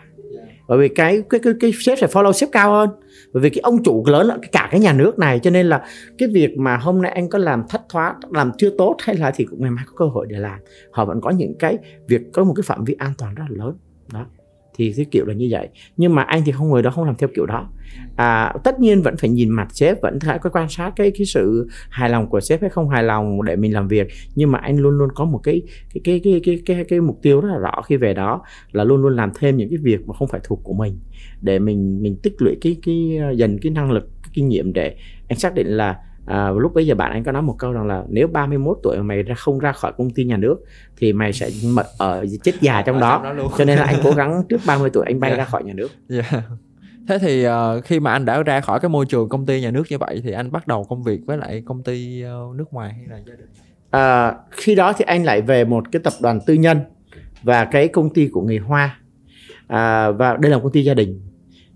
Bởi 0.67 0.77
vì 0.77 0.87
cái 0.87 1.21
cái 1.29 1.39
cái, 1.43 1.53
cái 1.59 1.71
sếp 1.79 1.97
phải 1.99 2.09
follow 2.09 2.31
sếp 2.31 2.49
cao 2.51 2.71
hơn 2.71 2.89
bởi 3.35 3.41
vì 3.41 3.49
cái 3.49 3.59
ông 3.63 3.83
chủ 3.83 4.03
lớn 4.07 4.27
là 4.27 4.37
cả 4.51 4.67
cái 4.71 4.79
nhà 4.79 4.93
nước 4.93 5.19
này, 5.19 5.39
cho 5.39 5.49
nên 5.49 5.65
là 5.65 5.85
cái 6.17 6.29
việc 6.33 6.57
mà 6.57 6.77
hôm 6.77 7.01
nay 7.01 7.11
anh 7.11 7.29
có 7.29 7.39
làm 7.39 7.63
thất 7.69 7.81
thoát, 7.89 8.15
làm 8.31 8.51
chưa 8.57 8.69
tốt 8.77 8.95
hay 8.99 9.15
là 9.15 9.31
thì 9.35 9.45
cũng 9.45 9.61
ngày 9.61 9.71
mai 9.71 9.85
có 9.87 9.93
cơ 9.97 10.05
hội 10.05 10.25
để 10.29 10.37
làm. 10.37 10.59
Họ 10.91 11.05
vẫn 11.05 11.21
có 11.21 11.29
những 11.29 11.53
cái 11.59 11.77
việc, 12.07 12.21
có 12.33 12.43
một 12.43 12.53
cái 12.55 12.63
phạm 12.63 12.83
vi 12.83 12.95
an 12.99 13.13
toàn 13.17 13.35
rất 13.35 13.43
là 13.49 13.65
lớn. 13.65 13.77
Đó 14.13 14.25
thì 14.75 14.93
cái 14.97 15.05
kiểu 15.11 15.25
là 15.25 15.33
như 15.33 15.47
vậy. 15.51 15.67
Nhưng 15.97 16.15
mà 16.15 16.21
anh 16.21 16.41
thì 16.45 16.51
không 16.51 16.69
người 16.69 16.83
đó 16.83 16.91
không 16.91 17.05
làm 17.05 17.15
theo 17.15 17.29
kiểu 17.35 17.45
đó. 17.45 17.69
À, 18.15 18.53
tất 18.63 18.79
nhiên 18.79 19.01
vẫn 19.01 19.17
phải 19.17 19.29
nhìn 19.29 19.49
mặt 19.49 19.67
sếp 19.71 20.01
vẫn 20.01 20.19
phải 20.19 20.39
có 20.39 20.49
quan 20.49 20.69
sát 20.69 20.93
cái 20.95 21.11
cái 21.11 21.25
sự 21.25 21.67
hài 21.89 22.09
lòng 22.09 22.29
của 22.29 22.41
sếp 22.41 22.61
hay 22.61 22.69
không 22.69 22.89
hài 22.89 23.03
lòng 23.03 23.43
để 23.43 23.55
mình 23.55 23.73
làm 23.73 23.87
việc. 23.87 24.07
Nhưng 24.35 24.51
mà 24.51 24.59
anh 24.59 24.77
luôn 24.77 24.97
luôn 24.97 25.09
có 25.15 25.25
một 25.25 25.39
cái 25.43 25.61
cái 25.93 26.01
cái 26.03 26.19
cái 26.23 26.41
cái 26.43 26.61
cái, 26.65 26.83
cái 26.83 27.01
mục 27.01 27.19
tiêu 27.21 27.41
rất 27.41 27.49
là 27.51 27.57
rõ 27.57 27.81
khi 27.81 27.97
về 27.97 28.13
đó 28.13 28.41
là 28.71 28.83
luôn 28.83 29.01
luôn 29.01 29.15
làm 29.15 29.31
thêm 29.39 29.57
những 29.57 29.69
cái 29.69 29.77
việc 29.81 30.07
mà 30.07 30.13
không 30.13 30.27
phải 30.27 30.41
thuộc 30.43 30.59
của 30.63 30.73
mình. 30.73 30.99
Để 31.41 31.59
mình 31.59 32.01
mình 32.01 32.17
tích 32.23 32.33
lũy 32.39 32.55
cái 32.61 32.77
cái 32.85 33.19
dần 33.35 33.57
cái 33.61 33.71
năng 33.71 33.91
lực 33.91 34.09
cái 34.23 34.31
kinh 34.33 34.49
nghiệm 34.49 34.73
để 34.73 34.95
anh 35.27 35.39
xác 35.39 35.55
định 35.55 35.67
là 35.67 35.95
à, 36.25 36.51
lúc 36.51 36.73
bấy 36.73 36.87
giờ 36.87 36.95
bạn 36.95 37.11
anh 37.11 37.23
có 37.23 37.31
nói 37.31 37.41
một 37.41 37.55
câu 37.59 37.71
rằng 37.71 37.87
là 37.87 38.03
nếu 38.09 38.27
31 38.27 38.77
tuổi 38.83 38.97
mà 38.97 39.03
mày 39.03 39.23
ra 39.23 39.35
không 39.35 39.59
ra 39.59 39.71
khỏi 39.71 39.91
công 39.97 40.09
ty 40.09 40.23
nhà 40.23 40.37
nước 40.37 40.57
thì 40.97 41.13
mày 41.13 41.33
sẽ 41.33 41.49
mật 41.65 41.85
ở 41.97 42.25
chết 42.43 42.53
già 42.61 42.81
trong 42.81 42.99
đó, 42.99 43.21
trong 43.23 43.37
đó 43.37 43.47
cho 43.57 43.65
nên 43.65 43.77
là 43.77 43.85
anh 43.85 43.95
cố 44.03 44.11
gắng 44.11 44.43
trước 44.49 44.61
30 44.67 44.89
tuổi 44.93 45.05
anh 45.05 45.19
bay 45.19 45.31
yeah. 45.31 45.39
ra 45.39 45.45
khỏi 45.45 45.63
nhà 45.63 45.73
nước. 45.73 45.91
Yeah. 46.09 46.43
thế 47.07 47.19
thì 47.19 47.47
uh, 47.47 47.51
khi 47.85 47.99
mà 47.99 48.11
anh 48.11 48.25
đã 48.25 48.43
ra 48.43 48.61
khỏi 48.61 48.79
cái 48.79 48.89
môi 48.89 49.05
trường 49.05 49.29
công 49.29 49.45
ty 49.45 49.61
nhà 49.61 49.71
nước 49.71 49.83
như 49.89 49.97
vậy 49.97 50.21
thì 50.23 50.31
anh 50.31 50.51
bắt 50.51 50.67
đầu 50.67 50.83
công 50.83 51.03
việc 51.03 51.19
với 51.25 51.37
lại 51.37 51.63
công 51.65 51.83
ty 51.83 52.23
uh, 52.49 52.55
nước 52.55 52.73
ngoài 52.73 52.93
hay 52.93 53.05
là 53.09 53.17
gia 53.17 53.35
đình? 53.35 53.47
À, 53.91 54.33
khi 54.51 54.75
đó 54.75 54.93
thì 54.93 55.05
anh 55.07 55.23
lại 55.23 55.41
về 55.41 55.65
một 55.65 55.91
cái 55.91 56.01
tập 56.03 56.13
đoàn 56.21 56.39
tư 56.45 56.53
nhân 56.53 56.79
và 57.43 57.65
cái 57.65 57.87
công 57.87 58.13
ty 58.13 58.27
của 58.27 58.41
người 58.41 58.57
hoa. 58.57 58.99
À, 59.67 60.11
và 60.11 60.37
đây 60.37 60.51
là 60.51 60.57
một 60.57 60.63
công 60.63 60.71
ty 60.71 60.83
gia 60.83 60.93
đình 60.93 61.21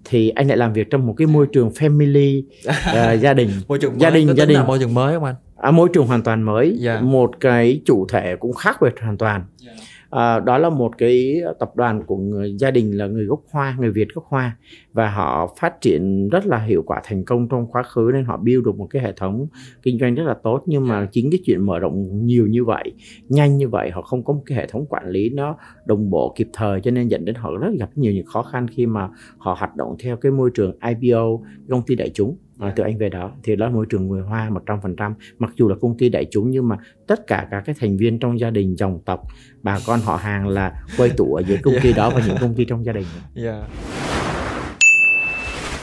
thì 0.10 0.30
anh 0.30 0.48
lại 0.48 0.58
làm 0.58 0.74
việc 0.74 0.90
trong 0.90 1.08
một 1.08 1.14
cái 1.18 1.28
môi 1.28 1.48
trường 1.54 1.70
family 1.70 2.44
uh, 2.70 3.22
gia 3.22 3.34
đình 3.34 3.50
môi 3.68 3.80
trường 3.80 3.92
mới, 3.92 4.00
gia 4.00 4.10
đình 4.10 4.36
gia 4.38 4.46
đình 4.46 4.58
là 4.58 4.64
môi 4.64 4.80
trường 4.80 4.94
mới 4.94 5.14
không 5.14 5.24
anh 5.24 5.36
à, 5.58 5.72
môi 5.72 5.90
trường 5.94 6.08
hoàn 6.08 6.24
toàn 6.24 6.44
mới 6.44 6.66
yeah. 6.66 6.80
Dạ. 6.82 7.02
một 7.02 7.32
cái 7.40 7.82
chủ 7.86 8.08
thể 8.10 8.36
cũng 8.40 8.54
khác 8.54 8.78
biệt 8.82 8.94
hoàn 9.02 9.18
toàn 9.18 9.44
yeah. 9.66 9.78
À, 10.10 10.40
đó 10.40 10.58
là 10.58 10.70
một 10.70 10.98
cái 10.98 11.42
tập 11.60 11.76
đoàn 11.76 12.04
của 12.06 12.18
người 12.18 12.56
gia 12.60 12.72
đình 12.72 12.98
là 12.98 13.08
người 13.08 13.26
gốc 13.26 13.42
hoa 13.52 13.76
người 13.80 13.92
việt 13.92 14.08
gốc 14.14 14.26
hoa. 14.28 14.58
Và 14.94 15.10
họ 15.10 15.56
phát 15.60 15.82
triển 15.82 16.30
rất 16.30 16.46
là 16.46 16.58
hiệu 16.58 16.84
quả 16.86 17.02
thành 17.04 17.26
công 17.26 17.48
trong 17.50 17.68
quá 17.68 17.84
khứ 17.84 18.12
nên 18.14 18.26
họ 18.26 18.38
build 18.38 18.66
được 18.66 18.76
một 18.78 18.88
cái 18.90 19.02
hệ 19.02 19.12
thống 19.12 19.48
kinh 19.84 20.00
doanh 20.00 20.16
rất 20.16 20.24
là 20.24 20.36
tốt. 20.44 20.64
Nhưng 20.66 20.88
mà 20.88 21.08
chính 21.12 21.32
cái 21.32 21.40
chuyện 21.46 21.66
mở 21.66 21.80
rộng 21.80 22.26
nhiều 22.26 22.48
như 22.48 22.66
vậy 22.66 22.94
nhanh 23.30 23.58
như 23.58 23.70
vậy 23.70 23.92
họ 23.92 24.02
không 24.02 24.24
có 24.24 24.34
một 24.34 24.42
cái 24.46 24.58
hệ 24.58 24.68
thống 24.68 24.86
quản 24.90 25.10
lý 25.10 25.30
nó 25.30 25.58
đồng 25.86 26.10
bộ 26.10 26.34
kịp 26.38 26.48
thời 26.54 26.82
cho 26.82 26.92
nên 26.92 27.08
dẫn 27.08 27.26
đến 27.26 27.36
họ 27.36 27.58
rất 27.58 27.70
gặp 27.80 27.90
nhiều 27.96 28.14
những 28.14 28.26
khó 28.26 28.44
khăn 28.44 28.68
khi 28.68 28.86
mà 28.86 29.10
họ 29.38 29.56
hoạt 29.60 29.76
động 29.76 29.96
theo 30.00 30.18
cái 30.18 30.32
môi 30.32 30.52
trường 30.54 30.78
IPO 30.88 31.40
công 31.70 31.82
ty 31.88 31.96
đại 31.96 32.10
chúng 32.14 32.38
à, 32.60 32.74
từ 32.76 32.84
anh 32.84 32.98
về 32.98 33.10
đó 33.10 33.32
thì 33.44 33.56
đó 33.56 33.66
là 33.66 33.72
môi 33.72 33.86
trường 33.90 34.08
người 34.08 34.22
Hoa 34.22 34.50
100% 34.66 35.14
mặc 35.40 35.52
dù 35.56 35.68
là 35.68 35.76
công 35.82 35.98
ty 35.98 36.10
đại 36.10 36.26
chúng 36.32 36.50
nhưng 36.50 36.68
mà 36.68 36.78
tất 37.08 37.28
cả 37.28 37.48
các 37.52 37.64
cái 37.66 37.76
thành 37.80 37.98
viên 37.98 38.20
trong 38.20 38.40
gia 38.40 38.50
đình 38.50 38.76
dòng 38.78 39.00
tộc 39.06 39.28
bà 39.64 39.80
con 39.88 40.00
họ 40.00 40.16
hàng 40.16 40.48
là 40.48 40.84
quay 40.98 41.10
tụ 41.18 41.34
ở 41.34 41.44
giữa 41.48 41.56
công 41.64 41.74
ty 41.84 41.94
đó 41.94 42.10
và 42.16 42.22
những 42.28 42.38
công 42.42 42.54
ty 42.54 42.66
trong 42.66 42.86
gia 42.86 42.94
đình 42.94 43.06
yeah. 43.36 43.46
Dạ. 43.46 43.68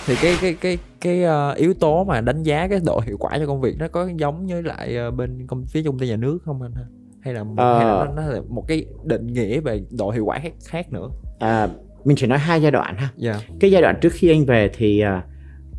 thì 0.07 0.15
cái 0.23 0.37
cái 0.41 0.55
cái 0.61 0.79
cái 1.01 1.25
uh, 1.25 1.57
yếu 1.57 1.75
tố 1.75 2.05
mà 2.05 2.21
đánh 2.21 2.43
giá 2.43 2.69
cái 2.69 2.81
độ 2.87 3.01
hiệu 3.07 3.17
quả 3.19 3.39
cho 3.39 3.47
công 3.47 3.61
việc 3.61 3.77
nó 3.79 3.89
có 3.89 4.09
giống 4.17 4.47
như 4.47 4.63
lại 4.63 4.97
uh, 5.09 5.15
bên 5.15 5.47
công 5.47 5.67
phía 5.67 5.83
công 5.83 5.99
ty 5.99 6.09
nhà 6.09 6.17
nước 6.17 6.39
không 6.45 6.63
anh 6.63 6.73
ha 6.73 6.85
hay 7.21 7.35
là, 7.35 7.41
uh, 7.41 7.59
hay 7.59 7.85
là 7.85 8.05
nó, 8.05 8.13
nó 8.17 8.23
là 8.23 8.41
một 8.49 8.65
cái 8.69 8.87
định 9.05 9.27
nghĩa 9.27 9.61
về 9.61 9.83
độ 9.99 10.11
hiệu 10.11 10.25
quả 10.25 10.39
khác, 10.39 10.53
khác 10.67 10.93
nữa 10.93 11.09
à, 11.39 11.69
mình 12.05 12.17
chỉ 12.17 12.27
nói 12.27 12.39
hai 12.39 12.63
giai 12.63 12.71
đoạn 12.71 12.97
ha 12.97 13.09
yeah. 13.23 13.37
Dạ. 13.37 13.57
cái 13.61 13.71
giai 13.71 13.83
đoạn 13.83 13.99
trước 14.01 14.13
khi 14.13 14.31
anh 14.31 14.45
về 14.45 14.71
thì 14.75 15.03
uh, 15.05 15.36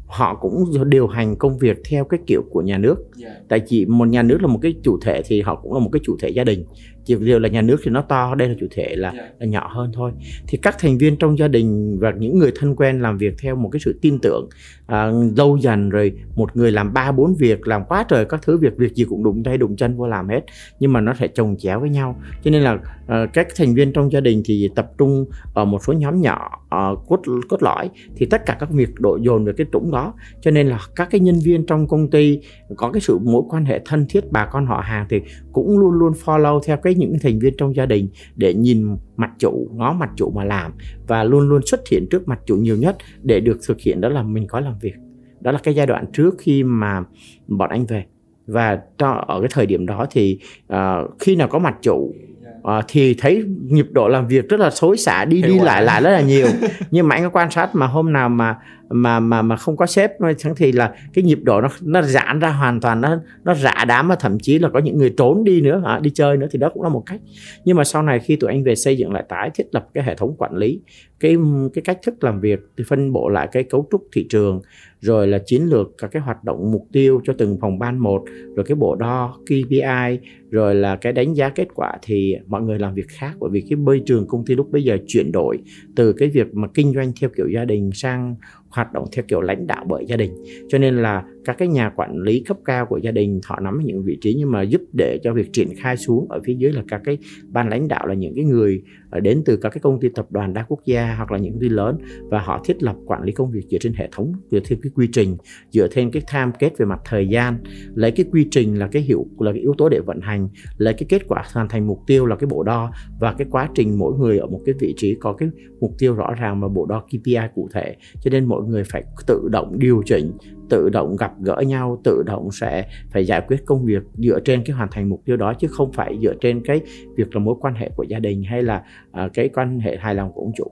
họ 0.08 0.36
cũng 0.36 0.66
điều 0.90 1.08
hành 1.08 1.36
công 1.36 1.58
việc 1.58 1.78
theo 1.90 2.06
cái 2.06 2.20
kiểu 2.28 2.42
của 2.50 2.62
nhà 2.62 2.78
nước 2.78 2.96
yeah. 3.22 3.38
tại 3.50 3.60
chỉ 3.60 3.86
một 3.86 4.08
nhà 4.08 4.24
nước 4.24 4.38
là 4.42 4.48
một 4.48 4.60
cái 4.62 4.76
chủ 4.84 5.00
thể 5.02 5.22
thì 5.26 5.42
họ 5.42 5.56
cũng 5.56 5.74
là 5.74 5.80
một 5.80 5.90
cái 5.94 6.00
chủ 6.04 6.18
thể 6.20 6.30
gia 6.30 6.44
đình 6.44 6.66
chỉ 7.08 7.16
điều 7.16 7.40
là 7.40 7.50
nhà 7.50 7.62
nước 7.62 7.78
thì 7.84 7.92
nó 7.92 8.02
to 8.02 8.36
đây 8.36 8.50
là 8.50 8.56
chủ 8.60 8.68
thể 8.72 8.96
là, 8.96 9.10
yeah. 9.10 9.26
Dạ. 9.26 9.36
là 9.40 9.46
nhỏ 9.46 9.70
hơn 9.74 9.92
thôi 9.94 10.12
thì 10.48 10.58
các 10.58 10.76
thành 10.80 10.98
viên 10.98 11.18
trong 11.18 11.38
gia 11.38 11.48
đình 11.48 12.00
và 12.00 12.12
những 12.12 12.40
người 12.40 12.52
thân 12.56 12.76
quen 12.76 13.02
làm 13.02 13.18
việc 13.18 13.34
theo 13.42 13.56
một 13.56 13.70
cái 13.72 13.80
sự 13.80 14.00
tin 14.02 14.20
tưởng 14.20 14.50
à, 14.88 15.12
lâu 15.38 15.58
dần 15.58 15.90
rồi 15.90 16.14
một 16.36 16.58
người 16.58 16.72
làm 16.72 16.94
ba 16.94 17.12
bốn 17.12 17.36
việc 17.36 17.68
làm 17.68 17.86
quá 17.86 18.06
trời 18.10 18.26
các 18.26 18.42
thứ 18.42 18.58
việc 18.58 18.78
việc 18.78 18.96
gì 18.96 19.06
cũng 19.10 19.24
đụng 19.24 19.44
tay 19.44 19.58
đụng 19.58 19.76
chân 19.76 19.98
vô 19.98 20.08
làm 20.08 20.30
hết 20.30 20.42
nhưng 20.80 20.94
mà 20.94 21.02
nó 21.02 21.14
sẽ 21.14 21.28
chồng 21.28 21.56
chéo 21.60 21.80
với 21.80 21.90
nhau 21.90 22.22
cho 22.44 22.52
nên 22.52 22.62
là 22.62 22.78
à, 23.08 23.26
các 23.34 23.48
thành 23.56 23.74
viên 23.74 23.94
trong 23.94 24.12
gia 24.12 24.20
đình 24.20 24.42
thì 24.46 24.70
tập 24.76 24.92
trung 24.98 25.26
ở 25.54 25.66
một 25.66 25.84
số 25.84 25.94
nhóm 25.94 26.22
nhỏ 26.22 26.50
à, 26.70 26.90
cốt 27.08 27.22
cốt 27.50 27.64
lõi 27.64 27.90
thì 28.16 28.26
tất 28.26 28.46
cả 28.46 28.58
các 28.60 28.70
việc 28.72 28.90
đổ 29.00 29.18
dồn 29.22 29.46
về 29.46 29.54
cái 29.58 29.68
trũng 29.74 29.92
đó 29.92 30.14
cho 30.42 30.52
nên 30.52 30.68
là 30.68 30.80
các 30.96 31.08
cái 31.12 31.20
nhân 31.20 31.36
viên 31.44 31.66
trong 31.66 31.88
công 31.88 32.10
ty 32.10 32.40
có 32.76 32.92
cái 32.92 33.02
sự 33.02 33.20
mối 33.20 33.42
quan 33.50 33.66
hệ 33.66 33.82
thân 33.86 34.06
thiết 34.10 34.32
bà 34.32 34.46
con 34.46 34.66
họ 34.66 34.82
hàng 34.86 35.06
thì 35.10 35.22
cũng 35.52 35.80
luôn 35.80 35.92
luôn 35.92 36.14
follow 36.26 36.60
theo 36.66 36.78
cái 36.78 36.96
những 36.98 37.14
thành 37.22 37.40
viên 37.40 37.54
trong 37.58 37.76
gia 37.76 37.86
đình 37.86 38.10
để 38.36 38.54
nhìn 38.54 38.98
mặt 39.18 39.32
chủ 39.40 39.68
ngó 39.74 39.94
mặt 39.94 40.10
chủ 40.16 40.32
mà 40.36 40.44
làm 40.44 40.72
và 41.08 41.24
luôn 41.24 41.50
luôn 41.50 41.62
xuất 41.66 41.88
hiện 41.88 42.08
trước 42.12 42.28
mặt 42.28 42.40
chủ 42.46 42.56
nhiều 42.56 42.78
nhất 42.78 42.96
để 43.24 43.40
được 43.40 43.60
thực 43.68 43.82
hiện 43.82 44.02
đó 44.02 44.10
là 44.10 44.24
mình 44.24 44.48
có 44.48 44.60
làm 44.60 44.74
việc. 44.82 44.94
Đó 45.42 45.52
là 45.52 45.60
cái 45.64 45.76
giai 45.76 45.88
đoạn 45.88 46.06
trước 46.14 46.36
khi 46.40 46.64
mà 46.64 47.04
bọn 47.48 47.70
anh 47.70 47.86
về. 47.86 48.06
Và 48.48 48.80
ở 49.28 49.42
cái 49.42 49.50
thời 49.52 49.66
điểm 49.66 49.86
đó 49.86 50.08
thì 50.12 50.40
uh, 50.74 50.78
khi 51.20 51.36
nào 51.36 51.48
có 51.48 51.60
mặt 51.60 51.76
chủ 51.82 52.14
uh, 52.58 52.86
thì 52.88 53.14
thấy 53.14 53.44
nhịp 53.64 53.88
độ 53.92 54.08
làm 54.08 54.28
việc 54.28 54.50
rất 54.50 54.60
là 54.60 54.70
xối 54.70 54.98
xả 54.98 55.26
đi 55.26 55.42
đi 55.42 55.60
lại 55.60 55.84
lại 55.84 56.02
rất 56.02 56.12
là 56.12 56.22
nhiều. 56.22 56.48
Nhưng 56.92 57.08
mà 57.08 57.16
anh 57.16 57.24
có 57.24 57.30
quan 57.30 57.52
sát 57.52 57.76
mà 57.76 57.88
hôm 57.88 58.14
nào 58.14 58.30
mà 58.30 58.58
mà 58.90 59.20
mà 59.20 59.42
mà 59.42 59.56
không 59.56 59.78
có 59.78 59.86
sếp 59.86 60.12
thì 60.58 60.72
là 60.72 60.94
cái 61.14 61.24
nhịp 61.24 61.40
độ 61.44 61.62
nó 61.62 61.70
nó 61.82 62.02
giãn 62.02 62.40
ra 62.40 62.50
hoàn 62.50 62.82
toàn, 62.82 63.02
nó 63.02 63.20
nó 63.44 63.54
rã 63.54 63.86
đám 63.88 64.08
và 64.08 64.16
thậm 64.16 64.40
chí 64.40 64.60
là 64.60 64.70
có 64.70 64.80
những 64.80 64.98
người 64.98 65.14
trốn 65.18 65.44
đi 65.44 65.62
nữa, 65.62 65.82
hả, 65.86 66.00
đi 66.00 66.10
chơi 66.10 66.38
nữa 66.38 66.48
thì 66.52 66.60
đó 66.60 66.70
cũng 66.74 66.84
là 66.84 66.90
một 66.90 67.04
cách. 67.06 67.22
Nhưng 67.66 67.78
mà 67.78 67.84
sau 67.84 68.04
này 68.04 68.20
khi 68.20 68.36
tụi 68.36 68.52
anh 68.52 68.64
về 68.64 68.76
xây 68.76 68.98
dựng 68.98 69.14
lại, 69.14 69.24
tái 69.30 69.50
thiết 69.54 69.68
lập 69.72 69.88
cái 69.94 70.04
hệ 70.04 70.16
thống 70.16 70.36
quản 70.38 70.56
lý, 70.56 70.82
cái 71.20 71.38
cái 71.74 71.82
cách 71.82 72.00
thức 72.04 72.24
làm 72.24 72.40
việc 72.40 72.60
thì 72.78 72.84
phân 72.88 73.14
bổ 73.14 73.30
lại 73.30 73.48
cái 73.52 73.64
cấu 73.64 73.88
trúc 73.92 74.04
thị 74.14 74.26
trường, 74.30 74.62
rồi 75.02 75.28
là 75.28 75.40
chiến 75.46 75.62
lược 75.64 75.88
các 75.98 76.12
cái 76.12 76.22
hoạt 76.22 76.44
động 76.44 76.72
mục 76.72 76.88
tiêu 76.92 77.22
cho 77.24 77.34
từng 77.38 77.58
phòng 77.62 77.80
ban 77.80 78.00
một, 78.00 78.24
rồi 78.56 78.66
cái 78.66 78.76
bộ 78.76 78.96
đo 78.96 79.38
KPI 79.46 80.20
rồi 80.52 80.76
là 80.76 80.96
cái 80.96 81.14
đánh 81.14 81.34
giá 81.34 81.50
kết 81.50 81.68
quả 81.76 81.94
thì 82.02 82.36
mọi 82.48 82.62
người 82.62 82.80
làm 82.80 82.94
việc 82.94 83.08
khác. 83.08 83.32
Bởi 83.40 83.50
vì 83.50 83.62
cái 83.70 83.76
môi 83.76 84.02
trường 84.06 84.28
công 84.28 84.46
ty 84.46 84.56
lúc 84.56 84.72
bây 84.72 84.84
giờ 84.84 84.98
chuyển 85.08 85.32
đổi 85.32 85.58
từ 85.96 86.14
cái 86.14 86.30
việc 86.30 86.54
mà 86.54 86.68
kinh 86.74 86.94
doanh 86.94 87.12
theo 87.22 87.30
kiểu 87.38 87.48
gia 87.48 87.66
đình 87.66 87.92
sang 87.94 88.36
hoạt 88.70 88.94
động 88.94 89.06
theo 89.12 89.26
kiểu 89.28 89.42
lãnh 89.42 89.68
đạo 89.68 89.86
bởi 89.88 90.06
gia 90.08 90.16
đình. 90.16 90.32
Cho 90.70 90.78
nên 90.78 90.98
là 90.98 91.24
các 91.46 91.58
cái 91.58 91.68
nhà 91.68 91.90
quản 91.90 92.18
lý 92.18 92.40
cấp 92.40 92.58
cao 92.66 92.86
của 92.86 92.98
gia 92.98 93.12
đình, 93.12 93.40
họ 93.46 93.60
nắm 93.60 93.80
những 93.84 94.04
vị 94.04 94.18
trí 94.22 94.34
nhưng 94.34 94.52
mà 94.52 94.62
giúp 94.62 94.82
để 94.94 95.20
cho 95.24 95.34
việc 95.34 95.54
triển 95.54 95.68
khai 95.78 95.98
xuống 95.98 96.28
ở 96.30 96.40
phía 96.46 96.54
dưới 96.54 96.74
là 96.74 96.84
các 96.88 97.02
cái 97.04 97.18
ban 97.48 97.70
lãnh 97.70 97.88
đạo 97.88 98.08
là 98.08 98.14
những 98.14 98.36
cái 98.36 98.46
người 98.46 98.82
ờ, 99.10 99.20
đến 99.20 99.42
từ 99.46 99.58
các 99.58 99.70
cái 99.70 99.80
công 99.82 100.00
ty 100.00 100.10
tập 100.10 100.28
đoàn 100.30 100.54
đa 100.54 100.66
quốc 100.68 100.80
gia 100.86 101.16
hoặc 101.16 101.32
là 101.32 101.38
những 101.38 101.54
công 101.54 101.62
ty 101.62 101.70
lớn 101.70 101.98
và 102.30 102.40
họ 102.40 102.62
thiết 102.66 102.84
lập 102.84 102.96
quản 103.06 103.24
lý 103.24 103.32
công 103.32 103.52
việc 103.52 103.66
dựa 103.70 103.78
trên 103.78 103.94
hệ 103.94 104.10
thống, 104.12 104.34
dựa 104.52 104.60
trên 104.60 104.80
cái 104.82 104.92
quy 104.96 105.08
trình, 105.12 105.38
dựa 105.70 105.88
trên 105.88 106.12
cái 106.12 106.22
tham 106.28 106.52
kết 106.60 106.78
về 106.78 106.86
mặt 106.86 107.00
thời 107.06 107.28
gian, 107.28 107.58
lấy 107.96 108.12
cái 108.12 108.26
quy 108.32 108.48
trình 108.52 108.80
là 108.80 108.88
cái 108.88 109.02
hiệu, 109.02 109.26
là 109.40 109.52
cái 109.52 109.62
yếu 109.62 109.74
tố 109.78 109.90
để 109.90 110.00
vận 110.00 110.20
hành, 110.22 110.50
lấy 110.78 110.94
cái 110.94 111.06
kết 111.10 111.28
quả 111.28 111.44
hoàn 111.54 111.70
thành 111.70 111.88
mục 111.88 112.00
tiêu 112.08 112.26
là 112.26 112.36
cái 112.36 112.48
bộ 112.48 112.64
đo 112.64 112.92
và 113.20 113.34
cái 113.38 113.48
quá 113.52 113.70
trình 113.76 114.00
mỗi 114.00 114.14
người 114.20 114.38
ở 114.38 114.48
một 114.48 114.62
cái 114.66 114.76
vị 114.80 114.94
trí 114.98 115.16
có 115.16 115.34
cái 115.34 115.50
mục 115.80 115.92
tiêu 116.00 116.16
rõ 116.16 116.34
ràng 116.34 116.62
và 116.62 116.68
bộ 116.68 116.86
đo 116.86 117.00
KPI 117.00 117.38
cụ 117.56 117.70
thể. 117.74 117.96
Cho 118.22 118.32
nên 118.32 118.46
mỗi 118.46 118.57
người 118.62 118.84
phải 118.84 119.04
tự 119.28 119.50
động 119.52 119.80
điều 119.80 120.02
chỉnh 120.06 120.32
tự 120.70 120.90
động 120.90 121.16
gặp 121.16 121.32
gỡ 121.42 121.56
nhau 121.68 122.02
tự 122.04 122.24
động 122.26 122.52
sẽ 122.52 122.86
phải 123.12 123.26
giải 123.26 123.42
quyết 123.48 123.66
công 123.66 123.86
việc 123.86 124.04
dựa 124.16 124.40
trên 124.40 124.64
cái 124.66 124.76
hoàn 124.76 124.90
thành 124.92 125.10
mục 125.10 125.22
tiêu 125.26 125.38
đó 125.38 125.54
chứ 125.54 125.68
không 125.72 125.92
phải 125.92 126.18
dựa 126.22 126.34
trên 126.42 126.64
cái 126.66 126.82
việc 127.16 127.36
là 127.36 127.40
mối 127.40 127.56
quan 127.62 127.74
hệ 127.76 127.90
của 127.96 128.04
gia 128.04 128.20
đình 128.20 128.44
hay 128.44 128.64
là 128.64 128.84
uh, 129.26 129.34
cái 129.34 129.50
quan 129.50 129.80
hệ 129.80 129.98
hài 129.98 130.16
lòng 130.16 130.32
của 130.34 130.42
ông 130.42 130.52
chủ. 130.56 130.72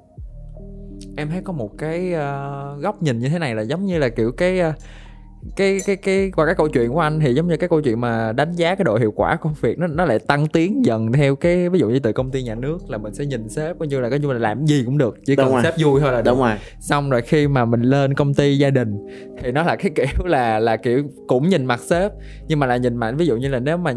Em 1.18 1.30
thấy 1.30 1.42
có 1.42 1.54
một 1.54 1.78
cái 1.78 2.14
uh, 2.14 2.82
góc 2.82 3.04
nhìn 3.04 3.20
như 3.20 3.30
thế 3.30 3.40
này 3.40 3.56
là 3.56 3.62
giống 3.62 3.86
như 3.86 3.98
là 3.98 4.10
kiểu 4.10 4.32
cái 4.32 4.60
uh, 4.60 4.76
cái 5.56 5.80
cái 5.86 5.96
cái 5.96 6.32
qua 6.36 6.46
cái 6.46 6.56
câu 6.56 6.68
chuyện 6.68 6.92
của 6.92 7.00
anh 7.00 7.20
thì 7.20 7.34
giống 7.34 7.48
như 7.48 7.58
cái 7.58 7.70
câu 7.70 7.82
chuyện 7.82 8.02
mà 8.02 8.32
đánh 8.32 8.54
giá 8.54 8.76
cái 8.76 8.84
độ 8.84 8.98
hiệu 8.98 9.12
quả 9.16 9.36
công 9.36 9.54
việc 9.62 9.80
nó 9.80 9.88
nó 9.88 10.06
lại 10.06 10.20
tăng 10.20 10.48
tiến 10.48 10.86
dần 10.86 11.12
theo 11.12 11.36
cái 11.36 11.70
ví 11.70 11.80
dụ 11.80 11.90
như 11.90 12.00
từ 12.00 12.12
công 12.12 12.32
ty 12.32 12.44
nhà 12.44 12.56
nước 12.56 12.78
là 12.88 12.98
mình 12.98 13.14
sẽ 13.14 13.26
nhìn 13.26 13.50
sếp 13.50 13.80
coi 13.80 13.88
như 13.88 14.00
là 14.00 14.10
cái 14.10 14.20
như 14.20 14.34
là 14.34 14.40
làm 14.40 14.66
gì 14.66 14.84
cũng 14.86 14.98
được 14.98 15.18
chỉ 15.26 15.36
cần 15.36 15.54
sếp 15.64 15.74
vui 15.80 16.02
thôi 16.02 16.12
là 16.12 16.22
được. 16.22 16.32
đúng 16.32 16.40
rồi. 16.40 16.54
Xong 16.80 17.10
rồi 17.10 17.22
khi 17.22 17.48
mà 17.48 17.66
mình 17.66 17.82
lên 17.82 18.14
công 18.14 18.34
ty 18.34 18.58
gia 18.58 18.70
đình 18.70 18.98
thì 19.44 19.52
nó 19.52 19.64
là 19.64 19.76
cái 19.76 19.92
kiểu 19.96 20.26
là 20.26 20.60
là 20.60 20.78
kiểu 20.78 21.04
cũng 21.28 21.50
nhìn 21.50 21.66
mặt 21.66 21.80
sếp 21.80 22.12
nhưng 22.48 22.60
mà 22.60 22.68
là 22.68 22.78
nhìn 22.78 22.96
mặt 22.98 23.12
ví 23.18 23.26
dụ 23.26 23.38
như 23.38 23.48
là 23.48 23.60
nếu 23.60 23.78
mà 23.78 23.94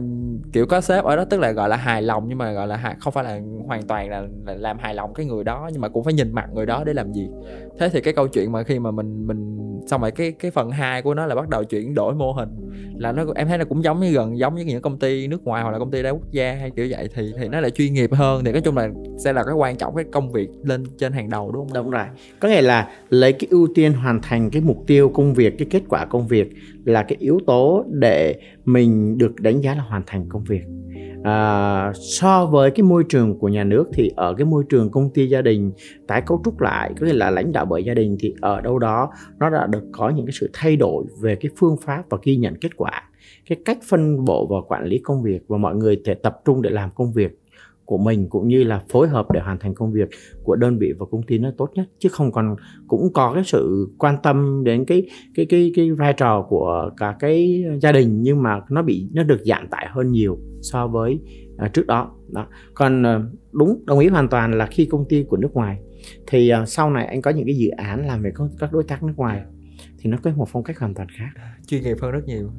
kiểu 0.53 0.67
có 0.67 0.81
sếp 0.81 1.05
ở 1.05 1.17
đó 1.17 1.25
tức 1.25 1.41
là 1.41 1.51
gọi 1.53 1.69
là 1.69 1.77
hài 1.77 2.03
lòng 2.03 2.25
nhưng 2.29 2.39
mà 2.39 2.53
gọi 2.53 2.67
là 2.67 2.97
không 3.01 3.13
phải 3.13 3.25
là 3.25 3.41
hoàn 3.67 3.83
toàn 3.83 4.11
là, 4.11 4.23
là 4.47 4.55
làm 4.55 4.79
hài 4.79 4.95
lòng 4.95 5.15
cái 5.15 5.27
người 5.27 5.45
đó 5.45 5.71
nhưng 5.73 5.81
mà 5.81 5.89
cũng 5.89 6.05
phải 6.05 6.13
nhìn 6.13 6.33
mặt 6.33 6.47
người 6.55 6.67
đó 6.67 6.85
để 6.85 6.93
làm 6.93 7.13
gì. 7.13 7.29
Thế 7.79 7.89
thì 7.89 8.01
cái 8.01 8.15
câu 8.15 8.29
chuyện 8.29 8.53
mà 8.53 8.63
khi 8.63 8.79
mà 8.79 8.91
mình 8.91 9.27
mình 9.27 9.59
xong 9.87 10.01
rồi 10.01 10.11
cái 10.11 10.33
cái 10.33 10.51
phần 10.51 10.71
2 10.71 11.03
của 11.03 11.15
nó 11.15 11.27
là 11.27 11.35
bắt 11.41 11.49
đầu 11.49 11.65
chuyển 11.65 11.95
đổi 11.95 12.15
mô 12.15 12.33
hình 12.33 12.49
là 12.99 13.13
nó 13.13 13.25
em 13.35 13.49
thấy 13.49 13.59
nó 13.59 13.65
cũng 13.65 13.85
giống 13.85 14.01
như 14.01 14.13
gần 14.13 14.39
giống 14.39 14.55
như 14.55 14.65
những 14.65 14.83
công 14.83 14.99
ty 14.99 15.27
nước 15.27 15.45
ngoài 15.45 15.63
hoặc 15.63 15.71
là 15.71 15.79
công 15.79 15.91
ty 15.91 16.03
đa 16.03 16.11
quốc 16.11 16.31
gia 16.31 16.53
hay 16.53 16.71
kiểu 16.71 16.87
vậy 16.91 17.09
thì 17.15 17.33
thì 17.39 17.49
nó 17.49 17.61
lại 17.61 17.71
chuyên 17.71 17.95
nghiệp 17.95 18.13
hơn 18.13 18.45
thì 18.45 18.53
nói 18.53 18.61
chung 18.61 18.77
là 18.77 18.89
sẽ 19.25 19.33
là 19.33 19.45
cái 19.45 19.55
quan 19.55 19.77
trọng 19.77 19.95
cái 19.95 20.05
công 20.13 20.33
việc 20.33 20.49
lên 20.65 20.85
trên 20.99 21.13
hàng 21.13 21.31
đầu 21.31 21.53
đúng 21.53 21.69
không? 21.69 21.75
Đúng 21.75 21.91
rồi. 21.91 22.05
Có 22.41 22.49
nghĩa 22.49 22.63
là 22.63 22.91
lấy 23.09 23.33
cái 23.33 23.49
ưu 23.51 23.69
tiên 23.75 23.93
hoàn 23.93 24.23
thành 24.23 24.51
cái 24.51 24.63
mục 24.63 24.85
tiêu 24.87 25.09
công 25.09 25.35
việc, 25.35 25.55
cái 25.59 25.69
kết 25.71 25.83
quả 25.89 26.05
công 26.05 26.27
việc 26.27 26.53
là 26.85 27.03
cái 27.03 27.17
yếu 27.21 27.41
tố 27.47 27.85
để 27.93 28.35
mình 28.65 29.19
được 29.19 29.41
đánh 29.41 29.61
giá 29.61 29.75
là 29.75 29.83
hoàn 29.83 30.03
thành 30.07 30.29
công 30.29 30.45
việc 30.45 30.63
à, 31.23 31.93
so 31.95 32.47
với 32.47 32.71
cái 32.71 32.83
môi 32.83 33.05
trường 33.09 33.39
của 33.39 33.49
nhà 33.49 33.65
nước 33.65 33.85
thì 33.93 34.11
ở 34.17 34.35
cái 34.35 34.45
môi 34.45 34.65
trường 34.69 34.91
công 34.91 35.11
ty 35.11 35.29
gia 35.29 35.43
đình 35.43 35.73
tái 36.07 36.23
cấu 36.27 36.43
trúc 36.45 36.61
lại 36.61 36.93
có 37.01 37.07
nghĩa 37.07 37.13
là 37.13 37.31
lãnh 37.31 37.53
đạo 37.53 37.65
bởi 37.65 37.85
gia 37.85 37.95
đình 37.95 38.17
thì 38.21 38.35
ở 38.41 38.61
đâu 38.61 38.79
đó 38.79 39.11
nó 39.39 39.51
đã 39.51 39.67
được 39.67 39.85
có 39.93 40.11
những 40.11 40.27
cái 40.27 40.33
sự 40.41 40.51
thay 40.53 40.77
đổi 40.77 41.05
về 41.21 41.37
cái 41.37 41.51
phương 41.57 41.77
pháp 41.77 42.03
và 42.11 42.19
ghi 42.23 42.37
nhận 42.37 42.55
kết 42.61 42.77
quả 42.77 43.03
cái 43.49 43.59
cách 43.65 43.79
phân 43.89 44.25
bổ 44.25 44.47
và 44.47 44.57
quản 44.69 44.85
lý 44.85 44.99
công 44.99 45.23
việc 45.23 45.41
và 45.49 45.59
mọi 45.59 45.77
người 45.77 46.01
thể 46.05 46.15
tập 46.15 46.41
trung 46.45 46.63
để 46.63 46.71
làm 46.71 46.91
công 46.95 47.13
việc 47.13 47.39
của 47.89 47.99
mình 47.99 48.29
cũng 48.29 48.49
như 48.49 48.65
là 48.65 48.83
phối 48.89 49.09
hợp 49.09 49.27
để 49.33 49.41
hoàn 49.41 49.59
thành 49.59 49.75
công 49.75 49.93
việc 49.93 50.09
của 50.43 50.57
đơn 50.57 50.79
vị 50.79 50.93
và 50.99 51.07
công 51.11 51.23
ty 51.23 51.39
nó 51.39 51.51
tốt 51.59 51.71
nhất. 51.75 51.85
Chứ 51.99 52.09
không 52.09 52.33
còn 52.33 52.57
cũng 52.89 53.13
có 53.13 53.33
cái 53.35 53.45
sự 53.45 53.89
quan 53.99 54.17
tâm 54.23 54.65
đến 54.65 54.85
cái 54.85 55.09
cái 55.35 55.47
cái 55.47 55.73
cái 55.75 55.93
vai 55.93 56.13
trò 56.13 56.47
của 56.49 56.91
cả 56.97 57.17
cái 57.19 57.65
gia 57.83 57.93
đình 57.93 58.23
nhưng 58.23 58.43
mà 58.43 58.61
nó 58.71 58.83
bị 58.83 59.09
nó 59.13 59.23
được 59.23 59.41
giảm 59.45 59.69
tải 59.69 59.87
hơn 59.91 60.13
nhiều 60.13 60.39
so 60.61 60.87
với 60.87 61.21
uh, 61.65 61.73
trước 61.73 61.87
đó. 61.87 62.11
Đó. 62.29 62.47
Còn 62.75 63.03
uh, 63.03 63.23
đúng 63.53 63.85
đồng 63.87 63.99
ý 63.99 64.09
hoàn 64.09 64.29
toàn 64.29 64.59
là 64.59 64.67
khi 64.67 64.87
công 64.87 65.05
ty 65.09 65.23
của 65.23 65.37
nước 65.37 65.55
ngoài. 65.55 65.79
Thì 66.27 66.53
uh, 66.63 66.69
sau 66.69 66.91
này 66.91 67.07
anh 67.07 67.23
có 67.23 67.31
những 67.31 67.47
cái 67.47 67.57
dự 67.57 67.69
án 67.69 68.07
làm 68.07 68.23
về 68.23 68.33
các 68.59 68.73
đối 68.73 68.85
tác 68.85 69.03
nước 69.03 69.15
ngoài 69.17 69.43
thì 69.99 70.11
nó 70.11 70.19
có 70.23 70.31
một 70.37 70.49
phong 70.53 70.63
cách 70.63 70.79
hoàn 70.79 70.95
toàn 70.95 71.09
khác. 71.09 71.31
Chuyên 71.67 71.83
nghiệp 71.83 71.97
hơn 72.03 72.11
rất 72.11 72.27
nhiều. 72.27 72.51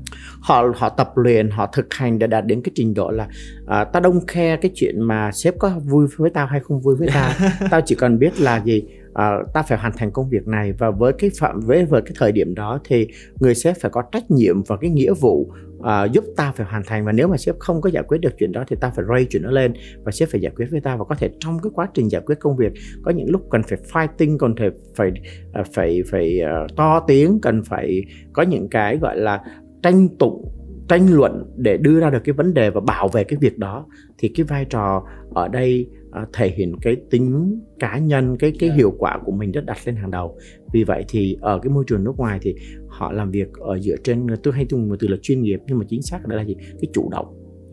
Họ 0.41 0.65
họ 0.75 0.89
tập 0.89 1.12
luyện 1.15 1.49
họ 1.49 1.69
thực 1.73 1.93
hành 1.93 2.19
để 2.19 2.28
đạt 2.28 2.45
đến 2.45 2.62
cái 2.62 2.71
trình 2.75 2.93
độ 2.93 3.10
là 3.12 3.28
à, 3.67 3.84
ta 3.84 3.99
đông 3.99 4.25
khe 4.28 4.58
cái 4.58 4.71
chuyện 4.75 5.02
mà 5.02 5.32
sếp 5.32 5.60
có 5.60 5.80
vui 5.86 6.08
với 6.17 6.30
tao 6.30 6.47
hay 6.47 6.60
không 6.60 6.82
vui 6.82 6.95
với 6.95 7.10
tao. 7.13 7.32
Tao 7.71 7.82
chỉ 7.86 7.95
cần 7.95 8.19
biết 8.19 8.39
là 8.39 8.63
gì 8.63 8.84
à, 9.13 9.38
ta 9.54 9.63
phải 9.63 9.78
hoàn 9.78 9.93
thành 9.98 10.12
công 10.12 10.30
việc 10.30 10.48
này 10.48 10.74
và 10.74 10.91
với 10.91 11.13
cái 11.13 11.30
phạm 11.39 11.60
với 11.60 11.86
với 11.86 12.02
cái 12.02 12.13
thời 12.19 12.32
điểm 12.32 12.56
đó 12.56 12.80
thì 12.84 13.08
người 13.39 13.56
sếp 13.56 13.78
phải 13.82 13.91
có 13.91 14.02
trách 14.12 14.32
nhiệm 14.32 14.63
và 14.63 14.78
cái 14.78 14.89
nghĩa 14.89 15.13
vụ 15.13 15.52
à, 15.84 16.04
giúp 16.04 16.24
ta 16.38 16.52
phải 16.52 16.67
hoàn 16.69 16.84
thành. 16.86 17.06
Và 17.06 17.12
nếu 17.12 17.28
mà 17.28 17.38
sếp 17.38 17.60
không 17.60 17.82
có 17.82 17.89
giải 17.89 18.04
quyết 18.08 18.17
được 18.17 18.34
chuyện 18.39 18.52
đó 18.52 18.63
thì 18.67 18.76
ta 18.82 18.91
phải 18.95 19.06
ray 19.10 19.26
chuyện 19.30 19.43
nó 19.43 19.52
lên 19.52 19.74
và 20.04 20.12
sếp 20.12 20.30
phải 20.30 20.41
giải 20.41 20.54
quyết 20.56 20.65
với 20.72 20.82
ta. 20.82 20.95
Và 20.95 21.04
có 21.04 21.15
thể 21.15 21.30
trong 21.39 21.60
cái 21.60 21.72
quá 21.74 21.89
trình 21.93 22.12
giải 22.12 22.22
quyết 22.26 22.39
công 22.39 22.58
việc 22.58 22.74
có 23.04 23.12
những 23.12 23.30
lúc 23.30 23.41
cần 23.50 23.62
phải 23.63 23.78
fighting 23.93 24.38
còn 24.38 24.56
thể 24.56 24.69
phải 24.95 25.12
à, 25.54 25.63
phải 25.74 26.02
phải 26.12 26.39
uh, 26.65 26.76
to 26.76 27.00
tiếng 27.08 27.39
cần 27.41 27.63
phải 27.63 28.02
có 28.34 28.43
những 28.43 28.69
cái 28.69 28.98
gọi 28.98 29.17
là 29.17 29.43
tranh 29.84 30.10
tụng 30.19 30.56
tranh 30.89 31.13
luận 31.13 31.45
để 31.58 31.78
đưa 31.78 32.00
ra 32.00 32.10
được 32.10 32.19
cái 32.24 32.34
vấn 32.34 32.54
đề 32.54 32.69
và 32.69 32.82
bảo 32.82 33.08
vệ 33.08 33.24
cái 33.24 33.38
việc 33.41 33.58
đó 33.58 33.86
thì 34.17 34.32
cái 34.36 34.43
vai 34.43 34.65
trò 34.65 35.04
ở 35.34 35.48
đây 35.48 35.89
uh, 36.10 36.30
thể 36.34 36.50
hiện 36.50 36.76
cái 36.82 36.98
tính 37.10 37.60
cá 37.80 37.98
nhân 37.98 38.38
cái 38.38 38.52
cái 38.60 38.69
yeah. 38.69 38.78
hiệu 38.78 38.93
quả 38.98 39.19
của 39.26 39.32
mình 39.32 39.52
rất 39.52 39.65
đặt 39.65 39.78
lên 39.86 39.95
hàng 39.95 40.12
đầu 40.12 40.38
vì 40.74 40.84
vậy 40.84 41.06
thì 41.08 41.38
ở 41.41 41.60
cái 41.63 41.69
môi 41.69 41.84
trường 41.88 42.04
nước 42.04 42.17
ngoài 42.17 42.39
thì 42.41 42.56
họ 42.88 43.12
làm 43.12 43.32
việc 43.32 43.48
ở 43.54 43.80
dựa 43.80 43.95
trên 44.04 44.28
tôi 44.43 44.54
hay 44.54 44.65
dùng 44.69 44.89
một 44.89 44.95
từ 45.00 45.08
là 45.08 45.17
chuyên 45.22 45.41
nghiệp 45.41 45.60
nhưng 45.67 45.78
mà 45.78 45.86
chính 45.89 46.02
xác 46.02 46.19
là 46.28 46.45
gì 46.45 46.56
cái 46.56 46.89
chủ 46.93 47.10
động 47.10 47.26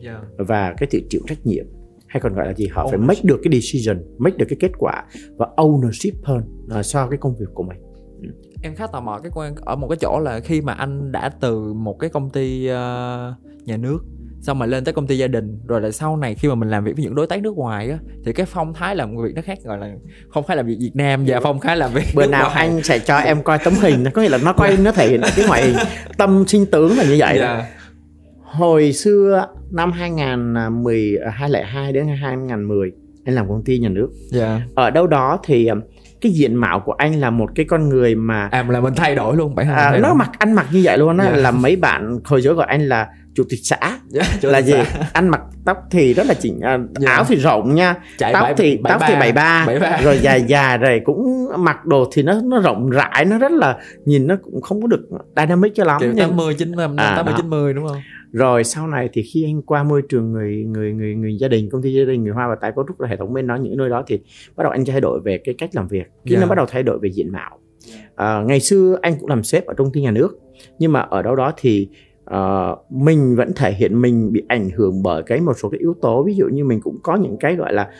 yeah. 0.04 0.22
và 0.38 0.74
cái 0.78 0.88
tự 0.90 1.00
chịu 1.10 1.20
trách 1.28 1.46
nhiệm 1.46 1.66
hay 2.06 2.20
còn 2.20 2.34
gọi 2.34 2.46
là 2.46 2.54
gì 2.54 2.66
họ 2.66 2.84
ownership. 2.84 2.90
phải 2.90 2.98
make 2.98 3.20
được 3.24 3.40
cái 3.42 3.60
decision 3.60 4.02
make 4.18 4.36
được 4.36 4.46
cái 4.48 4.56
kết 4.60 4.72
quả 4.78 5.04
và 5.36 5.48
ownership 5.56 6.12
hơn 6.22 6.42
uh, 6.78 6.84
so 6.84 7.08
cái 7.08 7.18
công 7.18 7.36
việc 7.38 7.46
của 7.54 7.62
mình 7.62 7.78
ừ. 8.22 8.28
em 8.62 8.74
khá 8.74 8.86
tò 8.86 9.00
mò 9.00 9.20
cái 9.22 9.32
quan 9.34 9.54
ở 9.56 9.76
một 9.76 9.88
cái 9.88 9.96
chỗ 10.00 10.20
là 10.20 10.40
khi 10.40 10.60
mà 10.60 10.72
anh 10.72 11.12
đã 11.12 11.28
từ 11.40 11.72
một 11.72 11.98
cái 11.98 12.10
công 12.10 12.30
ty 12.30 12.64
uh, 12.64 12.74
nhà 13.66 13.76
nước 13.76 13.98
xong 14.40 14.58
mà 14.58 14.66
lên 14.66 14.84
tới 14.84 14.94
công 14.94 15.06
ty 15.06 15.18
gia 15.18 15.26
đình 15.26 15.58
rồi 15.66 15.80
là 15.80 15.90
sau 15.90 16.16
này 16.16 16.34
khi 16.34 16.48
mà 16.48 16.54
mình 16.54 16.70
làm 16.70 16.84
việc 16.84 16.92
với 16.96 17.04
những 17.04 17.14
đối 17.14 17.26
tác 17.26 17.42
nước 17.42 17.56
ngoài 17.56 17.90
á 17.90 17.98
thì 18.24 18.32
cái 18.32 18.46
phong 18.46 18.74
thái 18.74 18.96
làm 18.96 19.16
việc 19.16 19.34
nó 19.34 19.42
khác 19.42 19.58
gọi 19.64 19.78
là 19.78 19.94
không 20.28 20.44
phải 20.46 20.56
làm 20.56 20.66
việc 20.66 20.76
Việt 20.80 20.90
Nam 20.94 21.24
và 21.26 21.40
phong 21.40 21.60
thái 21.60 21.76
làm 21.76 21.92
việc 21.92 22.04
bữa 22.14 22.26
nào 22.26 22.50
ngoài. 22.50 22.66
anh 22.66 22.82
sẽ 22.82 22.98
cho 22.98 23.16
em 23.16 23.42
coi 23.42 23.58
tấm 23.64 23.74
hình 23.74 24.04
có 24.14 24.22
nghĩa 24.22 24.28
là 24.28 24.38
nó 24.44 24.52
quay 24.52 24.76
nó 24.76 24.92
thể 24.92 25.08
hiện 25.08 25.20
cái 25.36 25.46
ngoại 25.48 25.62
hình 25.62 25.76
tâm 26.18 26.44
sinh 26.46 26.66
tướng 26.66 26.96
là 26.96 27.04
như 27.04 27.16
vậy 27.18 27.38
yeah. 27.38 27.40
đó 27.40 27.58
dạ. 27.58 27.66
hồi 28.44 28.92
xưa 28.92 29.46
năm 29.70 29.92
2010 29.92 31.18
2002 31.32 31.92
đến 31.92 32.08
2010 32.22 32.92
anh 33.24 33.34
làm 33.34 33.48
công 33.48 33.64
ty 33.64 33.78
nhà 33.78 33.88
nước 33.88 34.08
yeah. 34.32 34.62
ở 34.74 34.90
đâu 34.90 35.06
đó 35.06 35.38
thì 35.44 35.70
cái 36.20 36.32
diện 36.32 36.54
mạo 36.54 36.80
của 36.80 36.92
anh 36.92 37.20
là 37.20 37.30
một 37.30 37.50
cái 37.54 37.66
con 37.68 37.88
người 37.88 38.14
mà 38.14 38.48
à 38.52 38.64
là 38.68 38.80
mình 38.80 38.94
thay 38.96 39.14
đổi 39.14 39.36
luôn 39.36 39.56
phải 39.56 39.64
à, 39.64 39.98
nó 40.02 40.14
mặc 40.14 40.30
ăn 40.38 40.52
mặc 40.52 40.66
như 40.72 40.80
vậy 40.84 40.98
luôn 40.98 41.18
á. 41.18 41.24
Yeah. 41.24 41.38
là 41.38 41.50
mấy 41.50 41.76
bạn 41.76 42.18
hồi 42.24 42.42
giữa 42.42 42.54
gọi 42.54 42.66
anh 42.66 42.88
là 42.88 43.08
chủ 43.34 43.44
tịch 43.48 43.60
xã. 43.62 43.76
Yeah, 44.14 44.44
là 44.44 44.62
gì? 44.62 44.72
xã. 44.72 45.08
anh 45.12 45.28
mặc 45.28 45.40
tóc 45.64 45.76
thì 45.90 46.14
rất 46.14 46.26
là 46.26 46.34
chỉnh 46.34 46.60
à, 46.60 46.70
yeah. 46.70 47.16
áo 47.16 47.24
thì 47.28 47.36
rộng 47.36 47.74
nha. 47.74 47.94
Chạy 48.18 48.32
tóc 48.32 48.42
7, 48.42 48.54
thì 48.56 48.76
7, 48.76 48.90
tóc 48.90 49.00
7, 49.00 49.10
thì 49.10 49.20
bảy 49.20 49.32
ba. 49.32 49.66
rồi 50.02 50.18
dài 50.18 50.42
dài 50.42 50.78
rồi 50.78 51.00
cũng 51.04 51.48
mặc 51.58 51.86
đồ 51.86 52.10
thì 52.12 52.22
nó 52.22 52.40
nó 52.44 52.60
rộng 52.60 52.90
rãi 52.90 53.24
nó 53.24 53.38
rất 53.38 53.52
là 53.52 53.76
nhìn 54.04 54.26
nó 54.26 54.36
cũng 54.42 54.62
không 54.62 54.82
có 54.82 54.86
được 54.86 55.08
dynamic 55.36 55.72
cho 55.74 55.84
lắm 55.84 56.00
Kiểu 56.00 56.12
80 56.18 56.54
90 56.58 56.86
à, 56.96 57.14
80 57.16 57.34
90 57.36 57.74
đúng 57.74 57.88
không 57.88 57.98
rồi 58.32 58.64
sau 58.64 58.86
này 58.86 59.08
thì 59.12 59.22
khi 59.22 59.44
anh 59.44 59.62
qua 59.62 59.82
môi 59.82 60.02
trường 60.08 60.32
người 60.32 60.64
người 60.64 60.92
người 60.92 61.14
người 61.14 61.36
gia 61.40 61.48
đình 61.48 61.70
công 61.70 61.82
ty 61.82 61.92
gia 61.92 62.04
đình 62.04 62.24
người 62.24 62.32
hoa 62.32 62.48
và 62.48 62.54
tái 62.54 62.72
cấu 62.76 62.84
trúc 62.88 63.00
là 63.00 63.08
hệ 63.08 63.16
thống 63.16 63.32
bên 63.32 63.46
nó 63.46 63.56
những 63.56 63.76
nơi 63.76 63.88
đó 63.88 64.04
thì 64.06 64.18
bắt 64.56 64.62
đầu 64.64 64.72
anh 64.72 64.84
thay 64.84 65.00
đổi 65.00 65.20
về 65.20 65.38
cái 65.38 65.54
cách 65.58 65.70
làm 65.72 65.88
việc. 65.88 66.06
Khi 66.24 66.34
yeah. 66.34 66.40
nó 66.40 66.48
bắt 66.48 66.54
đầu 66.54 66.66
thay 66.68 66.82
đổi 66.82 66.98
về 66.98 67.08
diện 67.12 67.32
mạo. 67.32 67.58
À, 68.14 68.42
ngày 68.46 68.60
xưa 68.60 68.98
anh 69.02 69.14
cũng 69.20 69.28
làm 69.28 69.42
sếp 69.42 69.66
ở 69.66 69.74
công 69.74 69.92
ty 69.92 70.00
nhà 70.00 70.10
nước 70.10 70.38
nhưng 70.78 70.92
mà 70.92 71.00
ở 71.00 71.22
đâu 71.22 71.36
đó 71.36 71.52
thì 71.56 71.88
uh, 72.30 72.92
mình 72.92 73.36
vẫn 73.36 73.52
thể 73.56 73.72
hiện 73.72 74.02
mình 74.02 74.32
bị 74.32 74.42
ảnh 74.48 74.70
hưởng 74.70 75.02
bởi 75.02 75.22
cái 75.22 75.40
một 75.40 75.52
số 75.56 75.68
cái 75.68 75.80
yếu 75.80 75.94
tố. 76.02 76.22
Ví 76.22 76.34
dụ 76.34 76.46
như 76.52 76.64
mình 76.64 76.80
cũng 76.80 76.96
có 77.02 77.16
những 77.16 77.36
cái 77.40 77.56
gọi 77.56 77.72
là 77.72 77.90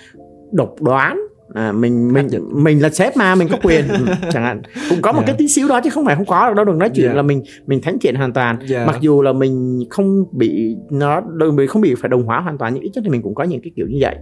độc 0.53 0.83
đoán 0.83 1.27
à, 1.55 1.73
mình 1.73 2.13
mình 2.13 2.29
mình 2.53 2.83
là 2.83 2.91
sếp 2.91 3.17
mà 3.17 3.35
mình 3.35 3.49
có 3.49 3.59
quyền 3.63 3.85
chẳng 4.33 4.45
hạn 4.45 4.63
cũng 4.91 5.03
có 5.03 5.13
một 5.13 5.19
yeah. 5.19 5.27
cái 5.27 5.37
tí 5.39 5.49
xíu 5.49 5.69
đó 5.69 5.81
chứ 5.85 5.91
không 5.91 6.05
phải 6.05 6.17
không 6.17 6.27
có 6.27 6.55
đâu 6.55 6.65
đừng 6.65 6.79
nói 6.79 6.91
chuyện 6.95 7.05
yeah. 7.05 7.17
là 7.17 7.23
mình 7.23 7.43
mình 7.67 7.81
thánh 7.81 7.99
thiện 8.01 8.15
hoàn 8.15 8.33
toàn 8.33 8.59
yeah. 8.71 8.87
mặc 8.87 8.97
dù 9.01 9.23
là 9.23 9.33
mình 9.33 9.85
không 9.91 10.25
bị 10.33 10.77
nó 10.91 11.21
mình 11.55 11.67
không 11.69 11.83
bị 11.83 11.95
phải 11.95 12.09
đồng 12.09 12.23
hóa 12.23 12.41
hoàn 12.41 12.59
toàn 12.59 12.75
nhưng 12.75 12.83
ít 12.83 12.91
nhất 12.95 13.05
thì 13.05 13.11
mình 13.11 13.23
cũng 13.23 13.35
có 13.35 13.45
những 13.45 13.61
cái 13.63 13.71
kiểu 13.77 13.87
như 13.87 13.99
vậy 14.01 14.17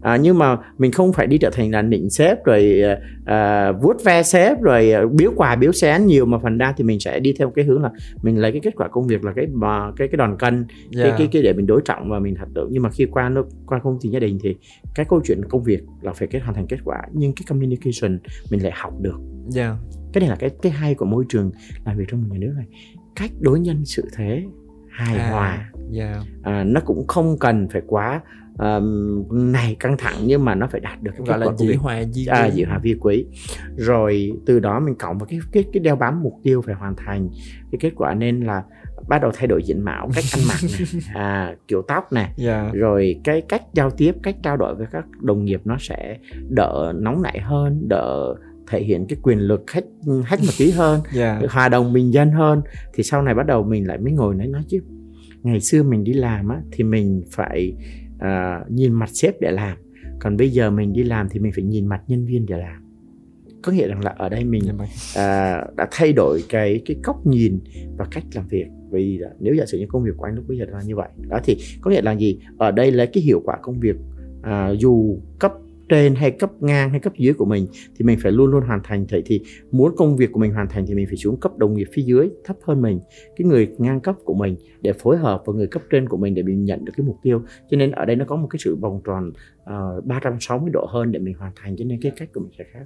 à, 0.00 0.16
nhưng 0.16 0.38
mà 0.38 0.56
mình 0.78 0.92
không 0.92 1.12
phải 1.12 1.26
đi 1.26 1.38
trở 1.38 1.50
thành 1.50 1.70
là 1.70 1.82
nịnh 1.82 2.10
sếp 2.10 2.44
rồi 2.44 2.82
à, 3.26 3.72
vuốt 3.72 4.04
ve 4.04 4.22
sếp 4.22 4.62
rồi 4.62 4.92
biếu 5.12 5.30
quà 5.36 5.56
biếu 5.56 5.72
xén 5.72 6.06
nhiều 6.06 6.26
mà 6.26 6.38
phần 6.38 6.58
ra 6.58 6.74
thì 6.76 6.84
mình 6.84 7.00
sẽ 7.00 7.20
đi 7.20 7.32
theo 7.38 7.50
cái 7.50 7.64
hướng 7.64 7.82
là 7.82 7.90
mình 8.22 8.38
lấy 8.38 8.52
cái 8.52 8.60
kết 8.64 8.74
quả 8.76 8.88
công 8.88 9.06
việc 9.06 9.24
là 9.24 9.32
cái 9.32 9.46
cái 9.96 10.08
cái 10.08 10.16
đòn 10.16 10.36
cân 10.38 10.54
yeah. 10.54 11.08
cái 11.08 11.12
cái 11.18 11.28
cái 11.32 11.42
để 11.42 11.52
mình 11.52 11.66
đối 11.66 11.80
trọng 11.84 12.10
và 12.10 12.18
mình 12.18 12.34
thật 12.38 12.48
tự 12.54 12.68
nhưng 12.70 12.82
mà 12.82 12.90
khi 12.90 13.06
qua 13.06 13.28
nó 13.28 13.44
qua 13.66 13.78
công 13.78 13.98
ty 14.00 14.08
gia 14.08 14.18
đình 14.18 14.38
thì 14.42 14.56
cái 14.94 15.06
câu 15.08 15.20
chuyện 15.24 15.40
công 15.48 15.62
việc 15.62 15.80
là 16.02 16.12
phải 16.12 16.28
kết 16.28 16.38
hoàn 16.38 16.54
thành 16.54 16.66
kết 16.68 16.78
quả 16.84 17.02
nhưng 17.12 17.32
cái 17.32 17.44
communication 17.48 18.18
mình 18.50 18.62
lại 18.62 18.72
học 18.76 18.92
được. 19.00 19.18
Yeah. 19.56 19.76
cái 20.12 20.20
này 20.20 20.28
là 20.30 20.36
cái 20.36 20.50
cái 20.62 20.72
hay 20.72 20.94
của 20.94 21.06
môi 21.06 21.24
trường 21.28 21.50
làm 21.84 21.96
việc 21.96 22.04
trong 22.08 22.20
một 22.20 22.28
nhà 22.30 22.38
nước 22.38 22.52
này. 22.56 22.66
Cách 23.16 23.30
đối 23.40 23.60
nhân 23.60 23.84
sự 23.84 24.08
thế 24.16 24.44
hài 24.90 25.16
à, 25.16 25.30
hòa. 25.30 25.70
yeah. 25.98 26.16
à, 26.42 26.64
nó 26.64 26.80
cũng 26.80 27.06
không 27.06 27.38
cần 27.38 27.68
phải 27.68 27.82
quá 27.86 28.20
uh, 28.52 29.32
này 29.32 29.76
căng 29.80 29.96
thẳng 29.98 30.14
nhưng 30.24 30.44
mà 30.44 30.54
nó 30.54 30.66
phải 30.70 30.80
đạt 30.80 31.02
được 31.02 31.10
cái 31.16 31.26
gọi 31.26 31.38
là 31.38 31.46
dĩ 31.58 31.72
hòa 31.72 32.02
vi 32.14 32.26
à, 32.26 32.46
dĩ 32.46 32.62
hòa 32.62 32.78
vi 32.78 32.96
quý. 33.00 33.26
Rồi 33.76 34.32
từ 34.46 34.60
đó 34.60 34.80
mình 34.80 34.94
cộng 34.98 35.18
vào 35.18 35.26
cái 35.26 35.40
cái 35.52 35.64
cái 35.72 35.80
đeo 35.80 35.96
bám 35.96 36.22
mục 36.22 36.34
tiêu 36.42 36.62
phải 36.62 36.74
hoàn 36.74 36.94
thành. 36.96 37.28
Cái 37.72 37.78
kết 37.80 37.92
quả 37.96 38.14
nên 38.14 38.40
là 38.40 38.62
bắt 39.08 39.22
đầu 39.22 39.30
thay 39.34 39.46
đổi 39.46 39.62
diện 39.62 39.80
mạo 39.80 40.08
cách 40.14 40.24
ăn 40.32 40.40
mặc 40.48 40.58
này 40.62 41.02
à, 41.14 41.54
kiểu 41.68 41.82
tóc 41.88 42.12
này 42.12 42.32
yeah. 42.38 42.72
rồi 42.72 43.20
cái 43.24 43.42
cách 43.48 43.62
giao 43.74 43.90
tiếp 43.90 44.12
cách 44.22 44.36
trao 44.42 44.56
đổi 44.56 44.74
với 44.74 44.86
các 44.90 45.04
đồng 45.20 45.44
nghiệp 45.44 45.60
nó 45.64 45.76
sẽ 45.80 46.18
đỡ 46.48 46.92
nóng 46.96 47.22
nảy 47.22 47.40
hơn 47.40 47.88
đỡ 47.88 48.34
thể 48.70 48.82
hiện 48.82 49.06
cái 49.08 49.18
quyền 49.22 49.38
lực 49.38 49.64
khách 49.66 49.84
khách 50.26 50.40
một 50.40 50.52
tí 50.58 50.70
hơn 50.76 51.00
yeah. 51.16 51.50
hòa 51.50 51.68
đồng 51.68 51.92
bình 51.92 52.12
dân 52.12 52.30
hơn 52.30 52.62
thì 52.94 53.02
sau 53.02 53.22
này 53.22 53.34
bắt 53.34 53.46
đầu 53.46 53.62
mình 53.62 53.86
lại 53.86 53.98
mới 53.98 54.12
ngồi 54.12 54.34
nói 54.34 54.46
nói 54.46 54.62
chứ 54.68 54.78
ngày 55.42 55.60
xưa 55.60 55.82
mình 55.82 56.04
đi 56.04 56.12
làm 56.12 56.48
á 56.48 56.60
thì 56.72 56.84
mình 56.84 57.22
phải 57.30 57.72
uh, 58.14 58.70
nhìn 58.70 58.92
mặt 58.92 59.10
sếp 59.12 59.40
để 59.40 59.50
làm 59.50 59.78
còn 60.20 60.36
bây 60.36 60.50
giờ 60.50 60.70
mình 60.70 60.92
đi 60.92 61.02
làm 61.02 61.28
thì 61.28 61.40
mình 61.40 61.52
phải 61.54 61.64
nhìn 61.64 61.86
mặt 61.86 62.00
nhân 62.06 62.26
viên 62.26 62.46
để 62.46 62.56
làm 62.56 62.87
có 63.62 63.72
nghĩa 63.72 63.88
rằng 63.88 64.04
là 64.04 64.14
ở 64.18 64.28
đây 64.28 64.44
mình 64.44 64.62
uh, 64.64 65.16
đã 65.76 65.88
thay 65.90 66.12
đổi 66.12 66.42
cái 66.48 66.82
cái 66.86 66.96
góc 67.04 67.26
nhìn 67.26 67.60
và 67.96 68.06
cách 68.10 68.24
làm 68.34 68.48
việc. 68.48 68.66
Vì 68.90 69.20
nếu 69.40 69.54
giả 69.54 69.66
sử 69.66 69.78
như 69.78 69.86
công 69.88 70.04
việc 70.04 70.12
của 70.16 70.24
anh 70.24 70.34
lúc 70.34 70.44
bây 70.48 70.58
giờ 70.58 70.64
là 70.68 70.82
như 70.86 70.96
vậy 70.96 71.08
đó 71.28 71.38
thì 71.44 71.56
có 71.80 71.90
nghĩa 71.90 72.02
là 72.02 72.12
gì? 72.12 72.38
Ở 72.58 72.70
đây 72.70 72.90
lấy 72.90 73.06
cái 73.06 73.22
hiệu 73.22 73.42
quả 73.44 73.56
công 73.62 73.80
việc 73.80 73.96
uh, 74.40 74.78
dù 74.78 75.18
cấp 75.38 75.52
trên 75.88 76.14
hay 76.14 76.30
cấp 76.30 76.50
ngang 76.60 76.90
hay 76.90 77.00
cấp 77.00 77.12
dưới 77.16 77.34
của 77.34 77.44
mình 77.44 77.66
thì 77.96 78.04
mình 78.04 78.18
phải 78.22 78.32
luôn 78.32 78.50
luôn 78.50 78.62
hoàn 78.66 78.80
thành. 78.84 79.06
Vậy 79.10 79.22
thì 79.26 79.40
muốn 79.70 79.96
công 79.96 80.16
việc 80.16 80.32
của 80.32 80.40
mình 80.40 80.52
hoàn 80.52 80.68
thành 80.68 80.86
thì 80.86 80.94
mình 80.94 81.06
phải 81.06 81.16
xuống 81.16 81.40
cấp 81.40 81.58
đồng 81.58 81.74
nghiệp 81.74 81.88
phía 81.92 82.02
dưới 82.02 82.30
thấp 82.44 82.56
hơn 82.62 82.82
mình 82.82 83.00
cái 83.36 83.46
người 83.46 83.68
ngang 83.78 84.00
cấp 84.00 84.16
của 84.24 84.34
mình 84.34 84.56
để 84.80 84.92
phối 84.92 85.16
hợp 85.16 85.42
với 85.46 85.56
người 85.56 85.66
cấp 85.66 85.82
trên 85.90 86.08
của 86.08 86.16
mình 86.16 86.34
để 86.34 86.42
mình 86.42 86.64
nhận 86.64 86.84
được 86.84 86.92
cái 86.96 87.06
mục 87.06 87.16
tiêu. 87.22 87.42
Cho 87.70 87.76
nên 87.76 87.90
ở 87.90 88.04
đây 88.04 88.16
nó 88.16 88.24
có 88.24 88.36
một 88.36 88.48
cái 88.50 88.58
sự 88.64 88.76
vòng 88.76 89.00
tròn 89.04 89.32
uh, 89.98 90.04
360 90.04 90.70
độ 90.72 90.86
hơn 90.90 91.12
để 91.12 91.18
mình 91.18 91.34
hoàn 91.34 91.52
thành. 91.56 91.76
Cho 91.76 91.84
nên 91.84 92.00
cái 92.00 92.12
cách 92.16 92.28
của 92.34 92.40
mình 92.40 92.52
sẽ 92.58 92.64
khác 92.72 92.84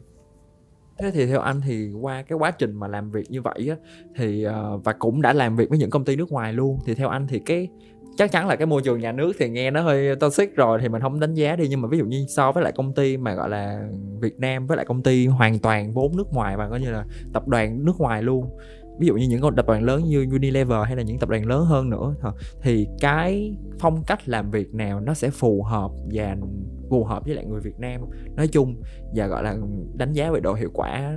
thế 1.03 1.11
thì 1.11 1.27
theo 1.27 1.41
anh 1.41 1.61
thì 1.61 1.91
qua 2.01 2.23
cái 2.23 2.39
quá 2.39 2.51
trình 2.51 2.73
mà 2.75 2.89
làm 2.89 3.11
việc 3.11 3.31
như 3.31 3.43
vậy 3.43 3.69
á 3.71 3.77
thì 4.17 4.47
uh, 4.47 4.85
và 4.85 4.93
cũng 4.93 5.23
đã 5.23 5.33
làm 5.33 5.57
việc 5.57 5.69
với 5.69 5.79
những 5.79 5.91
công 5.91 6.05
ty 6.05 6.17
nước 6.17 6.33
ngoài 6.33 6.53
luôn 6.53 6.79
thì 6.87 6.95
theo 6.95 7.09
anh 7.09 7.27
thì 7.27 7.39
cái 7.39 7.69
chắc 8.17 8.33
chắn 8.33 8.49
là 8.49 8.57
cái 8.57 8.67
môi 8.67 8.83
trường 8.83 9.01
nhà 9.01 9.13
nước 9.13 9.33
thì 9.39 9.49
nghe 9.49 9.71
nó 9.71 9.83
hơi 9.83 10.17
toxic 10.17 10.57
rồi 10.57 10.79
thì 10.83 10.89
mình 10.89 11.03
không 11.03 11.21
đánh 11.21 11.35
giá 11.35 11.57
đi 11.57 11.69
nhưng 11.69 11.81
mà 11.81 11.89
ví 11.89 11.99
dụ 11.99 12.05
như 12.05 12.25
so 12.29 12.53
với 12.53 12.65
lại 12.65 12.73
công 12.77 12.95
ty 12.95 13.17
mà 13.17 13.35
gọi 13.35 13.49
là 13.49 13.89
Việt 14.21 14.39
Nam 14.39 14.67
với 14.67 14.77
lại 14.77 14.87
công 14.87 15.03
ty 15.03 15.27
hoàn 15.27 15.59
toàn 15.59 15.93
vốn 15.93 16.17
nước 16.17 16.33
ngoài 16.33 16.57
và 16.57 16.69
coi 16.69 16.81
như 16.81 16.91
là 16.91 17.05
tập 17.33 17.49
đoàn 17.49 17.85
nước 17.85 17.99
ngoài 17.99 18.23
luôn 18.23 18.47
ví 18.99 19.07
dụ 19.07 19.15
như 19.15 19.29
những 19.29 19.55
tập 19.57 19.67
đoàn 19.67 19.83
lớn 19.83 20.05
như 20.05 20.27
Unilever 20.33 20.79
hay 20.85 20.97
là 20.97 21.03
những 21.03 21.19
tập 21.19 21.29
đoàn 21.29 21.47
lớn 21.47 21.65
hơn 21.65 21.91
nữa 21.91 22.15
thì 22.63 22.87
cái 23.01 23.57
phong 23.79 24.03
cách 24.07 24.29
làm 24.29 24.51
việc 24.51 24.75
nào 24.75 25.01
nó 25.01 25.15
sẽ 25.15 25.31
phù 25.31 25.63
hợp 25.63 25.91
và 26.13 26.37
phù 26.93 27.05
hợp 27.05 27.25
với 27.25 27.35
lại 27.35 27.45
người 27.45 27.61
Việt 27.61 27.79
Nam 27.79 28.01
nói 28.37 28.49
chung 28.49 28.83
và 29.15 29.27
gọi 29.27 29.43
là 29.43 29.57
đánh 29.95 30.13
giá 30.13 30.31
về 30.31 30.41
độ 30.41 30.55
hiệu 30.55 30.71
quả 30.75 31.17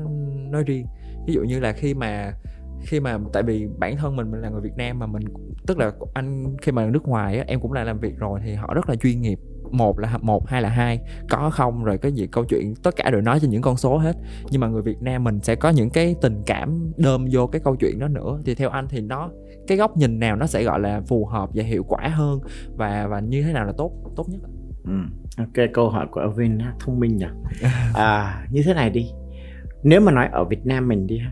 nói 0.52 0.64
riêng. 0.64 0.86
Ví 1.28 1.34
dụ 1.34 1.42
như 1.42 1.60
là 1.60 1.72
khi 1.72 1.94
mà 1.94 2.34
khi 2.82 3.00
mà 3.00 3.18
tại 3.34 3.44
vì 3.44 3.68
bản 3.78 3.98
thân 3.98 4.16
mình 4.16 4.32
mình 4.32 4.42
là 4.42 4.50
người 4.50 4.62
Việt 4.62 4.78
Nam 4.78 5.00
mà 5.00 5.08
mình 5.08 5.24
tức 5.68 5.78
là 5.78 5.92
anh 6.14 6.56
khi 6.62 6.72
mà 6.72 6.86
nước 6.86 7.08
ngoài 7.08 7.38
á, 7.38 7.44
em 7.48 7.60
cũng 7.60 7.74
đã 7.74 7.84
làm 7.84 8.00
việc 8.00 8.18
rồi 8.18 8.40
thì 8.44 8.54
họ 8.54 8.74
rất 8.74 8.90
là 8.90 8.96
chuyên 8.96 9.22
nghiệp. 9.22 9.40
Một 9.72 10.00
là 10.00 10.18
một 10.22 10.48
hai 10.48 10.62
là 10.62 10.70
hai 10.70 11.00
có 11.30 11.50
không 11.50 11.84
rồi 11.84 11.98
cái 11.98 12.12
gì 12.12 12.28
câu 12.32 12.46
chuyện 12.50 12.74
tất 12.84 12.96
cả 12.96 13.10
đều 13.12 13.22
nói 13.22 13.40
trên 13.40 13.50
những 13.50 13.62
con 13.62 13.78
số 13.78 13.98
hết. 13.98 14.16
Nhưng 14.52 14.62
mà 14.62 14.68
người 14.68 14.82
Việt 14.82 15.02
Nam 15.02 15.24
mình 15.24 15.40
sẽ 15.40 15.56
có 15.56 15.70
những 15.70 15.90
cái 15.90 16.16
tình 16.22 16.44
cảm 16.46 16.92
đơm 16.98 17.26
vô 17.32 17.48
cái 17.48 17.62
câu 17.64 17.76
chuyện 17.76 18.00
đó 18.00 18.08
nữa. 18.08 18.40
Thì 18.46 18.56
theo 18.56 18.70
anh 18.70 18.88
thì 18.90 19.02
nó 19.02 19.30
cái 19.68 19.78
góc 19.78 19.98
nhìn 19.98 20.20
nào 20.20 20.36
nó 20.36 20.46
sẽ 20.46 20.64
gọi 20.64 20.80
là 20.80 21.02
phù 21.02 21.26
hợp 21.26 21.50
và 21.54 21.64
hiệu 21.64 21.84
quả 21.84 22.08
hơn 22.08 22.40
và 22.76 23.08
và 23.08 23.20
như 23.20 23.44
thế 23.44 23.54
nào 23.54 23.66
là 23.66 23.74
tốt 23.78 23.92
tốt 24.16 24.30
nhất 24.30 24.42
ừ. 24.86 24.94
ok 25.38 25.66
câu 25.74 25.90
hỏi 25.90 26.08
của 26.12 26.20
Alvin 26.22 26.60
thông 26.80 27.00
minh 27.00 27.18
nhỉ 27.18 27.26
à, 27.94 28.42
như 28.52 28.62
thế 28.66 28.74
này 28.74 28.90
đi 28.90 29.06
nếu 29.84 30.02
mà 30.02 30.12
nói 30.12 30.30
ở 30.32 30.44
Việt 30.44 30.66
Nam 30.66 30.88
mình 30.88 31.08
đi 31.08 31.18
ha 31.18 31.32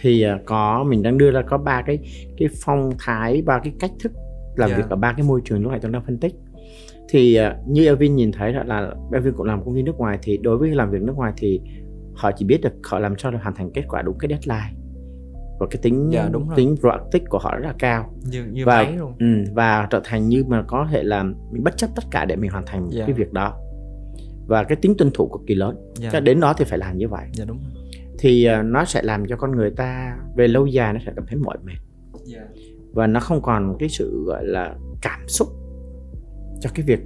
thì 0.00 0.22
à, 0.22 0.38
có 0.46 0.84
mình 0.88 1.02
đang 1.02 1.18
đưa 1.18 1.30
ra 1.30 1.42
có 1.42 1.58
ba 1.58 1.82
cái 1.82 1.98
cái 2.36 2.48
phong 2.64 2.90
thái 2.98 3.42
ba 3.42 3.58
cái 3.58 3.72
cách 3.80 3.90
thức 4.00 4.12
làm 4.56 4.70
yeah. 4.70 4.82
việc 4.82 4.90
ở 4.90 4.96
ba 4.96 5.12
cái 5.12 5.26
môi 5.26 5.40
trường 5.44 5.62
lúc 5.62 5.70
này 5.70 5.80
tôi 5.82 5.90
đang 5.90 6.04
phân 6.06 6.18
tích 6.18 6.34
thì 7.08 7.34
à, 7.34 7.56
như 7.66 7.86
Elvin 7.86 8.16
nhìn 8.16 8.32
thấy 8.32 8.52
là 8.52 8.94
Elvin 9.12 9.34
cũng 9.36 9.46
làm 9.46 9.64
công 9.64 9.74
ty 9.74 9.82
nước 9.82 9.96
ngoài 9.98 10.18
thì 10.22 10.36
đối 10.36 10.58
với 10.58 10.70
làm 10.70 10.90
việc 10.90 11.02
nước 11.02 11.16
ngoài 11.16 11.32
thì 11.36 11.60
họ 12.14 12.30
chỉ 12.36 12.44
biết 12.44 12.60
được 12.62 12.72
họ 12.84 12.98
làm 12.98 13.18
sao 13.18 13.32
để 13.32 13.38
hoàn 13.42 13.54
thành 13.54 13.70
kết 13.74 13.84
quả 13.88 14.02
đúng 14.02 14.18
cái 14.18 14.28
deadline 14.28 14.83
và 15.64 15.68
cái 15.70 15.82
tính 15.82 16.10
dạ, 16.12 16.28
đúng 16.32 16.48
rồi. 16.48 16.56
tính 16.56 16.76
proactive 16.80 17.24
của 17.28 17.38
họ 17.38 17.56
rất 17.56 17.66
là 17.66 17.74
cao 17.78 18.14
như, 18.30 18.44
như 18.52 18.64
và 18.66 18.82
máy 18.82 18.96
luôn. 18.96 19.14
Ừ, 19.18 19.52
và 19.54 19.86
trở 19.90 20.00
thành 20.04 20.28
như 20.28 20.44
mà 20.44 20.64
có 20.68 20.88
thể 20.90 21.02
làm 21.02 21.34
mình 21.52 21.64
bất 21.64 21.76
chấp 21.76 21.90
tất 21.96 22.04
cả 22.10 22.24
để 22.24 22.36
mình 22.36 22.50
hoàn 22.50 22.66
thành 22.66 22.88
dạ. 22.90 23.04
cái 23.06 23.14
việc 23.14 23.32
đó 23.32 23.60
và 24.46 24.64
cái 24.64 24.76
tính 24.82 24.94
tuân 24.98 25.10
thủ 25.14 25.28
cực 25.28 25.40
kỳ 25.46 25.54
lớn 25.54 25.76
dạ. 25.94 26.20
đến 26.20 26.40
đó 26.40 26.54
thì 26.58 26.64
phải 26.64 26.78
làm 26.78 26.98
như 26.98 27.08
vậy 27.08 27.26
dạ, 27.32 27.44
đúng 27.44 27.58
rồi 27.58 27.84
thì 28.18 28.48
uh, 28.60 28.64
nó 28.64 28.84
sẽ 28.84 29.02
làm 29.02 29.26
cho 29.28 29.36
con 29.36 29.56
người 29.56 29.70
ta 29.70 30.16
về 30.36 30.48
lâu 30.48 30.66
dài 30.66 30.92
nó 30.92 31.00
sẽ 31.06 31.12
cảm 31.16 31.26
thấy 31.26 31.38
mỏi 31.38 31.56
mệt 31.64 31.78
yeah. 32.34 32.46
và 32.92 33.06
nó 33.06 33.20
không 33.20 33.42
còn 33.42 33.76
cái 33.78 33.88
sự 33.88 34.24
gọi 34.26 34.46
là 34.46 34.74
cảm 35.02 35.28
xúc 35.28 35.48
cho 36.60 36.70
cái 36.74 36.86
việc 36.86 37.00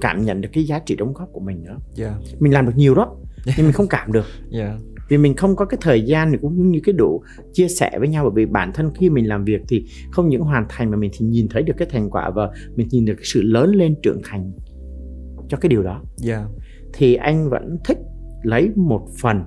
cảm 0.00 0.24
nhận 0.24 0.40
được 0.40 0.48
cái 0.52 0.64
giá 0.64 0.78
trị 0.78 0.96
đóng 0.96 1.12
góp 1.12 1.28
của 1.32 1.40
mình 1.40 1.64
nữa 1.64 1.76
yeah. 1.98 2.14
mình 2.38 2.52
làm 2.52 2.66
được 2.66 2.76
nhiều 2.76 2.94
đó 2.94 3.16
nhưng 3.56 3.66
mình 3.66 3.72
không 3.72 3.88
cảm 3.88 4.12
được 4.12 4.26
yeah. 4.52 4.74
Vì 5.08 5.18
mình 5.18 5.36
không 5.36 5.56
có 5.56 5.64
cái 5.64 5.78
thời 5.80 6.02
gian 6.02 6.38
cũng 6.40 6.70
như 6.70 6.80
cái 6.84 6.92
độ 6.92 7.22
chia 7.52 7.68
sẻ 7.68 7.90
với 7.98 8.08
nhau 8.08 8.24
bởi 8.24 8.32
vì 8.34 8.52
bản 8.52 8.72
thân 8.74 8.90
khi 8.94 9.10
mình 9.10 9.28
làm 9.28 9.44
việc 9.44 9.60
thì 9.68 9.84
không 10.10 10.28
những 10.28 10.42
hoàn 10.42 10.66
thành 10.68 10.90
mà 10.90 10.96
mình 10.96 11.10
thì 11.18 11.26
nhìn 11.26 11.48
thấy 11.50 11.62
được 11.62 11.74
cái 11.76 11.88
thành 11.90 12.10
quả 12.10 12.30
và 12.30 12.50
mình 12.76 12.88
nhìn 12.90 13.04
được 13.04 13.14
cái 13.14 13.24
sự 13.24 13.42
lớn 13.42 13.74
lên 13.74 13.94
trưởng 14.02 14.20
thành 14.24 14.52
cho 15.48 15.58
cái 15.60 15.68
điều 15.68 15.82
đó 15.82 16.02
yeah. 16.26 16.42
thì 16.92 17.14
anh 17.14 17.50
vẫn 17.50 17.78
thích 17.84 17.98
lấy 18.42 18.70
một 18.76 19.08
phần 19.22 19.42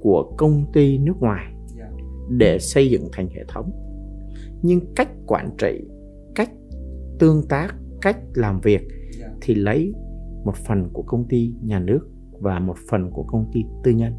của 0.00 0.34
công 0.38 0.64
ty 0.72 0.98
nước 0.98 1.14
ngoài 1.20 1.52
dạ. 1.78 1.90
để 2.30 2.58
xây 2.58 2.90
dựng 2.90 3.08
thành 3.12 3.28
hệ 3.28 3.44
thống 3.48 3.70
nhưng 4.62 4.94
cách 4.94 5.08
quản 5.26 5.50
trị 5.58 5.80
cách 6.34 6.50
tương 7.18 7.48
tác 7.48 7.74
cách 8.00 8.18
làm 8.34 8.60
việc 8.60 8.80
dạ. 9.20 9.28
thì 9.40 9.54
lấy 9.54 9.92
một 10.44 10.56
phần 10.56 10.88
của 10.92 11.02
công 11.02 11.28
ty 11.28 11.52
nhà 11.62 11.78
nước 11.78 12.00
và 12.40 12.58
một 12.58 12.76
phần 12.90 13.10
của 13.10 13.22
công 13.22 13.50
ty 13.52 13.64
tư 13.84 13.90
nhân 13.90 14.12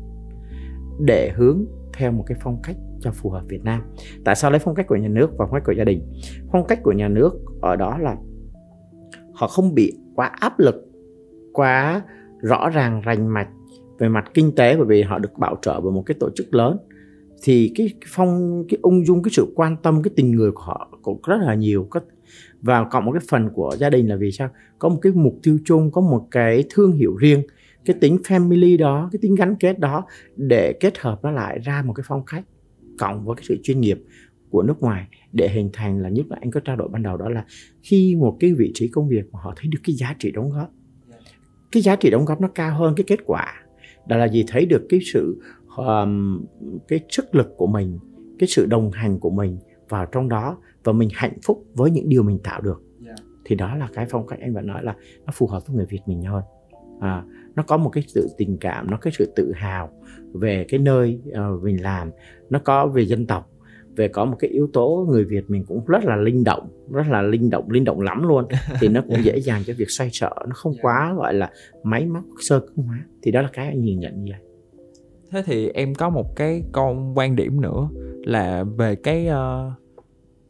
để 1.06 1.32
hướng 1.36 1.66
theo 1.94 2.12
một 2.12 2.24
cái 2.28 2.38
phong 2.42 2.62
cách 2.64 2.76
cho 3.00 3.12
phù 3.12 3.30
hợp 3.30 3.44
Việt 3.48 3.64
Nam. 3.64 3.82
Tại 4.26 4.36
sao 4.36 4.52
lấy 4.52 4.60
phong 4.60 4.76
cách 4.76 4.88
của 4.88 4.96
nhà 4.96 5.08
nước 5.08 5.30
và 5.38 5.46
phong 5.46 5.54
cách 5.54 5.64
của 5.66 5.72
gia 5.72 5.84
đình? 5.84 6.12
Phong 6.52 6.68
cách 6.68 6.80
của 6.84 6.92
nhà 6.92 7.08
nước 7.08 7.34
ở 7.62 7.76
đó 7.76 7.98
là 7.98 8.16
họ 9.34 9.48
không 9.48 9.76
bị 9.76 9.98
quá 10.16 10.28
áp 10.28 10.60
lực, 10.60 10.76
quá 11.54 12.02
rõ 12.42 12.70
ràng 12.70 13.02
rành 13.02 13.34
mạch 13.34 13.50
về 14.00 14.10
mặt 14.10 14.32
kinh 14.34 14.56
tế 14.56 14.78
bởi 14.78 14.86
vì 14.86 15.02
họ 15.02 15.20
được 15.20 15.38
bảo 15.38 15.58
trợ 15.62 15.82
bởi 15.82 15.92
một 15.92 16.04
cái 16.06 16.16
tổ 16.20 16.30
chức 16.36 16.56
lớn 16.56 16.78
thì 17.44 17.72
cái 17.76 17.90
phong 18.08 18.64
cái 18.70 18.80
ung 18.82 19.06
dung 19.06 19.24
cái 19.24 19.32
sự 19.32 19.54
quan 19.56 19.78
tâm 19.84 20.04
cái 20.04 20.12
tình 20.16 20.32
người 20.32 20.52
của 20.52 20.62
họ 20.62 21.00
cũng 21.02 21.20
rất 21.28 21.38
là 21.42 21.56
nhiều 21.56 21.88
có 21.90 22.00
và 22.62 22.84
cộng 22.84 23.06
một 23.06 23.12
cái 23.12 23.22
phần 23.30 23.50
của 23.54 23.76
gia 23.80 23.90
đình 23.90 24.10
là 24.10 24.16
vì 24.16 24.32
sao 24.32 24.50
có 24.80 24.90
một 24.90 25.00
cái 25.02 25.12
mục 25.16 25.34
tiêu 25.44 25.58
chung 25.66 25.92
có 25.92 26.02
một 26.02 26.28
cái 26.32 26.64
thương 26.70 26.92
hiệu 26.92 27.16
riêng 27.16 27.42
cái 27.86 27.96
tính 28.02 28.18
family 28.24 28.78
đó 28.78 29.10
cái 29.12 29.20
tính 29.22 29.36
gắn 29.36 29.56
kết 29.60 29.80
đó 29.80 30.06
để 30.36 30.74
kết 30.80 30.98
hợp 30.98 31.20
nó 31.24 31.32
lại 31.32 31.60
ra 31.60 31.84
một 31.86 31.94
cái 31.94 32.04
phong 32.08 32.26
cách 32.26 32.44
cộng 33.00 33.26
với 33.26 33.36
cái 33.36 33.46
sự 33.48 33.58
chuyên 33.64 33.82
nghiệp 33.82 34.04
của 34.50 34.64
nước 34.64 34.82
ngoài 34.82 35.08
để 35.32 35.50
hình 35.50 35.70
thành 35.74 36.02
là 36.02 36.10
nhất 36.10 36.26
là 36.30 36.38
anh 36.42 36.52
có 36.52 36.60
trao 36.60 36.76
đổi 36.76 36.90
ban 36.90 37.04
đầu 37.04 37.18
đó 37.18 37.30
là 37.30 37.46
khi 37.82 38.16
một 38.16 38.38
cái 38.40 38.54
vị 38.54 38.72
trí 38.74 38.88
công 38.88 39.10
việc 39.10 39.24
mà 39.32 39.40
họ 39.44 39.54
thấy 39.58 39.68
được 39.72 39.80
cái 39.84 39.96
giá 39.96 40.16
trị 40.20 40.32
đóng 40.32 40.50
góp 40.50 40.72
cái 41.72 41.84
giá 41.84 41.96
trị 41.96 42.10
đóng 42.10 42.26
góp 42.26 42.42
nó 42.42 42.48
cao 42.48 42.78
hơn 42.78 42.94
cái 42.96 43.04
kết 43.08 43.20
quả 43.26 43.54
đó 44.08 44.18
là 44.18 44.26
gì? 44.26 44.44
Thấy 44.48 44.66
được 44.66 44.86
cái 44.90 45.00
sự 45.14 45.42
um, 45.78 46.46
cái 46.88 47.00
sức 47.10 47.36
lực 47.36 47.54
của 47.58 47.68
mình 47.68 48.00
cái 48.40 48.48
sự 48.48 48.66
đồng 48.66 48.92
hành 48.92 49.20
của 49.20 49.30
mình 49.30 49.58
vào 49.90 50.06
trong 50.06 50.30
đó 50.30 50.58
và 50.84 50.94
mình 50.94 51.10
hạnh 51.14 51.38
phúc 51.44 51.66
với 51.74 51.92
những 51.92 52.10
điều 52.10 52.24
mình 52.24 52.40
tạo 52.44 52.62
được. 52.62 52.82
Yeah. 53.06 53.20
thì 53.46 53.56
đó 53.56 53.76
là 53.76 53.90
cái 53.94 54.06
phong 54.10 54.28
cách 54.28 54.40
anh 54.40 54.54
vẫn 54.54 54.68
nói 54.68 54.84
là 54.84 54.96
nó 55.26 55.32
phù 55.34 55.48
hợp 55.48 55.68
với 55.68 55.76
người 55.76 55.86
việt 55.86 56.00
mình 56.06 56.22
hơn. 56.22 56.44
À, 57.00 57.24
nó 57.56 57.64
có 57.64 57.78
một 57.78 57.90
cái 57.90 58.04
sự 58.08 58.30
tình 58.38 58.58
cảm 58.58 58.92
nó 58.92 58.98
cái 58.98 59.14
sự 59.18 59.34
tự 59.36 59.52
hào 59.56 59.90
về 60.34 60.66
cái 60.70 60.80
nơi 60.80 61.20
uh, 61.30 61.64
mình 61.64 61.84
làm. 61.84 62.12
Nó 62.50 62.60
có 62.60 62.88
về 62.88 63.06
dân 63.06 63.28
tộc 63.28 63.48
về 63.96 64.08
có 64.08 64.26
một 64.26 64.36
cái 64.40 64.50
yếu 64.50 64.70
tố 64.74 65.06
người 65.10 65.24
Việt 65.24 65.50
mình 65.50 65.66
cũng 65.68 65.86
rất 65.86 66.06
là 66.06 66.16
linh 66.16 66.44
động 66.44 66.70
rất 66.92 67.08
là 67.10 67.22
linh 67.22 67.50
động 67.50 67.72
linh 67.72 67.84
động 67.84 68.02
lắm 68.02 68.28
luôn. 68.28 68.46
Thì 68.82 68.88
nó 68.88 69.02
cũng 69.08 69.24
dễ 69.24 69.40
dàng 69.40 69.64
cho 69.66 69.74
việc 69.78 69.90
xoay 69.90 70.10
sở 70.14 70.30
nó 70.48 70.54
không 70.54 70.74
quá 70.82 71.14
gọi 71.18 71.34
là 71.34 71.52
máy 71.84 72.06
móc 72.06 72.24
sơ 72.40 72.60
cứng 72.60 72.86
hóa. 72.86 73.06
Thì 73.22 73.32
đó 73.32 73.42
là 73.42 73.50
cái 73.54 73.68
anh 73.68 73.82
nhìn 73.82 74.00
nhận 74.00 74.24
như 74.24 74.32
vậy. 74.32 74.42
Thế 75.32 75.44
thì 75.46 75.70
em 75.70 75.96
có 75.96 76.10
một 76.10 76.36
cái 76.36 76.64
con 76.72 77.18
quan 77.18 77.36
điểm 77.36 77.62
nữa 77.62 77.90
là 78.26 78.64
về 78.64 78.96
cái 78.96 79.28
uh, 79.30 79.74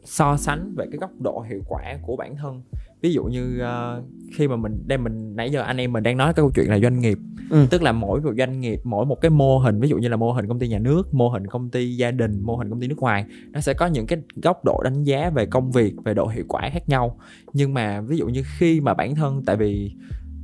so 0.04 0.38
sánh 0.38 0.74
về 0.78 0.86
cái 0.92 0.98
góc 0.98 1.12
độ 1.20 1.46
hiệu 1.50 1.62
quả 1.68 1.82
của 2.02 2.16
bản 2.16 2.36
thân 2.36 2.62
ví 3.02 3.14
dụ 3.14 3.24
như 3.24 3.62
uh, 3.62 4.04
khi 4.34 4.48
mà 4.48 4.56
mình 4.56 4.84
đem 4.88 5.04
mình 5.04 5.36
nãy 5.36 5.50
giờ 5.50 5.62
anh 5.62 5.78
em 5.78 5.94
mình 5.94 6.04
đang 6.04 6.18
nói 6.18 6.28
cái 6.28 6.34
câu 6.34 6.52
chuyện 6.56 6.70
là 6.70 6.80
doanh 6.80 7.00
nghiệp 7.00 7.18
ừ. 7.50 7.66
tức 7.70 7.82
là 7.82 7.92
mỗi 7.92 8.22
một 8.22 8.34
doanh 8.38 8.60
nghiệp 8.60 8.80
mỗi 8.84 9.06
một 9.06 9.22
cái 9.22 9.30
mô 9.30 9.58
hình 9.58 9.80
ví 9.80 9.90
dụ 9.90 9.98
như 9.98 10.08
là 10.08 10.18
mô 10.18 10.32
hình 10.32 10.48
công 10.48 10.60
ty 10.60 10.68
nhà 10.68 10.80
nước 10.80 11.14
mô 11.14 11.30
hình 11.30 11.48
công 11.48 11.70
ty 11.70 11.96
gia 11.96 12.12
đình 12.12 12.42
mô 12.42 12.56
hình 12.56 12.70
công 12.70 12.82
ty 12.82 12.88
nước 12.88 12.98
ngoài 12.98 13.26
nó 13.52 13.60
sẽ 13.60 13.74
có 13.74 13.86
những 13.86 14.08
cái 14.08 14.20
góc 14.44 14.66
độ 14.66 14.82
đánh 14.84 15.04
giá 15.04 15.30
về 15.30 15.46
công 15.46 15.72
việc 15.72 15.94
về 16.06 16.14
độ 16.14 16.28
hiệu 16.28 16.46
quả 16.48 16.70
khác 16.74 16.90
nhau 16.90 17.20
nhưng 17.54 17.74
mà 17.74 18.02
ví 18.02 18.18
dụ 18.18 18.28
như 18.28 18.44
khi 18.58 18.82
mà 18.82 18.94
bản 18.94 19.16
thân 19.16 19.44
tại 19.46 19.58
vì 19.58 19.92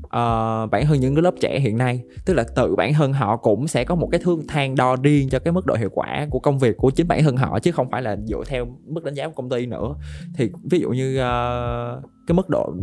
uh, 0.07 0.71
bản 0.71 0.85
thân 0.85 0.99
những 0.99 1.15
cái 1.15 1.21
lớp 1.21 1.33
trẻ 1.41 1.59
hiện 1.59 1.77
nay 1.77 2.03
tức 2.25 2.33
là 2.33 2.43
tự 2.55 2.75
bản 2.75 2.93
thân 2.93 3.13
họ 3.13 3.37
cũng 3.37 3.67
sẽ 3.67 3.83
có 3.83 3.95
một 3.95 4.07
cái 4.11 4.21
thương 4.23 4.47
thang 4.47 4.75
đo 4.75 4.95
riêng 5.03 5.29
cho 5.29 5.39
cái 5.39 5.51
mức 5.51 5.65
độ 5.65 5.75
hiệu 5.75 5.89
quả 5.93 6.27
của 6.29 6.39
công 6.39 6.59
việc 6.59 6.77
của 6.77 6.89
chính 6.89 7.07
bản 7.07 7.23
thân 7.23 7.37
họ 7.37 7.59
chứ 7.59 7.71
không 7.71 7.91
phải 7.91 8.01
là 8.01 8.17
dựa 8.25 8.43
theo 8.47 8.67
mức 8.85 9.03
đánh 9.03 9.13
giá 9.13 9.27
của 9.27 9.33
công 9.33 9.49
ty 9.49 9.65
nữa. 9.65 9.95
Thì 10.35 10.49
ví 10.63 10.79
dụ 10.79 10.89
như 10.89 11.17
uh, 11.17 12.03
cái 12.27 12.35
mức 12.35 12.49
độ 12.49 12.73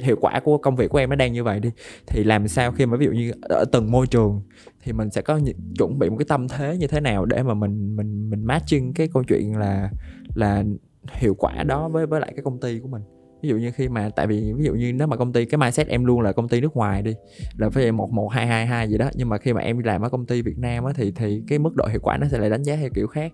hiệu 0.00 0.16
quả 0.20 0.40
của 0.44 0.58
công 0.58 0.76
việc 0.76 0.90
của 0.90 0.98
em 0.98 1.10
nó 1.10 1.16
đang 1.16 1.32
như 1.32 1.44
vậy 1.44 1.60
đi 1.60 1.70
thì 2.06 2.24
làm 2.24 2.48
sao 2.48 2.72
khi 2.72 2.86
mà 2.86 2.96
ví 2.96 3.06
dụ 3.06 3.12
như 3.12 3.32
ở 3.42 3.64
từng 3.72 3.90
môi 3.90 4.06
trường 4.06 4.42
thì 4.82 4.92
mình 4.92 5.10
sẽ 5.10 5.22
có 5.22 5.40
chuẩn 5.78 5.98
bị 5.98 6.10
một 6.10 6.16
cái 6.18 6.26
tâm 6.28 6.48
thế 6.48 6.76
như 6.76 6.86
thế 6.86 7.00
nào 7.00 7.24
để 7.24 7.42
mà 7.42 7.54
mình 7.54 7.96
mình 7.96 8.30
mình 8.30 8.44
matching 8.44 8.94
cái 8.94 9.08
câu 9.12 9.22
chuyện 9.28 9.56
là 9.56 9.90
là 10.34 10.64
hiệu 11.12 11.34
quả 11.34 11.62
đó 11.62 11.88
với 11.88 12.06
với 12.06 12.20
lại 12.20 12.32
cái 12.36 12.42
công 12.44 12.60
ty 12.60 12.78
của 12.78 12.88
mình? 12.88 13.02
Ví 13.42 13.48
dụ 13.48 13.56
như 13.56 13.70
khi 13.70 13.88
mà 13.88 14.08
tại 14.16 14.26
vì 14.26 14.52
ví 14.52 14.64
dụ 14.64 14.74
như 14.74 14.92
nếu 14.92 15.06
mà 15.06 15.16
công 15.16 15.32
ty 15.32 15.44
cái 15.44 15.58
mindset 15.58 15.88
em 15.88 16.04
luôn 16.04 16.20
là 16.20 16.32
công 16.32 16.48
ty 16.48 16.60
nước 16.60 16.76
ngoài 16.76 17.02
đi 17.02 17.14
là 17.58 17.70
phải 17.70 17.92
một 17.92 18.12
một 18.12 18.28
hai 18.28 18.46
hai 18.46 18.66
hai 18.66 18.88
gì 18.88 18.98
đó 18.98 19.10
nhưng 19.14 19.28
mà 19.28 19.38
khi 19.38 19.52
mà 19.52 19.60
em 19.60 19.78
đi 19.78 19.86
làm 19.86 20.02
ở 20.02 20.08
công 20.08 20.26
ty 20.26 20.42
Việt 20.42 20.58
Nam 20.58 20.84
á 20.84 20.92
thì 20.96 21.12
thì 21.16 21.42
cái 21.48 21.58
mức 21.58 21.76
độ 21.76 21.86
hiệu 21.86 22.00
quả 22.02 22.16
nó 22.16 22.26
sẽ 22.30 22.38
lại 22.38 22.50
đánh 22.50 22.62
giá 22.62 22.76
theo 22.76 22.88
kiểu 22.94 23.06
khác 23.06 23.32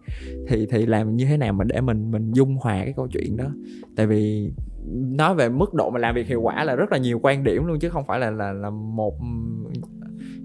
thì 0.49 0.66
thì 0.71 0.87
làm 0.87 1.16
như 1.16 1.25
thế 1.25 1.37
nào 1.37 1.53
mà 1.53 1.64
để 1.64 1.81
mình 1.81 2.11
mình 2.11 2.33
dung 2.33 2.57
hòa 2.57 2.85
cái 2.85 2.92
câu 2.97 3.09
chuyện 3.09 3.37
đó 3.37 3.47
tại 3.97 4.07
vì 4.07 4.53
nói 4.90 5.35
về 5.35 5.49
mức 5.49 5.75
độ 5.75 5.90
mà 5.90 5.99
làm 5.99 6.14
việc 6.14 6.27
hiệu 6.27 6.40
quả 6.40 6.64
là 6.64 6.75
rất 6.75 6.92
là 6.92 6.99
nhiều 6.99 7.19
quan 7.23 7.45
điểm 7.45 7.66
luôn 7.66 7.79
chứ 7.79 7.88
không 7.88 8.05
phải 8.07 8.19
là 8.19 8.31
là 8.31 8.53
là 8.53 8.71
một 8.71 9.14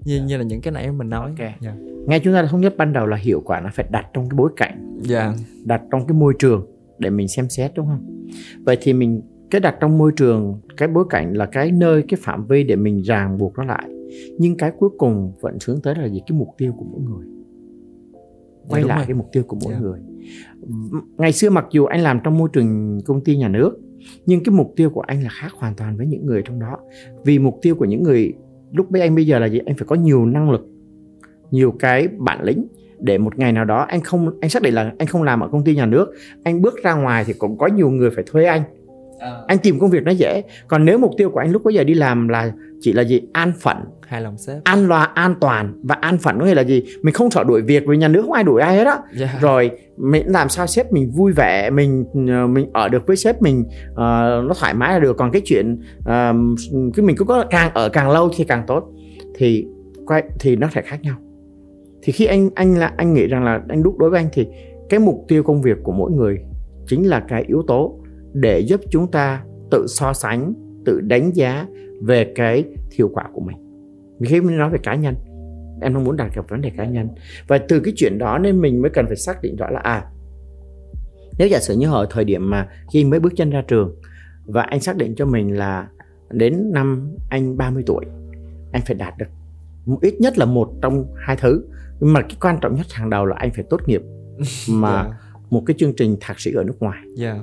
như 0.04 0.22
như 0.26 0.36
là 0.36 0.42
những 0.42 0.60
cái 0.60 0.72
nãy 0.72 0.92
mình 0.92 1.08
nói 1.08 1.30
okay. 1.30 1.54
yeah. 1.62 1.76
ngay 2.06 2.20
chúng 2.20 2.34
ta 2.34 2.46
thống 2.46 2.60
nhất 2.60 2.74
ban 2.76 2.92
đầu 2.92 3.06
là 3.06 3.16
hiệu 3.16 3.42
quả 3.44 3.60
nó 3.60 3.70
phải 3.74 3.86
đặt 3.90 4.06
trong 4.14 4.28
cái 4.28 4.36
bối 4.36 4.50
cảnh 4.56 4.98
yeah. 5.10 5.34
đặt 5.64 5.82
trong 5.90 6.06
cái 6.06 6.16
môi 6.16 6.34
trường 6.38 6.66
để 6.98 7.10
mình 7.10 7.28
xem 7.28 7.48
xét 7.48 7.72
đúng 7.74 7.86
không 7.86 8.28
vậy 8.64 8.78
thì 8.80 8.92
mình 8.92 9.22
cái 9.52 9.60
đặt 9.60 9.76
trong 9.80 9.98
môi 9.98 10.12
trường 10.16 10.60
cái 10.76 10.88
bối 10.88 11.04
cảnh 11.10 11.32
là 11.32 11.46
cái 11.46 11.72
nơi 11.72 12.04
cái 12.08 12.20
phạm 12.22 12.46
vi 12.46 12.64
để 12.64 12.76
mình 12.76 13.02
ràng 13.02 13.38
buộc 13.38 13.58
nó 13.58 13.64
lại 13.64 13.88
nhưng 14.38 14.56
cái 14.56 14.72
cuối 14.78 14.90
cùng 14.98 15.32
vẫn 15.40 15.58
hướng 15.66 15.80
tới 15.80 15.94
là 15.94 16.08
gì 16.08 16.20
cái 16.26 16.38
mục 16.38 16.48
tiêu 16.58 16.72
của 16.78 16.84
mỗi 16.84 17.00
người 17.00 17.26
quay 18.68 18.82
lại 18.82 18.98
rồi. 18.98 19.06
cái 19.06 19.14
mục 19.14 19.28
tiêu 19.32 19.42
của 19.42 19.56
mỗi 19.64 19.72
yeah. 19.72 19.82
người 19.82 20.00
ngày 21.18 21.32
xưa 21.32 21.50
mặc 21.50 21.66
dù 21.70 21.84
anh 21.84 22.00
làm 22.00 22.20
trong 22.24 22.38
môi 22.38 22.48
trường 22.52 23.00
công 23.04 23.24
ty 23.24 23.36
nhà 23.36 23.48
nước 23.48 23.78
nhưng 24.26 24.44
cái 24.44 24.54
mục 24.54 24.72
tiêu 24.76 24.90
của 24.90 25.00
anh 25.00 25.22
là 25.22 25.30
khác 25.32 25.52
hoàn 25.56 25.74
toàn 25.74 25.96
với 25.96 26.06
những 26.06 26.26
người 26.26 26.42
trong 26.42 26.60
đó 26.60 26.78
vì 27.24 27.38
mục 27.38 27.58
tiêu 27.62 27.74
của 27.74 27.84
những 27.84 28.02
người 28.02 28.32
lúc 28.72 28.86
với 28.90 29.00
anh 29.00 29.14
bây 29.14 29.26
giờ 29.26 29.38
là 29.38 29.46
gì 29.46 29.60
anh 29.66 29.76
phải 29.76 29.86
có 29.86 29.96
nhiều 29.96 30.26
năng 30.26 30.50
lực 30.50 30.66
nhiều 31.50 31.74
cái 31.78 32.08
bản 32.08 32.42
lĩnh 32.42 32.66
để 32.98 33.18
một 33.18 33.38
ngày 33.38 33.52
nào 33.52 33.64
đó 33.64 33.86
anh 33.88 34.00
không 34.00 34.38
anh 34.40 34.50
xác 34.50 34.62
định 34.62 34.74
là 34.74 34.92
anh 34.98 35.08
không 35.08 35.22
làm 35.22 35.40
ở 35.40 35.48
công 35.48 35.64
ty 35.64 35.76
nhà 35.76 35.86
nước 35.86 36.12
anh 36.42 36.62
bước 36.62 36.74
ra 36.82 36.94
ngoài 36.94 37.24
thì 37.26 37.32
cũng 37.32 37.58
có 37.58 37.66
nhiều 37.66 37.90
người 37.90 38.10
phải 38.10 38.24
thuê 38.26 38.44
anh. 38.44 38.62
Anh 39.46 39.58
tìm 39.58 39.78
công 39.78 39.90
việc 39.90 40.02
nó 40.04 40.10
dễ. 40.10 40.42
Còn 40.68 40.84
nếu 40.84 40.98
mục 40.98 41.10
tiêu 41.16 41.30
của 41.30 41.38
anh 41.38 41.52
lúc 41.52 41.64
bây 41.64 41.74
giờ 41.74 41.84
đi 41.84 41.94
làm 41.94 42.28
là 42.28 42.52
chỉ 42.80 42.92
là 42.92 43.02
gì? 43.02 43.20
An 43.32 43.52
phận. 43.60 43.76
Hài 44.06 44.20
lòng 44.20 44.38
sếp. 44.38 44.64
An 44.64 44.88
loa 44.88 45.04
an 45.04 45.34
toàn. 45.40 45.80
Và 45.82 45.94
an 45.94 46.18
phận 46.18 46.38
có 46.38 46.46
nghĩa 46.46 46.54
là 46.54 46.62
gì? 46.62 46.82
Mình 47.02 47.14
không 47.14 47.30
sợ 47.30 47.44
đuổi 47.44 47.62
việc 47.62 47.84
vì 47.86 47.96
nhà 47.96 48.08
nước 48.08 48.22
không 48.22 48.32
ai 48.32 48.44
đuổi 48.44 48.62
ai 48.62 48.76
hết 48.76 48.86
á. 48.86 48.92
Yeah. 48.92 49.02
Dạ. 49.16 49.38
rồi 49.40 49.70
mình 49.96 50.22
làm 50.26 50.48
sao 50.48 50.66
sếp 50.66 50.92
mình 50.92 51.10
vui 51.10 51.32
vẻ 51.32 51.70
mình 51.70 52.04
ờ, 52.28 52.46
mình 52.46 52.70
ở 52.72 52.88
được 52.88 53.06
với 53.06 53.16
sếp 53.16 53.42
mình 53.42 53.64
uh, 53.90 53.96
nó 53.96 54.52
thoải 54.60 54.74
mái 54.74 54.92
là 54.92 54.98
được. 54.98 55.16
Còn 55.16 55.30
cái 55.30 55.42
chuyện 55.44 55.78
uh, 55.98 56.06
cái 56.94 57.06
mình 57.06 57.16
cứ 57.16 57.24
có 57.24 57.44
càng 57.50 57.70
ở 57.74 57.88
càng 57.88 58.10
lâu 58.10 58.30
thì 58.36 58.44
càng 58.44 58.64
tốt. 58.66 58.92
Thì 59.34 59.66
quay 60.06 60.22
thì 60.40 60.56
nó 60.56 60.68
sẽ 60.74 60.82
khác 60.82 61.02
nhau. 61.02 61.16
Thì 62.02 62.12
khi 62.12 62.24
anh 62.24 62.50
anh 62.54 62.78
là 62.78 62.92
anh 62.96 63.14
nghĩ 63.14 63.26
rằng 63.26 63.44
là 63.44 63.60
anh 63.68 63.82
đúc 63.82 63.98
đối 63.98 64.10
với 64.10 64.20
anh 64.20 64.28
thì 64.32 64.46
cái 64.88 65.00
mục 65.00 65.24
tiêu 65.28 65.42
công 65.42 65.62
việc 65.62 65.76
của 65.82 65.92
mỗi 65.92 66.10
người 66.10 66.38
chính 66.86 67.08
là 67.08 67.20
cái 67.28 67.44
yếu 67.48 67.62
tố 67.66 68.01
để 68.32 68.60
giúp 68.60 68.80
chúng 68.90 69.10
ta 69.10 69.44
tự 69.70 69.86
so 69.88 70.12
sánh 70.12 70.54
tự 70.84 71.00
đánh 71.00 71.32
giá 71.34 71.66
về 72.02 72.32
cái 72.34 72.64
hiệu 72.92 73.10
quả 73.12 73.24
của 73.32 73.40
mình. 73.40 73.56
Khi 74.24 74.40
mình 74.40 74.58
nói 74.58 74.70
về 74.70 74.78
cá 74.82 74.94
nhân 74.94 75.14
em 75.80 75.94
không 75.94 76.04
muốn 76.04 76.16
đặt 76.16 76.34
gặp 76.34 76.48
vấn 76.48 76.60
đề 76.60 76.70
cá 76.76 76.84
nhân. 76.84 77.08
Và 77.46 77.58
từ 77.58 77.80
cái 77.80 77.94
chuyện 77.96 78.18
đó 78.18 78.38
nên 78.38 78.60
mình 78.60 78.82
mới 78.82 78.90
cần 78.90 79.06
phải 79.06 79.16
xác 79.16 79.42
định 79.42 79.56
rõ 79.56 79.70
là 79.70 79.80
à 79.80 80.04
nếu 81.38 81.48
giả 81.48 81.60
sử 81.60 81.76
như 81.76 81.92
ở 81.92 82.06
thời 82.10 82.24
điểm 82.24 82.50
mà 82.50 82.68
khi 82.92 83.04
mới 83.04 83.20
bước 83.20 83.32
chân 83.36 83.50
ra 83.50 83.62
trường 83.68 83.96
và 84.46 84.62
anh 84.62 84.80
xác 84.80 84.96
định 84.96 85.14
cho 85.14 85.26
mình 85.26 85.56
là 85.56 85.88
đến 86.30 86.72
năm 86.72 87.10
anh 87.30 87.56
30 87.56 87.82
tuổi 87.86 88.04
anh 88.72 88.82
phải 88.86 88.96
đạt 88.96 89.14
được 89.18 89.26
ít 90.00 90.14
nhất 90.20 90.38
là 90.38 90.44
một 90.44 90.72
trong 90.82 91.06
hai 91.16 91.36
thứ. 91.36 91.64
Nhưng 92.00 92.12
mà 92.12 92.20
cái 92.20 92.36
quan 92.40 92.58
trọng 92.60 92.74
nhất 92.74 92.86
hàng 92.92 93.10
đầu 93.10 93.26
là 93.26 93.36
anh 93.38 93.50
phải 93.54 93.64
tốt 93.70 93.80
nghiệp 93.86 94.02
mà 94.70 95.02
yeah. 95.02 95.14
một 95.50 95.62
cái 95.66 95.74
chương 95.78 95.92
trình 95.96 96.16
thạc 96.20 96.40
sĩ 96.40 96.52
ở 96.52 96.64
nước 96.64 96.76
ngoài. 96.80 96.98
Yeah 97.18 97.36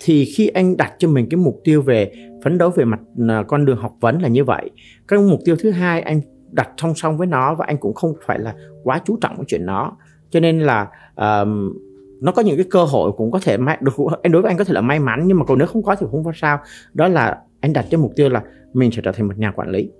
thì 0.00 0.24
khi 0.24 0.48
anh 0.48 0.76
đặt 0.76 0.92
cho 0.98 1.08
mình 1.08 1.26
cái 1.30 1.38
mục 1.38 1.60
tiêu 1.64 1.82
về 1.82 2.12
phấn 2.44 2.58
đấu 2.58 2.70
về 2.70 2.84
mặt 2.84 3.00
à, 3.28 3.44
con 3.48 3.64
đường 3.64 3.76
học 3.76 3.96
vấn 4.00 4.22
là 4.22 4.28
như 4.28 4.44
vậy. 4.44 4.70
Cái 5.08 5.18
mục 5.18 5.40
tiêu 5.44 5.56
thứ 5.58 5.70
hai 5.70 6.00
anh 6.00 6.20
đặt 6.50 6.68
song 6.76 6.94
song 6.94 7.18
với 7.18 7.26
nó 7.26 7.54
và 7.54 7.64
anh 7.68 7.78
cũng 7.78 7.94
không 7.94 8.14
phải 8.26 8.38
là 8.38 8.54
quá 8.84 9.00
chú 9.04 9.18
trọng 9.20 9.36
cái 9.36 9.44
chuyện 9.48 9.66
đó 9.66 9.96
cho 10.30 10.40
nên 10.40 10.60
là 10.60 10.88
um, 11.16 11.72
nó 12.20 12.32
có 12.32 12.42
những 12.42 12.56
cái 12.56 12.66
cơ 12.70 12.84
hội 12.84 13.12
cũng 13.16 13.30
có 13.30 13.40
thể 13.42 13.56
may 13.56 13.78
được 13.80 13.92
anh 14.22 14.32
đối 14.32 14.42
với 14.42 14.50
anh 14.50 14.58
có 14.58 14.64
thể 14.64 14.74
là 14.74 14.80
may 14.80 15.00
mắn 15.00 15.22
nhưng 15.26 15.38
mà 15.38 15.44
còn 15.44 15.58
nếu 15.58 15.66
không 15.66 15.82
có 15.82 15.94
thì 15.94 16.06
không 16.10 16.24
có 16.24 16.32
sao. 16.34 16.58
Đó 16.94 17.08
là 17.08 17.38
anh 17.60 17.72
đặt 17.72 17.86
cho 17.90 17.98
mục 17.98 18.12
tiêu 18.16 18.28
là 18.28 18.42
mình 18.72 18.90
sẽ 18.90 19.02
trở 19.04 19.12
thành 19.12 19.28
một 19.28 19.38
nhà 19.38 19.50
quản 19.50 19.70
lý. 19.70 19.90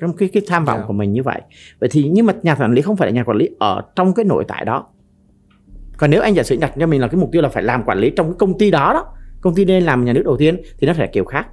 Trong 0.00 0.12
cái 0.16 0.28
cái 0.32 0.42
tham 0.48 0.64
vọng 0.64 0.74
yeah. 0.74 0.84
Dạ. 0.84 0.86
của 0.86 0.92
mình 0.92 1.12
như 1.12 1.22
vậy. 1.22 1.40
Vậy 1.80 1.88
thì 1.92 2.10
nhưng 2.12 2.26
mà 2.26 2.32
nhà 2.42 2.54
quản 2.54 2.72
lý 2.72 2.82
không 2.82 2.96
phải 2.96 3.08
là 3.08 3.14
nhà 3.14 3.24
quản 3.24 3.36
lý 3.36 3.48
ở 3.58 3.82
trong 3.96 4.14
cái 4.14 4.24
nội 4.24 4.44
tại 4.48 4.64
đó 4.64 4.86
còn 5.96 6.10
nếu 6.10 6.20
anh 6.20 6.34
giả 6.34 6.42
sử 6.42 6.56
đặt 6.56 6.72
cho 6.80 6.86
mình 6.86 7.00
là 7.00 7.08
cái 7.08 7.20
mục 7.20 7.28
tiêu 7.32 7.42
là 7.42 7.48
phải 7.48 7.62
làm 7.62 7.82
quản 7.84 7.98
lý 7.98 8.10
trong 8.10 8.26
cái 8.26 8.36
công 8.38 8.58
ty 8.58 8.70
đó 8.70 8.92
đó 8.92 9.14
công 9.44 9.54
ty 9.54 9.64
nên 9.64 9.82
làm 9.82 10.04
nhà 10.04 10.12
nước 10.12 10.22
đầu 10.24 10.36
tiên 10.36 10.56
thì 10.78 10.86
nó 10.86 10.92
phải 10.94 11.08
kiểu 11.12 11.24
khác. 11.24 11.46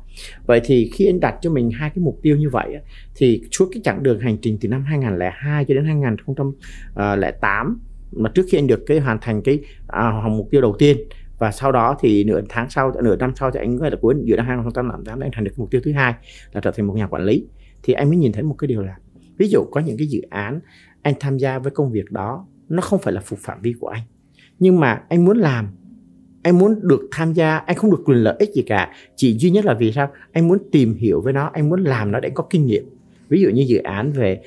Vậy 0.45 0.61
thì 0.63 0.91
khi 0.93 1.05
anh 1.05 1.19
đặt 1.19 1.35
cho 1.41 1.49
mình 1.49 1.71
hai 1.71 1.89
cái 1.89 2.03
mục 2.03 2.19
tiêu 2.21 2.37
như 2.37 2.49
vậy 2.49 2.75
thì 3.15 3.41
suốt 3.51 3.69
cái 3.73 3.81
chặng 3.83 4.03
đường 4.03 4.19
hành 4.19 4.37
trình 4.41 4.57
từ 4.61 4.69
năm 4.69 4.83
2002 4.83 5.65
cho 5.65 5.73
đến 5.73 5.85
2008 5.85 6.47
ờ, 6.95 7.65
mà 8.11 8.29
trước 8.35 8.45
khi 8.51 8.57
anh 8.57 8.67
được 8.67 8.83
cái 8.87 8.99
hoàn 8.99 9.17
thành 9.21 9.41
cái 9.41 9.59
à, 9.87 10.11
mục 10.29 10.47
tiêu 10.51 10.61
đầu 10.61 10.75
tiên 10.79 10.97
và 11.37 11.51
sau 11.51 11.71
đó 11.71 11.97
thì 11.99 12.23
nửa 12.23 12.41
tháng 12.49 12.69
sau 12.69 12.91
nửa 13.03 13.15
năm 13.15 13.33
sau 13.35 13.51
thì 13.51 13.59
anh 13.59 13.77
gọi 13.77 13.91
là 13.91 13.97
cuối 14.01 14.15
giữa 14.23 14.35
năm 14.35 14.45
2008 14.45 15.19
anh 15.19 15.31
thành 15.33 15.43
được 15.43 15.53
mục 15.57 15.71
tiêu 15.71 15.81
thứ 15.83 15.91
hai 15.91 16.13
là 16.51 16.61
trở 16.61 16.71
thành 16.71 16.87
một 16.87 16.93
nhà 16.93 17.07
quản 17.07 17.23
lý. 17.23 17.47
Thì 17.83 17.93
anh 17.93 18.09
mới 18.09 18.17
nhìn 18.17 18.31
thấy 18.31 18.43
một 18.43 18.55
cái 18.57 18.67
điều 18.67 18.81
là 18.81 18.95
ví 19.37 19.47
dụ 19.47 19.63
có 19.71 19.81
những 19.81 19.97
cái 19.97 20.07
dự 20.07 20.21
án 20.29 20.59
anh 21.01 21.13
tham 21.19 21.37
gia 21.37 21.59
với 21.59 21.71
công 21.71 21.91
việc 21.91 22.11
đó 22.11 22.47
nó 22.69 22.81
không 22.81 22.99
phải 22.99 23.13
là 23.13 23.21
phục 23.21 23.39
phạm 23.39 23.61
vi 23.61 23.73
của 23.79 23.87
anh 23.87 24.01
nhưng 24.61 24.79
mà 24.79 25.01
anh 25.09 25.25
muốn 25.25 25.37
làm 25.37 25.67
anh 26.43 26.57
muốn 26.57 26.79
được 26.81 27.01
tham 27.11 27.33
gia 27.33 27.57
anh 27.57 27.75
không 27.75 27.91
được 27.91 28.01
quyền 28.05 28.17
lợi 28.17 28.35
ích 28.39 28.53
gì 28.53 28.61
cả. 28.61 28.93
Chỉ 29.15 29.37
duy 29.37 29.51
nhất 29.51 29.65
là 29.65 29.73
vì 29.73 29.91
sao? 29.91 30.11
Anh 30.31 30.47
muốn 30.47 30.57
tìm 30.71 30.93
hiểu 30.93 31.21
với 31.21 31.33
nó 31.33 31.49
anh 31.53 31.69
muốn 31.69 31.83
làm 31.83 32.11
nó 32.11 32.19
để 32.19 32.29
có 32.29 32.43
kinh 32.49 32.65
nghiệm. 32.65 32.83
Ví 33.29 33.41
dụ 33.41 33.49
như 33.49 33.61
dự 33.67 33.77
án 33.77 34.11
về 34.11 34.41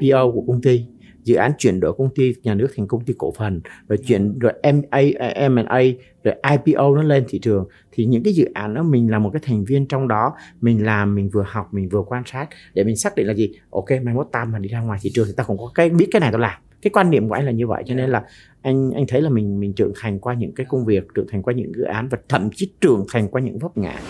IPO 0.00 0.30
của 0.30 0.44
công 0.46 0.62
ty 0.62 0.84
dự 1.24 1.34
án 1.34 1.52
chuyển 1.58 1.80
đổi 1.80 1.92
công 1.98 2.08
ty 2.14 2.34
nhà 2.42 2.54
nước 2.54 2.68
thành 2.76 2.86
công 2.86 3.04
ty 3.04 3.14
cổ 3.18 3.32
phần 3.38 3.60
rồi 3.88 3.98
chuyển 4.06 4.38
rồi 4.38 4.52
M&A, 4.62 5.48
M&A 5.48 5.80
rồi 6.24 6.34
IPO 6.50 6.94
nó 6.96 7.02
lên 7.02 7.24
thị 7.28 7.38
trường. 7.38 7.68
Thì 7.92 8.04
những 8.04 8.22
cái 8.22 8.32
dự 8.32 8.44
án 8.54 8.74
đó 8.74 8.82
mình 8.82 9.10
là 9.10 9.18
một 9.18 9.30
cái 9.32 9.42
thành 9.44 9.64
viên 9.64 9.86
trong 9.86 10.08
đó 10.08 10.32
mình 10.60 10.84
làm 10.84 11.14
mình 11.14 11.28
vừa 11.28 11.44
học 11.48 11.68
mình 11.72 11.88
vừa 11.88 12.02
quan 12.02 12.22
sát 12.26 12.48
để 12.74 12.84
mình 12.84 12.96
xác 12.96 13.14
định 13.14 13.26
là 13.26 13.34
gì? 13.34 13.52
Ok 13.70 13.90
mai 14.02 14.14
mốt 14.14 14.28
tam 14.32 14.52
mà 14.52 14.58
đi 14.58 14.68
ra 14.68 14.80
ngoài 14.80 14.98
thị 15.02 15.10
trường 15.14 15.26
thì 15.26 15.32
ta 15.36 15.44
cũng 15.44 15.58
có 15.58 15.70
cái 15.74 15.90
biết 15.90 16.08
cái 16.10 16.20
này 16.20 16.32
tao 16.32 16.40
làm 16.40 16.60
cái 16.82 16.90
quan 16.90 17.10
niệm 17.10 17.28
của 17.28 17.34
anh 17.34 17.46
là 17.46 17.52
như 17.52 17.66
vậy 17.66 17.82
cho 17.86 17.94
nên 17.94 18.10
là 18.10 18.24
anh 18.62 18.90
anh 18.90 19.04
thấy 19.08 19.22
là 19.22 19.30
mình 19.30 19.60
mình 19.60 19.72
trưởng 19.72 19.92
thành 19.96 20.18
qua 20.18 20.34
những 20.34 20.54
cái 20.54 20.66
công 20.68 20.84
việc 20.84 21.04
trưởng 21.14 21.26
thành 21.30 21.42
qua 21.42 21.54
những 21.54 21.72
dự 21.76 21.82
án 21.82 22.08
và 22.08 22.18
thậm 22.28 22.50
chí 22.54 22.72
trưởng 22.80 23.04
thành 23.12 23.28
qua 23.28 23.40
những 23.40 23.58
vấp 23.58 23.76
ngã. 23.76 24.00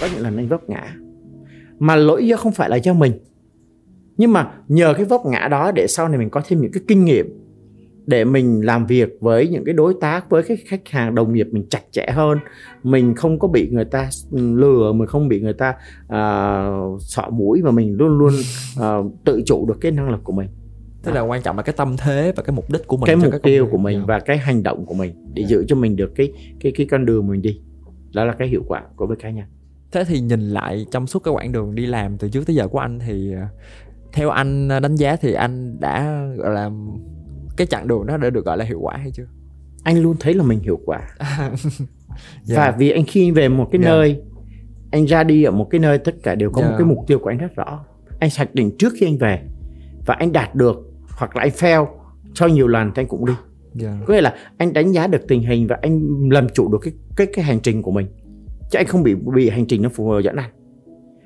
Có 0.00 0.08
những 0.14 0.22
lần 0.22 0.36
anh 0.36 0.48
vấp 0.48 0.68
ngã 0.68 0.96
mà 1.78 1.96
lỗi 1.96 2.26
do 2.26 2.36
không 2.36 2.52
phải 2.52 2.70
là 2.70 2.76
do 2.76 2.92
mình 2.92 3.12
nhưng 4.16 4.32
mà 4.32 4.52
nhờ 4.68 4.94
cái 4.96 5.04
vấp 5.04 5.20
ngã 5.26 5.48
đó 5.48 5.72
để 5.72 5.86
sau 5.88 6.08
này 6.08 6.18
mình 6.18 6.30
có 6.30 6.42
thêm 6.46 6.60
những 6.60 6.72
cái 6.72 6.82
kinh 6.88 7.04
nghiệm 7.04 7.43
để 8.06 8.24
mình 8.24 8.60
làm 8.64 8.86
việc 8.86 9.16
với 9.20 9.48
những 9.48 9.64
cái 9.64 9.74
đối 9.74 9.94
tác 10.00 10.30
với 10.30 10.42
cái 10.42 10.56
khách 10.66 10.88
hàng 10.88 11.14
đồng 11.14 11.32
nghiệp 11.32 11.48
mình 11.50 11.66
chặt 11.70 11.82
chẽ 11.90 12.06
hơn. 12.10 12.38
Mình 12.82 13.14
không 13.14 13.38
có 13.38 13.48
bị 13.48 13.68
người 13.70 13.84
ta 13.84 14.10
lừa 14.32 14.92
mình 14.92 15.08
không 15.08 15.28
bị 15.28 15.40
người 15.40 15.52
ta 15.52 15.74
uh, 16.04 17.02
sọ 17.02 17.30
mũi 17.30 17.62
và 17.62 17.70
mình 17.70 17.96
luôn 17.96 18.18
luôn 18.18 18.32
uh, 18.80 19.12
tự 19.24 19.42
chủ 19.46 19.66
được 19.66 19.80
cái 19.80 19.92
năng 19.92 20.10
lực 20.10 20.20
của 20.24 20.32
mình. 20.32 20.48
Tức 21.02 21.12
là 21.12 21.20
quan 21.20 21.42
trọng 21.42 21.56
là 21.56 21.62
cái 21.62 21.74
tâm 21.76 21.96
thế 21.96 22.32
và 22.36 22.42
cái 22.42 22.56
mục 22.56 22.70
đích 22.70 22.86
của 22.86 22.96
mình 22.96 23.06
cái 23.06 23.16
mục 23.16 23.42
tiêu 23.42 23.68
của 23.70 23.78
mình 23.78 23.96
yeah. 23.96 24.08
và 24.08 24.18
cái 24.18 24.38
hành 24.38 24.62
động 24.62 24.86
của 24.86 24.94
mình 24.94 25.32
để 25.34 25.40
yeah. 25.40 25.50
giữ 25.50 25.64
cho 25.68 25.76
mình 25.76 25.96
được 25.96 26.12
cái 26.16 26.32
cái 26.60 26.72
cái 26.76 26.86
con 26.90 27.06
đường 27.06 27.26
mình 27.26 27.42
đi. 27.42 27.60
Đó 28.14 28.24
là 28.24 28.32
cái 28.32 28.48
hiệu 28.48 28.62
quả 28.68 28.82
của 28.96 29.06
với 29.06 29.16
cá 29.16 29.30
nhân. 29.30 29.44
Thế 29.92 30.04
thì 30.04 30.20
nhìn 30.20 30.40
lại 30.40 30.86
trong 30.90 31.06
suốt 31.06 31.22
cái 31.24 31.34
quãng 31.34 31.52
đường 31.52 31.74
đi 31.74 31.86
làm 31.86 32.18
từ 32.18 32.28
trước 32.28 32.46
tới 32.46 32.56
giờ 32.56 32.68
của 32.68 32.78
anh 32.78 32.98
thì 32.98 33.32
ờ, 33.32 33.46
theo 34.12 34.30
anh 34.30 34.68
đánh 34.68 34.94
giá 34.94 35.16
thì 35.16 35.32
anh 35.32 35.80
đã 35.80 36.24
gọi 36.36 36.54
là 36.54 36.70
cái 37.56 37.66
chặng 37.66 37.88
đường 37.88 38.06
đó 38.06 38.16
đã 38.16 38.30
được 38.30 38.44
gọi 38.44 38.58
là 38.58 38.64
hiệu 38.64 38.80
quả 38.80 38.96
hay 38.96 39.10
chưa 39.10 39.26
anh 39.84 40.02
luôn 40.02 40.16
thấy 40.20 40.34
là 40.34 40.42
mình 40.42 40.60
hiệu 40.60 40.80
quả 40.84 41.00
yeah. 41.38 41.52
Dạ. 42.42 42.56
và 42.56 42.76
vì 42.78 42.90
anh 42.90 43.04
khi 43.06 43.30
về 43.30 43.48
một 43.48 43.68
cái 43.72 43.80
yeah. 43.82 43.90
Dạ. 43.90 43.96
nơi 43.96 44.22
anh 44.90 45.04
ra 45.04 45.24
đi 45.24 45.42
ở 45.42 45.50
một 45.50 45.66
cái 45.70 45.78
nơi 45.78 45.98
tất 45.98 46.14
cả 46.22 46.34
đều 46.34 46.50
có 46.50 46.60
yeah. 46.60 46.70
một 46.70 46.74
dạ. 46.74 46.78
cái 46.78 46.94
mục 46.94 47.04
tiêu 47.06 47.18
của 47.18 47.30
anh 47.30 47.38
rất 47.38 47.56
rõ 47.56 47.84
anh 48.20 48.30
xác 48.30 48.54
định 48.54 48.76
trước 48.78 48.92
khi 48.96 49.06
anh 49.06 49.18
về 49.18 49.42
và 50.06 50.14
anh 50.14 50.32
đạt 50.32 50.54
được 50.54 50.76
hoặc 51.08 51.36
là 51.36 51.42
anh 51.42 51.50
fail 51.50 51.86
cho 52.34 52.46
nhiều 52.46 52.68
lần 52.68 52.90
thì 52.94 53.02
anh 53.02 53.08
cũng 53.08 53.26
đi 53.26 53.32
yeah. 53.80 53.94
có 54.06 54.14
nghĩa 54.14 54.20
là 54.20 54.34
anh 54.58 54.72
đánh 54.72 54.92
giá 54.92 55.06
được 55.06 55.28
tình 55.28 55.42
hình 55.42 55.66
và 55.66 55.78
anh 55.82 56.28
làm 56.30 56.48
chủ 56.48 56.72
được 56.72 56.78
cái 56.82 56.92
cái 57.16 57.26
cái 57.26 57.44
hành 57.44 57.60
trình 57.60 57.82
của 57.82 57.90
mình 57.90 58.06
chứ 58.70 58.78
anh 58.78 58.86
không 58.86 59.02
bị 59.02 59.14
bị 59.14 59.48
hành 59.48 59.66
trình 59.66 59.82
nó 59.82 59.88
phù 59.88 60.08
hợp 60.08 60.20
dẫn 60.20 60.36
anh 60.36 60.50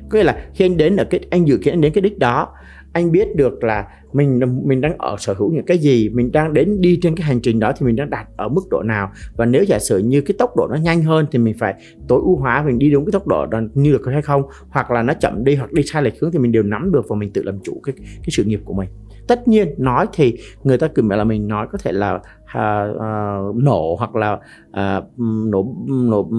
có 0.08 0.18
nghĩa 0.18 0.24
là 0.24 0.46
khi 0.54 0.64
anh 0.64 0.76
đến 0.76 0.96
ở 0.96 1.04
cái 1.04 1.20
anh 1.30 1.48
dự 1.48 1.58
kiến 1.58 1.74
anh 1.74 1.80
đến 1.80 1.92
cái 1.92 2.02
đích 2.02 2.18
đó 2.18 2.54
anh 2.98 3.12
biết 3.12 3.36
được 3.36 3.64
là 3.64 3.86
mình 4.12 4.40
mình 4.64 4.80
đang 4.80 4.98
ở 4.98 5.16
sở 5.18 5.34
hữu 5.34 5.52
những 5.52 5.64
cái 5.64 5.78
gì 5.78 6.08
mình 6.08 6.32
đang 6.32 6.54
đến 6.54 6.80
đi 6.80 6.98
trên 7.02 7.16
cái 7.16 7.26
hành 7.26 7.40
trình 7.40 7.60
đó 7.60 7.72
thì 7.78 7.86
mình 7.86 7.96
đang 7.96 8.10
đạt 8.10 8.26
ở 8.36 8.48
mức 8.48 8.62
độ 8.70 8.82
nào. 8.82 9.10
Và 9.36 9.46
nếu 9.46 9.64
giả 9.64 9.78
sử 9.78 9.98
như 9.98 10.20
cái 10.20 10.34
tốc 10.38 10.56
độ 10.56 10.66
nó 10.70 10.76
nhanh 10.76 11.02
hơn 11.02 11.26
thì 11.30 11.38
mình 11.38 11.54
phải 11.58 11.74
tối 12.08 12.20
ưu 12.24 12.36
hóa 12.36 12.62
mình 12.66 12.78
đi 12.78 12.90
đúng 12.90 13.04
cái 13.04 13.12
tốc 13.12 13.26
độ 13.26 13.46
đó 13.46 13.60
như 13.74 13.92
được 13.92 14.06
hay 14.12 14.22
không 14.22 14.42
hoặc 14.70 14.90
là 14.90 15.02
nó 15.02 15.14
chậm 15.14 15.44
đi 15.44 15.54
hoặc 15.54 15.72
đi 15.72 15.82
sai 15.82 16.02
lệch 16.02 16.20
hướng 16.20 16.32
thì 16.32 16.38
mình 16.38 16.52
đều 16.52 16.62
nắm 16.62 16.92
được 16.92 17.08
và 17.08 17.16
mình 17.16 17.32
tự 17.32 17.42
làm 17.42 17.58
chủ 17.64 17.80
cái 17.84 17.94
cái 17.98 18.28
sự 18.28 18.44
nghiệp 18.44 18.60
của 18.64 18.74
mình. 18.74 18.88
Tất 19.28 19.48
nhiên 19.48 19.68
nói 19.78 20.06
thì 20.12 20.36
người 20.64 20.78
ta 20.78 20.88
cứ 20.88 21.02
là 21.08 21.24
mình 21.24 21.48
nói 21.48 21.66
có 21.72 21.78
thể 21.78 21.92
là 21.92 22.20
à, 22.46 22.86
à, 23.00 23.38
nổ 23.54 23.96
hoặc 23.98 24.16
là 24.16 24.38
à, 24.72 25.02
nổ 25.16 25.74
nổ 25.88 26.30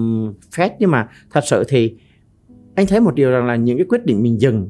phét 0.56 0.72
nhưng 0.78 0.90
mà 0.90 1.08
thật 1.30 1.40
sự 1.44 1.64
thì 1.68 1.96
anh 2.74 2.86
thấy 2.86 3.00
một 3.00 3.14
điều 3.14 3.30
rằng 3.30 3.46
là 3.46 3.56
những 3.56 3.78
cái 3.78 3.86
quyết 3.88 4.04
định 4.04 4.22
mình 4.22 4.40
dừng 4.40 4.68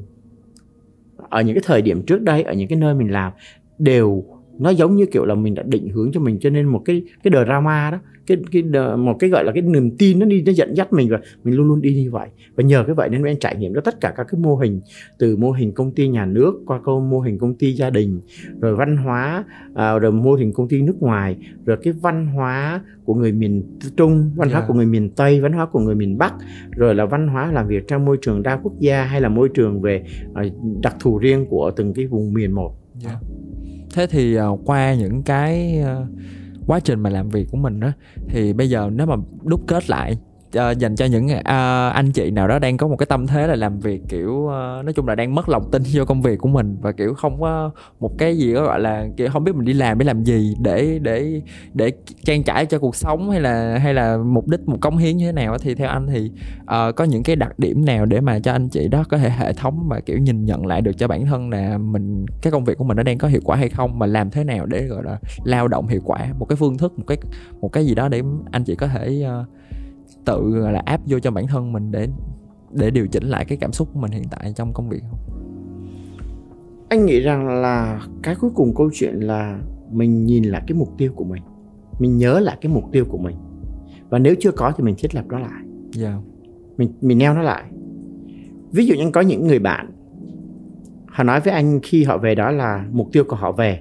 ở 1.31 1.41
những 1.41 1.55
cái 1.55 1.63
thời 1.65 1.81
điểm 1.81 2.05
trước 2.05 2.21
đây 2.21 2.43
ở 2.43 2.53
những 2.53 2.67
cái 2.67 2.79
nơi 2.79 2.93
mình 2.93 3.11
làm 3.11 3.31
đều 3.79 4.23
nó 4.61 4.69
giống 4.69 4.95
như 4.95 5.05
kiểu 5.05 5.25
là 5.25 5.35
mình 5.35 5.55
đã 5.55 5.63
định 5.63 5.89
hướng 5.89 6.11
cho 6.11 6.19
mình 6.19 6.37
cho 6.41 6.49
nên 6.49 6.65
một 6.65 6.81
cái 6.85 7.03
cái 7.23 7.45
drama 7.45 7.91
đó 7.91 7.99
cái 8.27 8.37
cái 8.51 8.63
một 8.97 9.15
cái 9.19 9.29
gọi 9.29 9.43
là 9.43 9.51
cái 9.51 9.61
niềm 9.61 9.97
tin 9.97 10.19
nó 10.19 10.25
đi 10.25 10.41
nó 10.41 10.51
dẫn 10.51 10.77
dắt 10.77 10.93
mình 10.93 11.09
và 11.11 11.19
mình 11.43 11.55
luôn 11.55 11.67
luôn 11.67 11.81
đi 11.81 11.93
như 11.93 12.11
vậy 12.11 12.27
và 12.55 12.63
nhờ 12.63 12.83
cái 12.87 12.95
vậy 12.95 13.09
nên 13.09 13.23
em 13.23 13.37
trải 13.39 13.55
nghiệm 13.55 13.73
được 13.73 13.83
tất 13.83 14.01
cả 14.01 14.13
các 14.17 14.27
cái 14.31 14.41
mô 14.41 14.55
hình 14.55 14.81
từ 15.17 15.37
mô 15.37 15.51
hình 15.51 15.71
công 15.71 15.91
ty 15.91 16.07
nhà 16.07 16.25
nước 16.25 16.53
qua 16.65 16.79
câu 16.85 16.99
mô 16.99 17.19
hình 17.19 17.39
công 17.39 17.53
ty 17.53 17.73
gia 17.73 17.89
đình 17.89 18.21
rồi 18.59 18.75
văn 18.75 18.97
hóa 18.97 19.43
à, 19.75 19.99
rồi 19.99 20.11
mô 20.11 20.33
hình 20.33 20.53
công 20.53 20.67
ty 20.67 20.81
nước 20.81 20.95
ngoài 20.99 21.37
rồi 21.65 21.77
cái 21.83 21.93
văn 21.93 22.27
hóa 22.27 22.81
của 23.05 23.13
người 23.13 23.31
miền 23.31 23.63
trung 23.97 24.31
văn 24.35 24.49
hóa 24.49 24.59
yeah. 24.59 24.67
của 24.67 24.73
người 24.73 24.85
miền 24.85 25.09
tây 25.09 25.41
văn 25.41 25.53
hóa 25.53 25.65
của 25.65 25.79
người 25.79 25.95
miền 25.95 26.17
bắc 26.17 26.33
rồi 26.71 26.95
là 26.95 27.05
văn 27.05 27.27
hóa 27.27 27.51
làm 27.51 27.67
việc 27.67 27.87
trong 27.87 28.05
môi 28.05 28.17
trường 28.21 28.43
đa 28.43 28.59
quốc 28.63 28.73
gia 28.79 29.03
hay 29.03 29.21
là 29.21 29.29
môi 29.29 29.49
trường 29.49 29.81
về 29.81 30.03
uh, 30.31 30.53
đặc 30.81 30.95
thù 30.99 31.17
riêng 31.17 31.45
của 31.49 31.71
từng 31.75 31.93
cái 31.93 32.07
vùng 32.07 32.33
miền 32.33 32.51
một 32.51 32.75
yeah 33.05 33.17
thế 33.93 34.07
thì 34.07 34.39
uh, 34.39 34.59
qua 34.65 34.93
những 34.93 35.23
cái 35.23 35.81
uh 35.81 36.07
quá 36.67 36.79
trình 36.79 36.99
mà 36.99 37.09
làm 37.09 37.29
việc 37.29 37.47
của 37.51 37.57
mình 37.57 37.79
đó 37.79 37.91
thì 38.27 38.53
bây 38.53 38.69
giờ 38.69 38.89
nếu 38.93 39.07
mà 39.07 39.15
đúc 39.43 39.61
kết 39.67 39.89
lại 39.89 40.17
uh, 40.57 40.77
dành 40.77 40.95
cho 40.95 41.05
những 41.05 41.25
uh, 41.25 41.45
anh 41.93 42.11
chị 42.11 42.31
nào 42.31 42.47
đó 42.47 42.59
đang 42.59 42.77
có 42.77 42.87
một 42.87 42.95
cái 42.95 43.05
tâm 43.05 43.27
thế 43.27 43.47
là 43.47 43.55
làm 43.55 43.79
việc 43.79 44.01
kiểu 44.09 44.31
uh, 44.31 44.85
nói 44.85 44.93
chung 44.95 45.07
là 45.07 45.15
đang 45.15 45.35
mất 45.35 45.49
lòng 45.49 45.71
tin 45.71 45.83
vô 45.93 46.05
công 46.05 46.21
việc 46.21 46.39
của 46.39 46.49
mình 46.49 46.77
và 46.81 46.91
kiểu 46.91 47.13
không 47.13 47.41
có 47.41 47.71
một 47.99 48.11
cái 48.17 48.37
gì 48.37 48.53
đó 48.53 48.63
gọi 48.63 48.79
là 48.79 49.07
kiểu 49.17 49.29
không 49.33 49.43
biết 49.43 49.55
mình 49.55 49.65
đi 49.65 49.73
làm 49.73 49.97
để 49.97 50.05
làm 50.05 50.23
gì 50.23 50.55
để 50.61 50.99
để 51.01 51.41
để 51.73 51.91
trang 52.23 52.43
trải 52.43 52.65
cho 52.65 52.79
cuộc 52.79 52.95
sống 52.95 53.31
hay 53.31 53.41
là 53.41 53.77
hay 53.77 53.93
là 53.93 54.17
mục 54.17 54.47
đích 54.47 54.67
một 54.67 54.77
công 54.81 54.97
hiến 54.97 55.17
như 55.17 55.25
thế 55.25 55.31
nào 55.31 55.57
thì 55.57 55.75
theo 55.75 55.89
anh 55.89 56.07
thì 56.07 56.31
uh, 56.61 56.95
có 56.95 57.03
những 57.03 57.23
cái 57.23 57.35
đặc 57.35 57.59
điểm 57.59 57.85
nào 57.85 58.05
để 58.05 58.21
mà 58.21 58.39
cho 58.39 58.51
anh 58.51 58.69
chị 58.69 58.87
đó 58.87 59.03
có 59.09 59.17
thể 59.17 59.29
hệ 59.29 59.53
thống 59.53 59.87
và 59.87 59.99
kiểu 59.99 60.17
nhìn 60.17 60.45
nhận 60.45 60.65
lại 60.65 60.81
được 60.81 60.97
cho 60.97 61.07
bản 61.07 61.25
thân 61.25 61.49
là 61.49 61.77
mình 61.77 62.25
cái 62.41 62.51
công 62.51 62.65
việc 62.65 62.77
của 62.77 62.83
mình 62.83 62.97
nó 62.97 63.03
đang 63.03 63.17
có 63.17 63.27
hiệu 63.27 63.41
quả 63.43 63.57
hay 63.57 63.69
không 63.69 63.99
mà 63.99 64.05
làm 64.05 64.29
thế 64.29 64.43
nào 64.43 64.65
để 64.65 64.83
gọi 64.83 65.03
là 65.03 65.19
lao 65.43 65.67
động 65.67 65.87
hiệu 65.87 66.01
quả 66.05 66.27
một 66.39 66.45
cái 66.45 66.55
phương 66.55 66.77
thức 66.77 66.99
một 66.99 67.03
cái 67.07 67.17
một 67.61 67.69
cái 67.69 67.85
gì 67.85 67.95
đó 67.95 68.07
để 68.07 68.21
anh 68.51 68.63
chị 68.63 68.75
có 68.75 68.87
thể 68.87 69.25
uh, 69.41 69.60
tự 70.25 70.55
là 70.55 70.81
áp 70.85 71.01
vô 71.05 71.19
cho 71.19 71.31
bản 71.31 71.47
thân 71.47 71.73
mình 71.73 71.91
để 71.91 72.07
để 72.71 72.91
điều 72.91 73.07
chỉnh 73.07 73.23
lại 73.23 73.45
cái 73.45 73.57
cảm 73.57 73.71
xúc 73.71 73.89
của 73.93 73.99
mình 73.99 74.11
hiện 74.11 74.23
tại 74.31 74.53
trong 74.55 74.73
công 74.73 74.89
việc 74.89 75.01
không? 75.09 75.19
Anh 76.89 77.05
nghĩ 77.05 77.19
rằng 77.19 77.47
là 77.47 78.01
cái 78.23 78.35
cuối 78.35 78.51
cùng 78.55 78.75
câu 78.75 78.89
chuyện 78.93 79.15
là 79.15 79.59
mình 79.91 80.25
nhìn 80.25 80.43
lại 80.43 80.63
cái 80.67 80.77
mục 80.77 80.89
tiêu 80.97 81.11
của 81.15 81.23
mình. 81.23 81.43
Mình 81.99 82.17
nhớ 82.17 82.39
lại 82.39 82.57
cái 82.61 82.71
mục 82.71 82.83
tiêu 82.91 83.05
của 83.05 83.17
mình. 83.17 83.35
Và 84.09 84.19
nếu 84.19 84.35
chưa 84.39 84.51
có 84.51 84.71
thì 84.77 84.83
mình 84.83 84.95
thiết 84.97 85.15
lập 85.15 85.25
nó 85.29 85.39
lại. 85.39 85.61
Yeah. 85.61 85.65
Dạ. 85.95 86.17
mình 86.77 86.93
mình 87.01 87.17
neo 87.17 87.33
nó 87.33 87.41
lại. 87.41 87.63
Ví 88.71 88.85
dụ 88.85 88.95
như 88.95 89.11
có 89.11 89.21
những 89.21 89.47
người 89.47 89.59
bạn 89.59 89.91
họ 91.07 91.23
nói 91.23 91.39
với 91.39 91.53
anh 91.53 91.79
khi 91.83 92.03
họ 92.03 92.17
về 92.17 92.35
đó 92.35 92.51
là 92.51 92.85
mục 92.91 93.09
tiêu 93.11 93.23
của 93.23 93.35
họ 93.35 93.51
về 93.51 93.79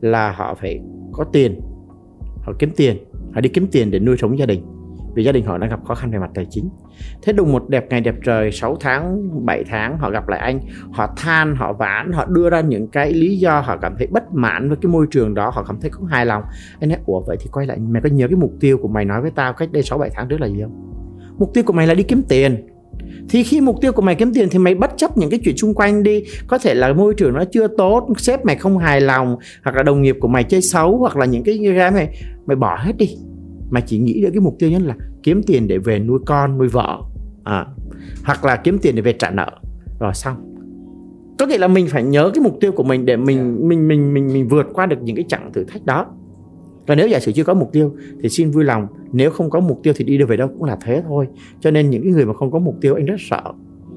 là 0.00 0.32
họ 0.32 0.54
phải 0.54 0.80
có 1.12 1.24
tiền. 1.24 1.60
Họ 2.42 2.52
kiếm 2.58 2.70
tiền. 2.76 2.96
Họ 3.32 3.40
đi 3.40 3.48
kiếm 3.48 3.66
tiền 3.72 3.90
để 3.90 3.98
nuôi 3.98 4.16
sống 4.16 4.38
gia 4.38 4.46
đình 4.46 4.62
vì 5.14 5.24
gia 5.24 5.32
đình 5.32 5.44
họ 5.44 5.58
đang 5.58 5.70
gặp 5.70 5.84
khó 5.84 5.94
khăn 5.94 6.10
về 6.10 6.18
mặt 6.18 6.30
tài 6.34 6.46
chính. 6.50 6.68
Thế 7.22 7.32
đùng 7.32 7.52
một 7.52 7.68
đẹp 7.68 7.86
ngày 7.90 8.00
đẹp 8.00 8.14
trời 8.24 8.52
6 8.52 8.76
tháng 8.80 9.28
7 9.46 9.64
tháng, 9.64 9.98
họ 9.98 10.10
gặp 10.10 10.28
lại 10.28 10.40
anh. 10.40 10.60
Họ 10.92 11.14
than, 11.16 11.56
họ 11.56 11.72
vãn, 11.72 12.12
họ 12.12 12.26
đưa 12.26 12.50
ra 12.50 12.60
những 12.60 12.88
cái 12.88 13.12
lý 13.12 13.38
do 13.38 13.60
họ 13.60 13.76
cảm 13.76 13.94
thấy 13.98 14.06
bất 14.06 14.34
mãn 14.34 14.68
với 14.68 14.78
cái 14.82 14.92
môi 14.92 15.06
trường 15.10 15.34
đó, 15.34 15.50
họ 15.54 15.64
cảm 15.68 15.80
thấy 15.80 15.90
không 15.90 16.06
hài 16.06 16.26
lòng. 16.26 16.42
Anh 16.80 16.90
nói 16.90 16.98
ủa, 17.06 17.20
vậy 17.26 17.36
thì 17.40 17.46
quay 17.52 17.66
lại, 17.66 17.78
mày 17.78 18.02
có 18.02 18.08
nhớ 18.08 18.28
cái 18.28 18.36
mục 18.36 18.52
tiêu 18.60 18.78
của 18.78 18.88
mày 18.88 19.04
nói 19.04 19.22
với 19.22 19.30
tao 19.30 19.52
cách 19.52 19.72
đây 19.72 19.82
6 19.82 19.98
7 19.98 20.10
tháng 20.14 20.28
trước 20.28 20.40
là 20.40 20.46
gì 20.46 20.62
không? 20.62 20.92
Mục 21.38 21.50
tiêu 21.54 21.64
của 21.64 21.72
mày 21.72 21.86
là 21.86 21.94
đi 21.94 22.02
kiếm 22.02 22.22
tiền. 22.28 22.66
Thì 23.28 23.42
khi 23.42 23.60
mục 23.60 23.76
tiêu 23.80 23.92
của 23.92 24.02
mày 24.02 24.14
kiếm 24.14 24.34
tiền 24.34 24.48
thì 24.50 24.58
mày 24.58 24.74
bất 24.74 24.90
chấp 24.96 25.16
những 25.16 25.30
cái 25.30 25.40
chuyện 25.44 25.56
xung 25.56 25.74
quanh 25.74 26.02
đi. 26.02 26.24
Có 26.46 26.58
thể 26.58 26.74
là 26.74 26.92
môi 26.92 27.14
trường 27.14 27.34
nó 27.34 27.44
chưa 27.44 27.66
tốt, 27.78 28.08
sếp 28.16 28.44
mày 28.44 28.56
không 28.56 28.78
hài 28.78 29.00
lòng, 29.00 29.36
hoặc 29.64 29.76
là 29.76 29.82
đồng 29.82 30.02
nghiệp 30.02 30.16
của 30.20 30.28
mày 30.28 30.44
chơi 30.44 30.62
xấu, 30.62 30.98
hoặc 30.98 31.16
là 31.16 31.26
những 31.26 31.44
cái 31.44 31.58
cái 31.78 31.90
mày 31.90 32.18
mày 32.46 32.56
bỏ 32.56 32.76
hết 32.80 32.96
đi 32.96 33.16
mà 33.70 33.80
chỉ 33.80 33.98
nghĩ 33.98 34.22
đến 34.22 34.32
cái 34.32 34.40
mục 34.40 34.56
tiêu 34.58 34.70
nhất 34.70 34.82
là 34.82 34.96
kiếm 35.22 35.42
tiền 35.46 35.68
để 35.68 35.78
về 35.78 35.98
nuôi 35.98 36.18
con 36.26 36.58
nuôi 36.58 36.68
vợ. 36.68 36.98
À, 37.44 37.66
hoặc 38.24 38.44
là 38.44 38.56
kiếm 38.56 38.78
tiền 38.78 38.96
để 38.96 39.02
về 39.02 39.12
trả 39.12 39.30
nợ. 39.30 39.50
Rồi 40.00 40.14
xong. 40.14 40.56
Có 41.38 41.46
nghĩa 41.46 41.58
là 41.58 41.68
mình 41.68 41.86
phải 41.88 42.02
nhớ 42.02 42.30
cái 42.34 42.44
mục 42.44 42.56
tiêu 42.60 42.72
của 42.72 42.82
mình 42.82 43.06
để 43.06 43.16
mình 43.16 43.38
yeah. 43.38 43.48
Dạ. 43.48 43.66
mình 43.68 43.88
mình 43.88 44.14
mình 44.14 44.32
mình 44.32 44.48
vượt 44.48 44.66
qua 44.72 44.86
được 44.86 45.02
những 45.02 45.16
cái 45.16 45.24
chặng 45.28 45.52
thử 45.52 45.64
thách 45.64 45.84
đó. 45.84 46.06
Và 46.86 46.94
nếu 46.94 47.08
giả 47.08 47.20
sử 47.20 47.32
chưa 47.32 47.44
có 47.44 47.54
mục 47.54 47.72
tiêu 47.72 47.94
thì 48.22 48.28
xin 48.28 48.50
vui 48.50 48.64
lòng. 48.64 48.86
Nếu 49.12 49.30
không 49.30 49.50
có 49.50 49.60
mục 49.60 49.80
tiêu 49.82 49.92
thì 49.96 50.04
đi 50.04 50.18
đâu 50.18 50.28
về 50.28 50.36
đâu 50.36 50.48
cũng 50.48 50.64
là 50.64 50.78
thế 50.84 51.02
thôi. 51.08 51.26
Cho 51.60 51.70
nên 51.70 51.90
những 51.90 52.02
cái 52.02 52.12
người 52.12 52.26
mà 52.26 52.34
không 52.34 52.50
có 52.50 52.58
mục 52.58 52.74
tiêu 52.80 52.94
anh 52.94 53.04
rất 53.04 53.16
sợ. 53.18 53.42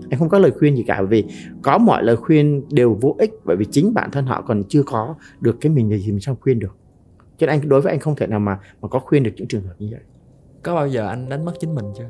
Anh 0.09 0.19
không 0.19 0.29
có 0.29 0.39
lời 0.39 0.51
khuyên 0.51 0.75
gì 0.75 0.83
cả 0.87 1.01
vì 1.01 1.23
có 1.61 1.77
mọi 1.77 2.03
lời 2.03 2.15
khuyên 2.15 2.61
đều 2.71 2.97
vô 3.01 3.15
ích. 3.19 3.31
Bởi 3.45 3.55
vì 3.55 3.65
chính 3.71 3.93
bản 3.93 4.11
thân 4.11 4.25
họ 4.25 4.41
còn 4.41 4.63
chưa 4.69 4.83
có 4.83 5.15
được 5.41 5.61
cái 5.61 5.71
mình 5.71 5.89
thì 5.89 6.11
mình 6.11 6.19
sao 6.19 6.37
khuyên 6.41 6.59
được 6.59 6.77
nên 7.45 7.59
anh 7.59 7.69
đối 7.69 7.81
với 7.81 7.93
anh 7.93 7.99
không 7.99 8.15
thể 8.15 8.27
nào 8.27 8.39
mà 8.39 8.59
mà 8.81 8.87
có 8.87 8.99
khuyên 8.99 9.23
được 9.23 9.31
những 9.35 9.47
trường 9.47 9.63
hợp 9.63 9.73
như 9.79 9.87
vậy. 9.91 10.01
Có 10.63 10.75
bao 10.75 10.87
giờ 10.87 11.07
anh 11.07 11.29
đánh 11.29 11.45
mất 11.45 11.53
chính 11.59 11.75
mình 11.75 11.85
chưa? 11.97 12.09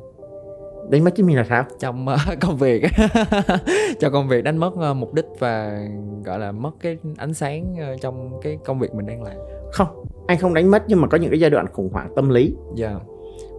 Đánh 0.90 1.04
mất 1.04 1.12
chính 1.16 1.26
mình 1.28 1.38
là 1.38 1.46
sao? 1.50 1.66
Trong 1.80 2.08
uh, 2.08 2.40
công 2.42 2.58
việc. 2.58 2.84
Cho 4.00 4.10
công 4.10 4.28
việc 4.28 4.44
đánh 4.44 4.58
mất 4.58 4.74
uh, 4.74 4.96
mục 4.96 5.14
đích 5.14 5.26
và 5.40 5.86
gọi 6.26 6.40
là 6.40 6.52
mất 6.52 6.72
cái 6.80 6.98
ánh 7.18 7.34
sáng 7.34 7.76
uh, 7.94 8.02
trong 8.02 8.40
cái 8.42 8.58
công 8.66 8.80
việc 8.80 8.94
mình 8.94 9.06
đang 9.06 9.24
làm. 9.24 9.36
Không 9.72 10.06
anh 10.28 10.38
không 10.38 10.54
đánh 10.54 10.72
mất 10.72 10.84
nhưng 10.88 11.02
mà 11.02 11.08
có 11.08 11.18
những 11.18 11.30
cái 11.30 11.40
giai 11.40 11.50
đoạn 11.50 11.66
khủng 11.74 11.90
hoảng 11.94 12.14
tâm 12.16 12.30
lý. 12.30 12.56
Dạ. 12.76 12.90
Yeah. 12.90 13.02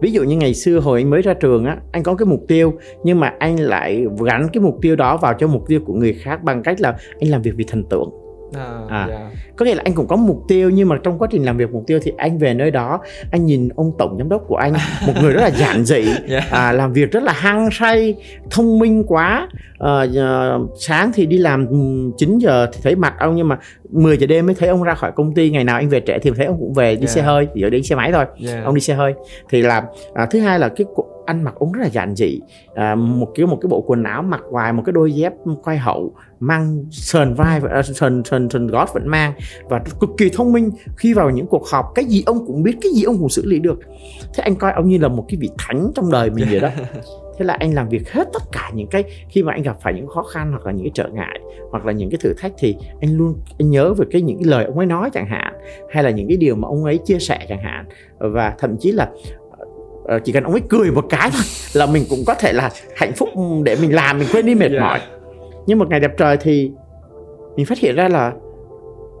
ví 0.01 0.11
dụ 0.11 0.23
như 0.23 0.37
ngày 0.37 0.53
xưa 0.53 0.79
hồi 0.79 0.99
anh 0.99 1.09
mới 1.09 1.21
ra 1.21 1.33
trường 1.33 1.65
á 1.65 1.77
anh 1.91 2.03
có 2.03 2.15
cái 2.15 2.25
mục 2.25 2.43
tiêu 2.47 2.73
nhưng 3.03 3.19
mà 3.19 3.33
anh 3.39 3.59
lại 3.59 4.05
gắn 4.25 4.47
cái 4.53 4.63
mục 4.63 4.77
tiêu 4.81 4.95
đó 4.95 5.17
vào 5.17 5.33
cho 5.39 5.47
mục 5.47 5.67
tiêu 5.67 5.79
của 5.85 5.93
người 5.93 6.13
khác 6.13 6.43
bằng 6.43 6.63
cách 6.63 6.81
là 6.81 6.97
anh 7.19 7.29
làm 7.29 7.41
việc 7.41 7.51
vì 7.55 7.63
thần 7.67 7.83
tượng 7.83 8.24
à, 8.53 8.79
à. 8.89 9.07
Yeah. 9.07 9.21
có 9.55 9.65
nghĩa 9.65 9.75
là 9.75 9.81
anh 9.85 9.93
cũng 9.93 10.07
có 10.07 10.15
mục 10.15 10.43
tiêu 10.47 10.69
nhưng 10.69 10.89
mà 10.89 10.97
trong 11.03 11.19
quá 11.19 11.27
trình 11.31 11.45
làm 11.45 11.57
việc 11.57 11.73
mục 11.73 11.83
tiêu 11.87 11.99
thì 12.03 12.11
anh 12.17 12.37
về 12.37 12.53
nơi 12.53 12.71
đó 12.71 12.99
anh 13.31 13.45
nhìn 13.45 13.69
ông 13.75 13.91
tổng 13.97 14.15
giám 14.17 14.29
đốc 14.29 14.43
của 14.47 14.55
anh 14.55 14.73
một 15.07 15.13
người 15.21 15.33
rất 15.33 15.41
là 15.41 15.51
giản 15.51 15.85
dị 15.85 16.05
yeah. 16.29 16.51
à, 16.51 16.71
làm 16.71 16.93
việc 16.93 17.11
rất 17.11 17.23
là 17.23 17.33
hăng 17.33 17.69
say 17.71 18.15
thông 18.51 18.79
minh 18.79 19.03
quá 19.07 19.49
à, 19.79 20.05
sáng 20.79 21.11
thì 21.13 21.25
đi 21.25 21.37
làm 21.37 21.67
9 22.17 22.37
giờ 22.37 22.67
thì 22.73 22.79
thấy 22.83 22.95
mặt 22.95 23.13
ông 23.19 23.35
nhưng 23.35 23.47
mà 23.47 23.57
10 23.89 24.17
giờ 24.17 24.27
đêm 24.27 24.45
mới 24.45 24.55
thấy 24.55 24.69
ông 24.69 24.83
ra 24.83 24.93
khỏi 24.93 25.11
công 25.15 25.33
ty 25.33 25.49
ngày 25.49 25.63
nào 25.63 25.75
anh 25.75 25.89
về 25.89 26.01
trễ 26.07 26.19
thì 26.19 26.31
thấy 26.35 26.45
ông 26.45 26.59
cũng 26.59 26.73
về 26.73 26.95
đi 26.95 26.99
yeah. 26.99 27.09
xe 27.09 27.21
hơi 27.21 27.47
ở 27.63 27.69
đi 27.69 27.83
xe 27.83 27.95
máy 27.95 28.11
thôi 28.11 28.25
yeah. 28.47 28.65
ông 28.65 28.75
đi 28.75 28.81
xe 28.81 28.93
hơi 28.93 29.13
thì 29.49 29.61
làm 29.61 29.83
à, 30.13 30.25
thứ 30.25 30.39
hai 30.39 30.59
là 30.59 30.69
cái 30.69 30.85
ăn 31.25 31.43
mặc 31.43 31.53
ông 31.55 31.71
rất 31.71 31.81
là 31.81 31.89
giản 31.89 32.15
dị. 32.15 32.39
À, 32.75 32.95
một 32.95 33.31
kiểu 33.35 33.47
một 33.47 33.57
cái 33.61 33.67
bộ 33.67 33.81
quần 33.81 34.03
áo 34.03 34.21
mặc 34.21 34.41
hoài 34.51 34.73
một 34.73 34.83
cái 34.85 34.93
đôi 34.93 35.13
dép 35.13 35.33
quay 35.63 35.77
hậu 35.77 36.13
mang 36.39 36.85
sờn 36.91 37.33
vai 37.33 37.59
và 37.59 37.81
sờn 37.83 38.23
sờn 38.23 38.49
sờn 38.49 38.67
gót 38.67 38.93
vẫn 38.93 39.07
mang 39.07 39.33
và 39.69 39.81
cực 39.99 40.09
kỳ 40.17 40.29
thông 40.29 40.53
minh. 40.53 40.71
Khi 40.97 41.13
vào 41.13 41.29
những 41.29 41.47
cuộc 41.47 41.67
họp 41.67 41.85
cái 41.95 42.05
gì 42.05 42.23
ông 42.25 42.45
cũng 42.47 42.63
biết 42.63 42.75
cái 42.81 42.91
gì 42.91 43.03
ông 43.03 43.17
cũng 43.17 43.29
xử 43.29 43.45
lý 43.45 43.59
được. 43.59 43.79
Thế 44.35 44.43
anh 44.43 44.55
coi 44.55 44.71
ông 44.71 44.87
như 44.87 44.97
là 44.97 45.07
một 45.07 45.25
cái 45.27 45.37
vị 45.41 45.49
thánh 45.57 45.91
trong 45.95 46.11
đời 46.11 46.29
mình 46.29 46.45
vậy 46.49 46.59
đó. 46.59 46.69
Thế 47.37 47.45
là 47.45 47.53
anh 47.53 47.73
làm 47.73 47.89
việc 47.89 48.11
hết 48.11 48.27
tất 48.33 48.43
cả 48.51 48.71
những 48.73 48.87
cái 48.87 49.03
khi 49.29 49.43
mà 49.43 49.53
anh 49.53 49.61
gặp 49.61 49.77
phải 49.81 49.93
những 49.93 50.07
khó 50.07 50.23
khăn 50.23 50.51
hoặc 50.51 50.65
là 50.65 50.71
những 50.71 50.83
cái 50.83 50.91
trở 50.93 51.09
ngại 51.13 51.39
hoặc 51.71 51.85
là 51.85 51.91
những 51.91 52.09
cái 52.09 52.17
thử 52.21 52.33
thách 52.37 52.51
thì 52.57 52.75
anh 53.01 53.17
luôn 53.17 53.35
anh 53.59 53.69
nhớ 53.69 53.93
về 53.93 54.05
cái 54.11 54.21
những 54.21 54.37
cái 54.37 54.45
lời 54.45 54.65
ông 54.65 54.77
ấy 54.77 54.85
nói 54.85 55.09
chẳng 55.13 55.27
hạn 55.27 55.53
hay 55.91 56.03
là 56.03 56.09
những 56.09 56.27
cái 56.27 56.37
điều 56.37 56.55
mà 56.55 56.67
ông 56.67 56.83
ấy 56.83 56.97
chia 56.97 57.19
sẻ 57.19 57.45
chẳng 57.49 57.63
hạn. 57.63 57.85
Và 58.19 58.55
thậm 58.59 58.77
chí 58.79 58.91
là 58.91 59.09
chỉ 60.23 60.31
cần 60.31 60.43
ông 60.43 60.53
ấy 60.53 60.61
cười 60.69 60.91
một 60.91 61.05
cái 61.09 61.29
thôi 61.33 61.41
là 61.73 61.85
mình 61.85 62.03
cũng 62.09 62.19
có 62.27 62.33
thể 62.33 62.53
là 62.53 62.69
hạnh 62.95 63.13
phúc 63.13 63.29
để 63.63 63.77
mình 63.81 63.95
làm 63.95 64.19
mình 64.19 64.27
quên 64.31 64.45
đi 64.45 64.55
mệt 64.55 64.71
yeah. 64.71 64.81
mỏi. 64.81 64.99
Nhưng 65.67 65.79
một 65.79 65.89
ngày 65.89 65.99
đẹp 65.99 66.17
trời 66.17 66.37
thì 66.37 66.71
mình 67.55 67.65
phát 67.65 67.77
hiện 67.77 67.95
ra 67.95 68.07
là 68.07 68.33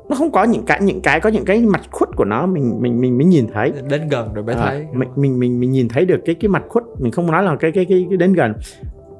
nó 0.09 0.15
không 0.15 0.31
có 0.31 0.43
những 0.43 0.65
cái 0.65 0.81
những 0.81 1.01
cái 1.01 1.19
có 1.19 1.29
những 1.29 1.45
cái 1.45 1.61
mặt 1.61 1.81
khuất 1.91 2.09
của 2.15 2.25
nó 2.25 2.45
mình 2.45 2.77
mình 2.79 3.01
mình 3.01 3.17
mới 3.17 3.25
nhìn 3.25 3.47
thấy. 3.53 3.73
Đến 3.89 4.09
gần 4.09 4.33
rồi 4.33 4.43
mới 4.43 4.55
à, 4.55 4.65
thấy. 4.65 4.85
mình 4.93 5.09
mình 5.15 5.39
mình 5.39 5.59
mình 5.59 5.71
nhìn 5.71 5.87
thấy 5.87 6.05
được 6.05 6.19
cái 6.25 6.35
cái 6.35 6.49
mặt 6.49 6.63
khuất 6.69 6.83
mình 6.99 7.11
không 7.11 7.31
nói 7.31 7.43
là 7.43 7.55
cái 7.59 7.71
cái 7.71 7.85
cái, 7.85 8.05
cái 8.09 8.17
đến 8.17 8.33
gần 8.33 8.53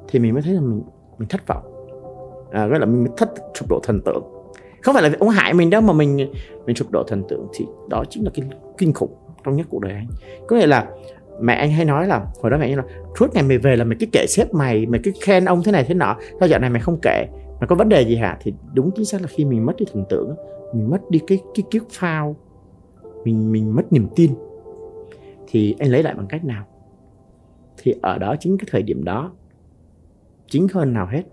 thì 0.08 0.20
mình 0.20 0.34
mới 0.34 0.42
thấy 0.42 0.54
là 0.54 0.62
mình 0.62 0.82
mình 1.18 1.28
thất 1.28 1.48
vọng. 1.48 1.64
À, 2.52 2.68
gọi 2.68 2.80
là 2.80 2.86
mình 2.86 3.08
thất 3.18 3.30
sụp 3.54 3.70
độ 3.70 3.80
thần 3.84 4.02
tượng. 4.02 4.24
Không 4.82 4.94
phải 4.94 5.04
là 5.04 5.10
ông 5.20 5.30
hại 5.30 5.54
mình 5.54 5.70
đâu 5.70 5.82
mà 5.82 5.94
mình 5.94 6.32
mình 6.66 6.76
sụp 6.76 6.92
độ 6.92 7.04
thần 7.04 7.24
tượng 7.30 7.48
thì 7.54 7.66
đó 7.90 8.04
chính 8.10 8.24
là 8.24 8.32
cái 8.34 8.46
kinh 8.78 8.94
khủng 8.94 9.16
trong 9.44 9.56
nhất 9.56 9.68
cuộc 9.70 9.82
đời 9.82 9.94
anh. 9.94 10.08
Có 10.48 10.56
nghĩa 10.56 10.68
là 10.68 10.88
mẹ 11.40 11.54
anh 11.54 11.72
hay 11.72 11.86
nói 11.86 12.08
là, 12.08 12.28
hồi 12.42 12.52
đó 12.52 12.58
mẹ 12.58 12.66
anh 12.66 12.76
là 12.76 12.84
suốt 13.20 13.34
ngày 13.34 13.44
mày 13.44 13.58
về 13.58 13.76
là 13.76 13.84
mày 13.84 13.98
cứ 14.00 14.06
kể 14.12 14.26
sếp 14.28 14.54
mày 14.54 14.86
mày 14.86 15.00
cứ 15.04 15.12
khen 15.22 15.46
ông 15.46 15.64
thế 15.64 15.72
này 15.72 15.84
thế 15.88 15.94
nọ. 15.94 16.18
Sao 16.40 16.50
dạo 16.50 16.60
này 16.60 16.70
mày 16.70 16.82
không 16.82 17.00
kể. 17.02 17.28
Mày 17.60 17.68
có 17.68 17.76
vấn 17.76 17.90
đề 17.90 18.02
gì 18.02 18.16
hả? 18.16 18.38
Thì 18.42 18.54
đúng 18.74 18.92
chính 18.96 19.06
xác 19.06 19.22
là 19.22 19.28
khi 19.28 19.46
mình 19.46 19.66
mất 19.66 19.74
đi 19.78 19.86
thần 19.94 20.06
tượng 20.10 20.36
mình 20.74 20.90
mất 20.90 21.10
đi 21.10 21.20
cái 21.28 21.40
cái 21.56 21.64
kiếp 21.72 21.82
phao, 21.90 22.36
mình 23.24 23.52
mình 23.52 23.76
mất 23.76 23.94
niềm 23.94 24.08
tin, 24.16 24.32
thì 25.48 25.76
anh 25.80 25.92
lấy 25.92 26.04
lại 26.04 26.14
bằng 26.14 26.28
cách 26.28 26.46
nào? 26.46 26.66
Thì 27.78 27.96
ở 28.02 28.18
đó 28.18 28.36
chính 28.40 28.58
cái 28.58 28.68
thời 28.72 28.82
điểm 28.82 29.04
đó, 29.04 29.32
chính 30.48 30.68
hơn 30.74 30.94
nào 30.94 31.08
hết, 31.08 31.24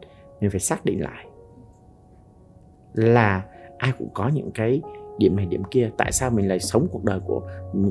mình 0.41 0.51
phải 0.51 0.61
xác 0.61 0.85
định 0.85 1.03
lại 1.03 1.27
là 2.95 3.45
ai 3.79 3.93
cũng 3.99 4.09
có 4.15 4.29
những 4.29 4.51
cái 4.51 4.83
điểm 5.19 5.37
này 5.37 5.47
điểm 5.47 5.63
kia 5.71 5.91
tại 5.97 6.13
sao 6.13 6.31
mình 6.31 6.49
lại 6.49 6.61
sống 6.61 6.87
cuộc 6.93 7.05
đời 7.05 7.21
của 7.27 7.43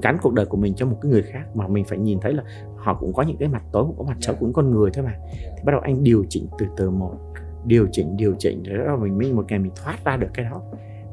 gắn 0.02 0.18
cuộc 0.22 0.34
đời 0.34 0.46
của 0.46 0.58
mình 0.58 0.74
cho 0.76 0.86
một 0.86 0.98
cái 1.02 1.12
người 1.12 1.22
khác 1.22 1.44
mà 1.56 1.68
mình 1.68 1.86
phải 1.86 1.98
nhìn 1.98 2.20
thấy 2.20 2.34
là 2.34 2.44
họ 2.78 2.94
cũng 3.00 3.14
có 3.14 3.24
những 3.24 3.38
cái 3.38 3.50
mặt 3.50 3.64
tối 3.72 3.84
cũng 3.84 3.98
có 3.98 4.04
mặt 4.04 4.18
xấu 4.20 4.36
cũng 4.40 4.54
con 4.54 4.72
người 4.72 4.92
thôi 4.94 5.06
mà. 5.06 5.14
Thì 5.34 5.64
bắt 5.66 5.72
đầu 5.72 5.82
anh 5.82 6.04
điều 6.04 6.26
chỉnh 6.30 6.48
từ 6.60 6.66
từ 6.78 6.90
một 6.90 7.14
điều 7.66 7.88
chỉnh 7.92 8.18
điều 8.18 8.36
chỉnh 8.40 8.64
rồi 8.64 8.86
đó 8.86 8.98
mình 9.02 9.18
mới 9.18 9.34
một 9.34 9.46
ngày 9.50 9.60
mình 9.60 9.72
thoát 9.76 10.06
ra 10.06 10.18
được 10.18 10.28
cái 10.34 10.46
đó. 10.46 10.62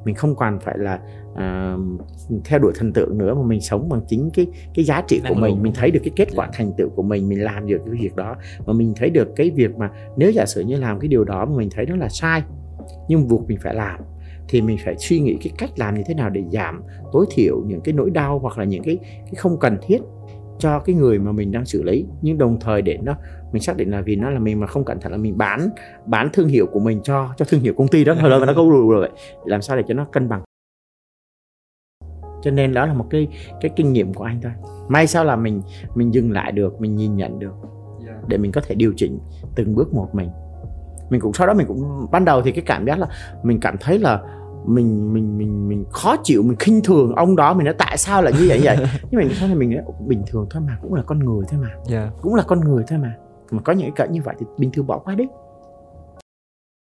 Mình 0.04 0.14
không 0.14 0.36
còn 0.36 0.60
phải 0.60 0.78
là 0.78 1.00
uh, 1.32 2.00
theo 2.44 2.58
đuổi 2.58 2.72
thần 2.76 2.92
tượng 2.92 3.18
nữa 3.18 3.34
mà 3.34 3.42
mình 3.42 3.60
sống 3.60 3.88
bằng 3.88 4.00
chính 4.08 4.30
cái 4.34 4.46
cái 4.74 4.84
giá 4.84 5.02
trị 5.08 5.20
của 5.28 5.34
mình. 5.34 5.62
mình 5.62 5.72
thấy 5.76 5.90
được 5.90 6.00
cái 6.04 6.12
kết 6.16 6.28
quả 6.36 6.46
dạ. 6.46 6.52
thành 6.54 6.72
tựu 6.76 6.88
của 6.88 7.02
mình 7.02 7.28
mình 7.28 7.44
làm 7.44 7.66
được 7.66 7.80
cái 7.86 7.94
việc 7.94 8.16
đó. 8.16 8.36
Mà 8.66 8.72
mình 8.72 8.92
thấy 8.96 9.10
được 9.10 9.28
cái 9.36 9.50
việc 9.50 9.76
mà 9.76 9.90
nếu 10.16 10.30
giả 10.30 10.46
sử 10.46 10.60
như 10.60 10.76
làm 10.76 11.00
cái 11.00 11.08
điều 11.08 11.24
đó 11.24 11.44
mà 11.44 11.56
mình 11.56 11.68
thấy 11.72 11.86
nó 11.86 11.96
là 11.96 12.08
sai 12.08 12.42
nhưng 13.08 13.28
buộc 13.28 13.48
mình 13.48 13.58
phải 13.62 13.74
làm 13.74 14.00
thì 14.48 14.62
mình 14.62 14.78
phải 14.84 14.96
suy 14.98 15.20
nghĩ 15.20 15.36
cái 15.40 15.52
cách 15.58 15.70
làm 15.76 15.94
như 15.94 16.02
thế 16.06 16.14
nào 16.14 16.30
để 16.30 16.44
giảm 16.52 16.82
tối 17.12 17.26
thiểu 17.30 17.62
những 17.66 17.80
cái 17.80 17.94
nỗi 17.94 18.10
đau 18.10 18.38
hoặc 18.38 18.58
là 18.58 18.64
những 18.64 18.82
cái 18.82 18.98
cái 19.02 19.34
không 19.36 19.58
cần 19.58 19.76
thiết 19.82 19.98
cho 20.58 20.78
cái 20.78 20.94
người 20.94 21.18
mà 21.18 21.32
mình 21.32 21.52
đang 21.52 21.64
xử 21.64 21.82
lý. 21.82 22.06
Nhưng 22.22 22.38
đồng 22.38 22.60
thời 22.60 22.82
để 22.82 22.98
nó 23.02 23.14
mình 23.52 23.62
xác 23.62 23.76
định 23.76 23.90
là 23.90 24.00
vì 24.00 24.16
nó 24.16 24.30
là 24.30 24.38
mình 24.38 24.60
mà 24.60 24.66
không 24.66 24.84
cẩn 24.84 25.00
thận 25.00 25.12
là 25.12 25.18
mình 25.18 25.38
bán 25.38 25.68
bán 26.06 26.28
thương 26.32 26.48
hiệu 26.48 26.66
của 26.66 26.80
mình 26.80 27.00
cho 27.02 27.28
cho 27.36 27.44
thương 27.48 27.60
hiệu 27.60 27.74
công 27.76 27.88
ty 27.88 28.04
đó. 28.04 28.14
Thôi 28.20 28.40
mà 28.40 28.46
nó 28.46 28.52
có 28.56 28.62
rồi 28.70 28.86
rồi 28.90 29.08
làm 29.44 29.62
sao 29.62 29.76
để 29.76 29.82
cho 29.88 29.94
nó 29.94 30.04
cân 30.04 30.28
bằng? 30.28 30.42
Cho 32.42 32.50
nên 32.50 32.74
đó 32.74 32.86
là 32.86 32.94
một 32.94 33.06
cái 33.10 33.28
cái 33.60 33.70
kinh 33.76 33.92
nghiệm 33.92 34.14
của 34.14 34.24
anh 34.24 34.40
thôi. 34.42 34.52
May 34.88 35.06
sao 35.06 35.24
là 35.24 35.36
mình 35.36 35.62
mình 35.94 36.14
dừng 36.14 36.30
lại 36.32 36.52
được 36.52 36.80
mình 36.80 36.96
nhìn 36.96 37.16
nhận 37.16 37.38
được 37.38 37.54
dạ. 38.06 38.14
để 38.26 38.38
mình 38.38 38.52
có 38.52 38.60
thể 38.60 38.74
điều 38.74 38.92
chỉnh 38.96 39.18
từng 39.54 39.74
bước 39.74 39.94
một 39.94 40.08
mình. 40.12 40.28
Mình 41.10 41.20
cũng 41.20 41.32
sau 41.32 41.46
đó 41.46 41.54
mình 41.54 41.66
cũng 41.66 42.06
ban 42.10 42.24
đầu 42.24 42.42
thì 42.42 42.52
cái 42.52 42.64
cảm 42.66 42.86
giác 42.86 42.98
là 42.98 43.08
mình 43.42 43.60
cảm 43.60 43.76
thấy 43.80 43.98
là 43.98 44.22
mình 44.68 45.14
mình 45.14 45.38
mình 45.38 45.68
mình 45.68 45.84
khó 45.90 46.16
chịu 46.24 46.42
mình 46.42 46.56
khinh 46.58 46.80
thường 46.84 47.14
ông 47.14 47.36
đó 47.36 47.54
mình 47.54 47.64
nói 47.64 47.74
tại 47.78 47.98
sao 47.98 48.22
lại 48.22 48.32
như 48.38 48.46
vậy 48.48 48.60
vậy 48.64 48.76
nhưng 49.10 49.20
mà 49.20 49.34
sau 49.34 49.48
này 49.48 49.56
mình 49.56 49.70
nói 49.70 49.84
bình 50.06 50.22
thường 50.26 50.46
thôi 50.50 50.62
mà 50.66 50.78
cũng 50.82 50.94
là 50.94 51.02
con 51.02 51.18
người 51.18 51.44
thôi 51.50 51.60
mà 51.62 51.68
yeah. 51.68 51.82
Dạ. 51.88 52.10
cũng 52.20 52.34
là 52.34 52.42
con 52.42 52.60
người 52.60 52.84
thôi 52.88 52.98
mà 52.98 53.16
mà 53.50 53.60
có 53.62 53.72
những 53.72 53.90
cái 53.96 54.08
như 54.08 54.22
vậy 54.24 54.34
thì 54.38 54.46
bình 54.58 54.70
thường 54.70 54.86
bỏ 54.86 54.98
qua 54.98 55.14
đi 55.14 55.24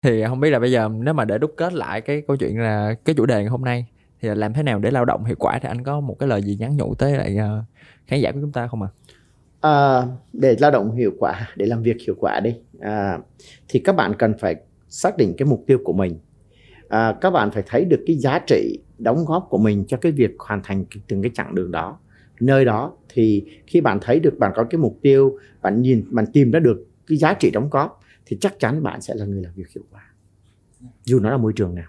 thì 0.02 0.24
không 0.28 0.40
biết 0.40 0.50
là 0.50 0.58
bây 0.58 0.72
giờ 0.72 0.88
nếu 0.88 1.14
mà 1.14 1.24
để 1.24 1.38
đúc 1.38 1.54
kết 1.56 1.72
lại 1.72 2.00
cái 2.00 2.22
câu 2.28 2.36
chuyện 2.36 2.60
là 2.60 2.94
cái 3.04 3.14
chủ 3.14 3.26
đề 3.26 3.34
ngày 3.34 3.46
hôm 3.46 3.64
nay 3.64 3.86
thì 4.20 4.28
làm 4.34 4.52
thế 4.52 4.62
nào 4.62 4.78
để 4.78 4.90
lao 4.90 5.04
động 5.04 5.24
hiệu 5.24 5.36
quả 5.38 5.58
thì 5.62 5.68
anh 5.68 5.84
có 5.84 6.00
một 6.00 6.16
cái 6.18 6.28
lời 6.28 6.42
gì 6.42 6.56
nhắn 6.60 6.76
nhủ 6.76 6.94
tới 6.94 7.12
lại 7.12 7.36
uh, 7.38 7.64
khán 8.06 8.20
giả 8.20 8.32
của 8.32 8.38
chúng 8.40 8.52
ta 8.52 8.66
không 8.66 8.82
ạ? 8.82 8.88
À? 9.60 9.70
À, 9.70 10.06
để 10.32 10.56
lao 10.58 10.70
động 10.70 10.96
hiệu 10.96 11.12
quả, 11.18 11.48
để 11.56 11.66
làm 11.66 11.82
việc 11.82 11.96
hiệu 12.06 12.14
quả 12.18 12.40
đi, 12.40 12.54
à, 12.80 13.18
thì 13.68 13.80
các 13.84 13.96
bạn 13.96 14.12
cần 14.18 14.34
phải 14.38 14.56
xác 14.88 15.16
định 15.16 15.34
cái 15.38 15.46
mục 15.46 15.64
tiêu 15.66 15.78
của 15.84 15.92
mình 15.92 16.18
à, 16.88 17.14
các 17.20 17.30
bạn 17.30 17.50
phải 17.50 17.62
thấy 17.66 17.84
được 17.84 18.00
cái 18.06 18.16
giá 18.16 18.38
trị 18.38 18.78
đóng 18.98 19.24
góp 19.24 19.46
của 19.50 19.58
mình 19.58 19.84
cho 19.88 19.96
cái 19.96 20.12
việc 20.12 20.30
hoàn 20.38 20.60
thành 20.64 20.84
từng 21.08 21.22
cái 21.22 21.30
chặng 21.34 21.54
đường 21.54 21.70
đó 21.70 21.98
nơi 22.40 22.64
đó 22.64 22.92
thì 23.08 23.44
khi 23.66 23.80
bạn 23.80 23.98
thấy 24.02 24.20
được 24.20 24.38
bạn 24.38 24.52
có 24.54 24.64
cái 24.64 24.78
mục 24.78 24.98
tiêu 25.02 25.38
bạn 25.62 25.82
nhìn 25.82 26.04
bạn 26.10 26.24
tìm 26.32 26.50
ra 26.50 26.60
được 26.60 26.86
cái 27.06 27.18
giá 27.18 27.34
trị 27.34 27.50
đóng 27.50 27.68
góp 27.70 28.00
thì 28.26 28.36
chắc 28.40 28.58
chắn 28.58 28.82
bạn 28.82 29.00
sẽ 29.00 29.14
là 29.16 29.24
người 29.24 29.42
làm 29.42 29.52
việc 29.54 29.68
hiệu 29.74 29.84
quả 29.90 30.02
dù 31.04 31.20
nó 31.20 31.30
là 31.30 31.36
môi 31.36 31.52
trường 31.52 31.74
nào 31.74 31.86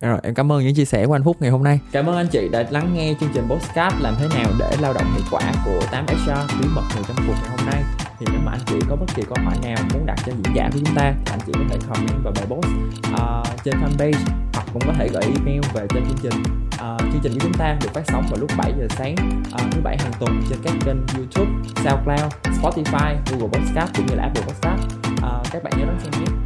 rồi, 0.00 0.18
em 0.22 0.34
cảm 0.34 0.52
ơn 0.52 0.64
những 0.64 0.74
chia 0.74 0.84
sẻ 0.84 1.06
của 1.06 1.12
anh 1.12 1.24
Phúc 1.24 1.36
ngày 1.40 1.50
hôm 1.50 1.62
nay. 1.62 1.80
Cảm 1.92 2.06
ơn 2.06 2.16
anh 2.16 2.28
chị 2.28 2.48
đã 2.48 2.66
lắng 2.70 2.94
nghe 2.94 3.14
chương 3.20 3.30
trình 3.34 3.44
Postcard 3.48 3.96
làm 4.00 4.14
thế 4.18 4.28
nào 4.28 4.50
để 4.58 4.76
lao 4.80 4.92
động 4.92 5.12
hiệu 5.14 5.24
quả 5.30 5.52
của 5.64 5.80
8HR 5.90 6.60
bí 6.60 6.68
mật 6.74 6.82
người 6.94 7.04
trong 7.08 7.16
cuộc 7.26 7.34
ngày 7.42 7.50
hôm 7.50 7.66
nay. 7.66 8.05
Thì 8.18 8.26
nếu 8.30 8.40
mà 8.44 8.52
anh 8.52 8.60
chị 8.66 8.74
có 8.88 8.96
bất 8.96 9.06
kỳ 9.14 9.22
câu 9.22 9.44
hỏi 9.44 9.54
nào 9.62 9.76
muốn 9.92 10.06
đặt 10.06 10.18
cho 10.26 10.32
diễn 10.32 10.56
giả 10.56 10.68
của 10.72 10.78
chúng 10.84 10.94
ta 10.94 11.14
thì 11.24 11.32
anh 11.32 11.40
chị 11.46 11.52
có 11.54 11.64
thể 11.70 11.78
comment 11.88 12.24
vào 12.24 12.32
bài 12.36 12.46
post 12.48 12.66
uh, 13.12 13.64
trên 13.64 13.74
fanpage 13.74 14.18
hoặc 14.54 14.66
cũng 14.72 14.82
có 14.86 14.92
thể 14.98 15.08
gửi 15.08 15.22
email 15.22 15.60
về 15.74 15.86
trên 15.94 16.04
chương 16.06 16.18
trình. 16.22 16.42
Uh, 16.74 17.00
chương 17.12 17.20
trình 17.22 17.32
của 17.32 17.40
chúng 17.42 17.54
ta 17.54 17.76
được 17.82 17.88
phát 17.94 18.02
sóng 18.06 18.26
vào 18.30 18.40
lúc 18.40 18.50
7 18.58 18.72
giờ 18.78 18.86
sáng 18.90 19.14
uh, 19.54 19.72
thứ 19.72 19.80
bảy 19.80 19.96
hàng 19.98 20.12
tuần 20.20 20.42
trên 20.50 20.58
các 20.64 20.74
kênh 20.84 20.96
YouTube, 21.16 21.50
SoundCloud, 21.84 22.32
Spotify, 22.62 23.16
Google 23.30 23.48
Podcast 23.52 23.94
cũng 23.96 24.06
như 24.06 24.14
là 24.14 24.22
Apple 24.22 24.42
Podcast. 24.42 24.82
Uh, 25.12 25.52
các 25.52 25.62
bạn 25.62 25.72
nhớ 25.78 25.84
đón 25.86 26.00
xem 26.00 26.24
nhé. 26.24 26.45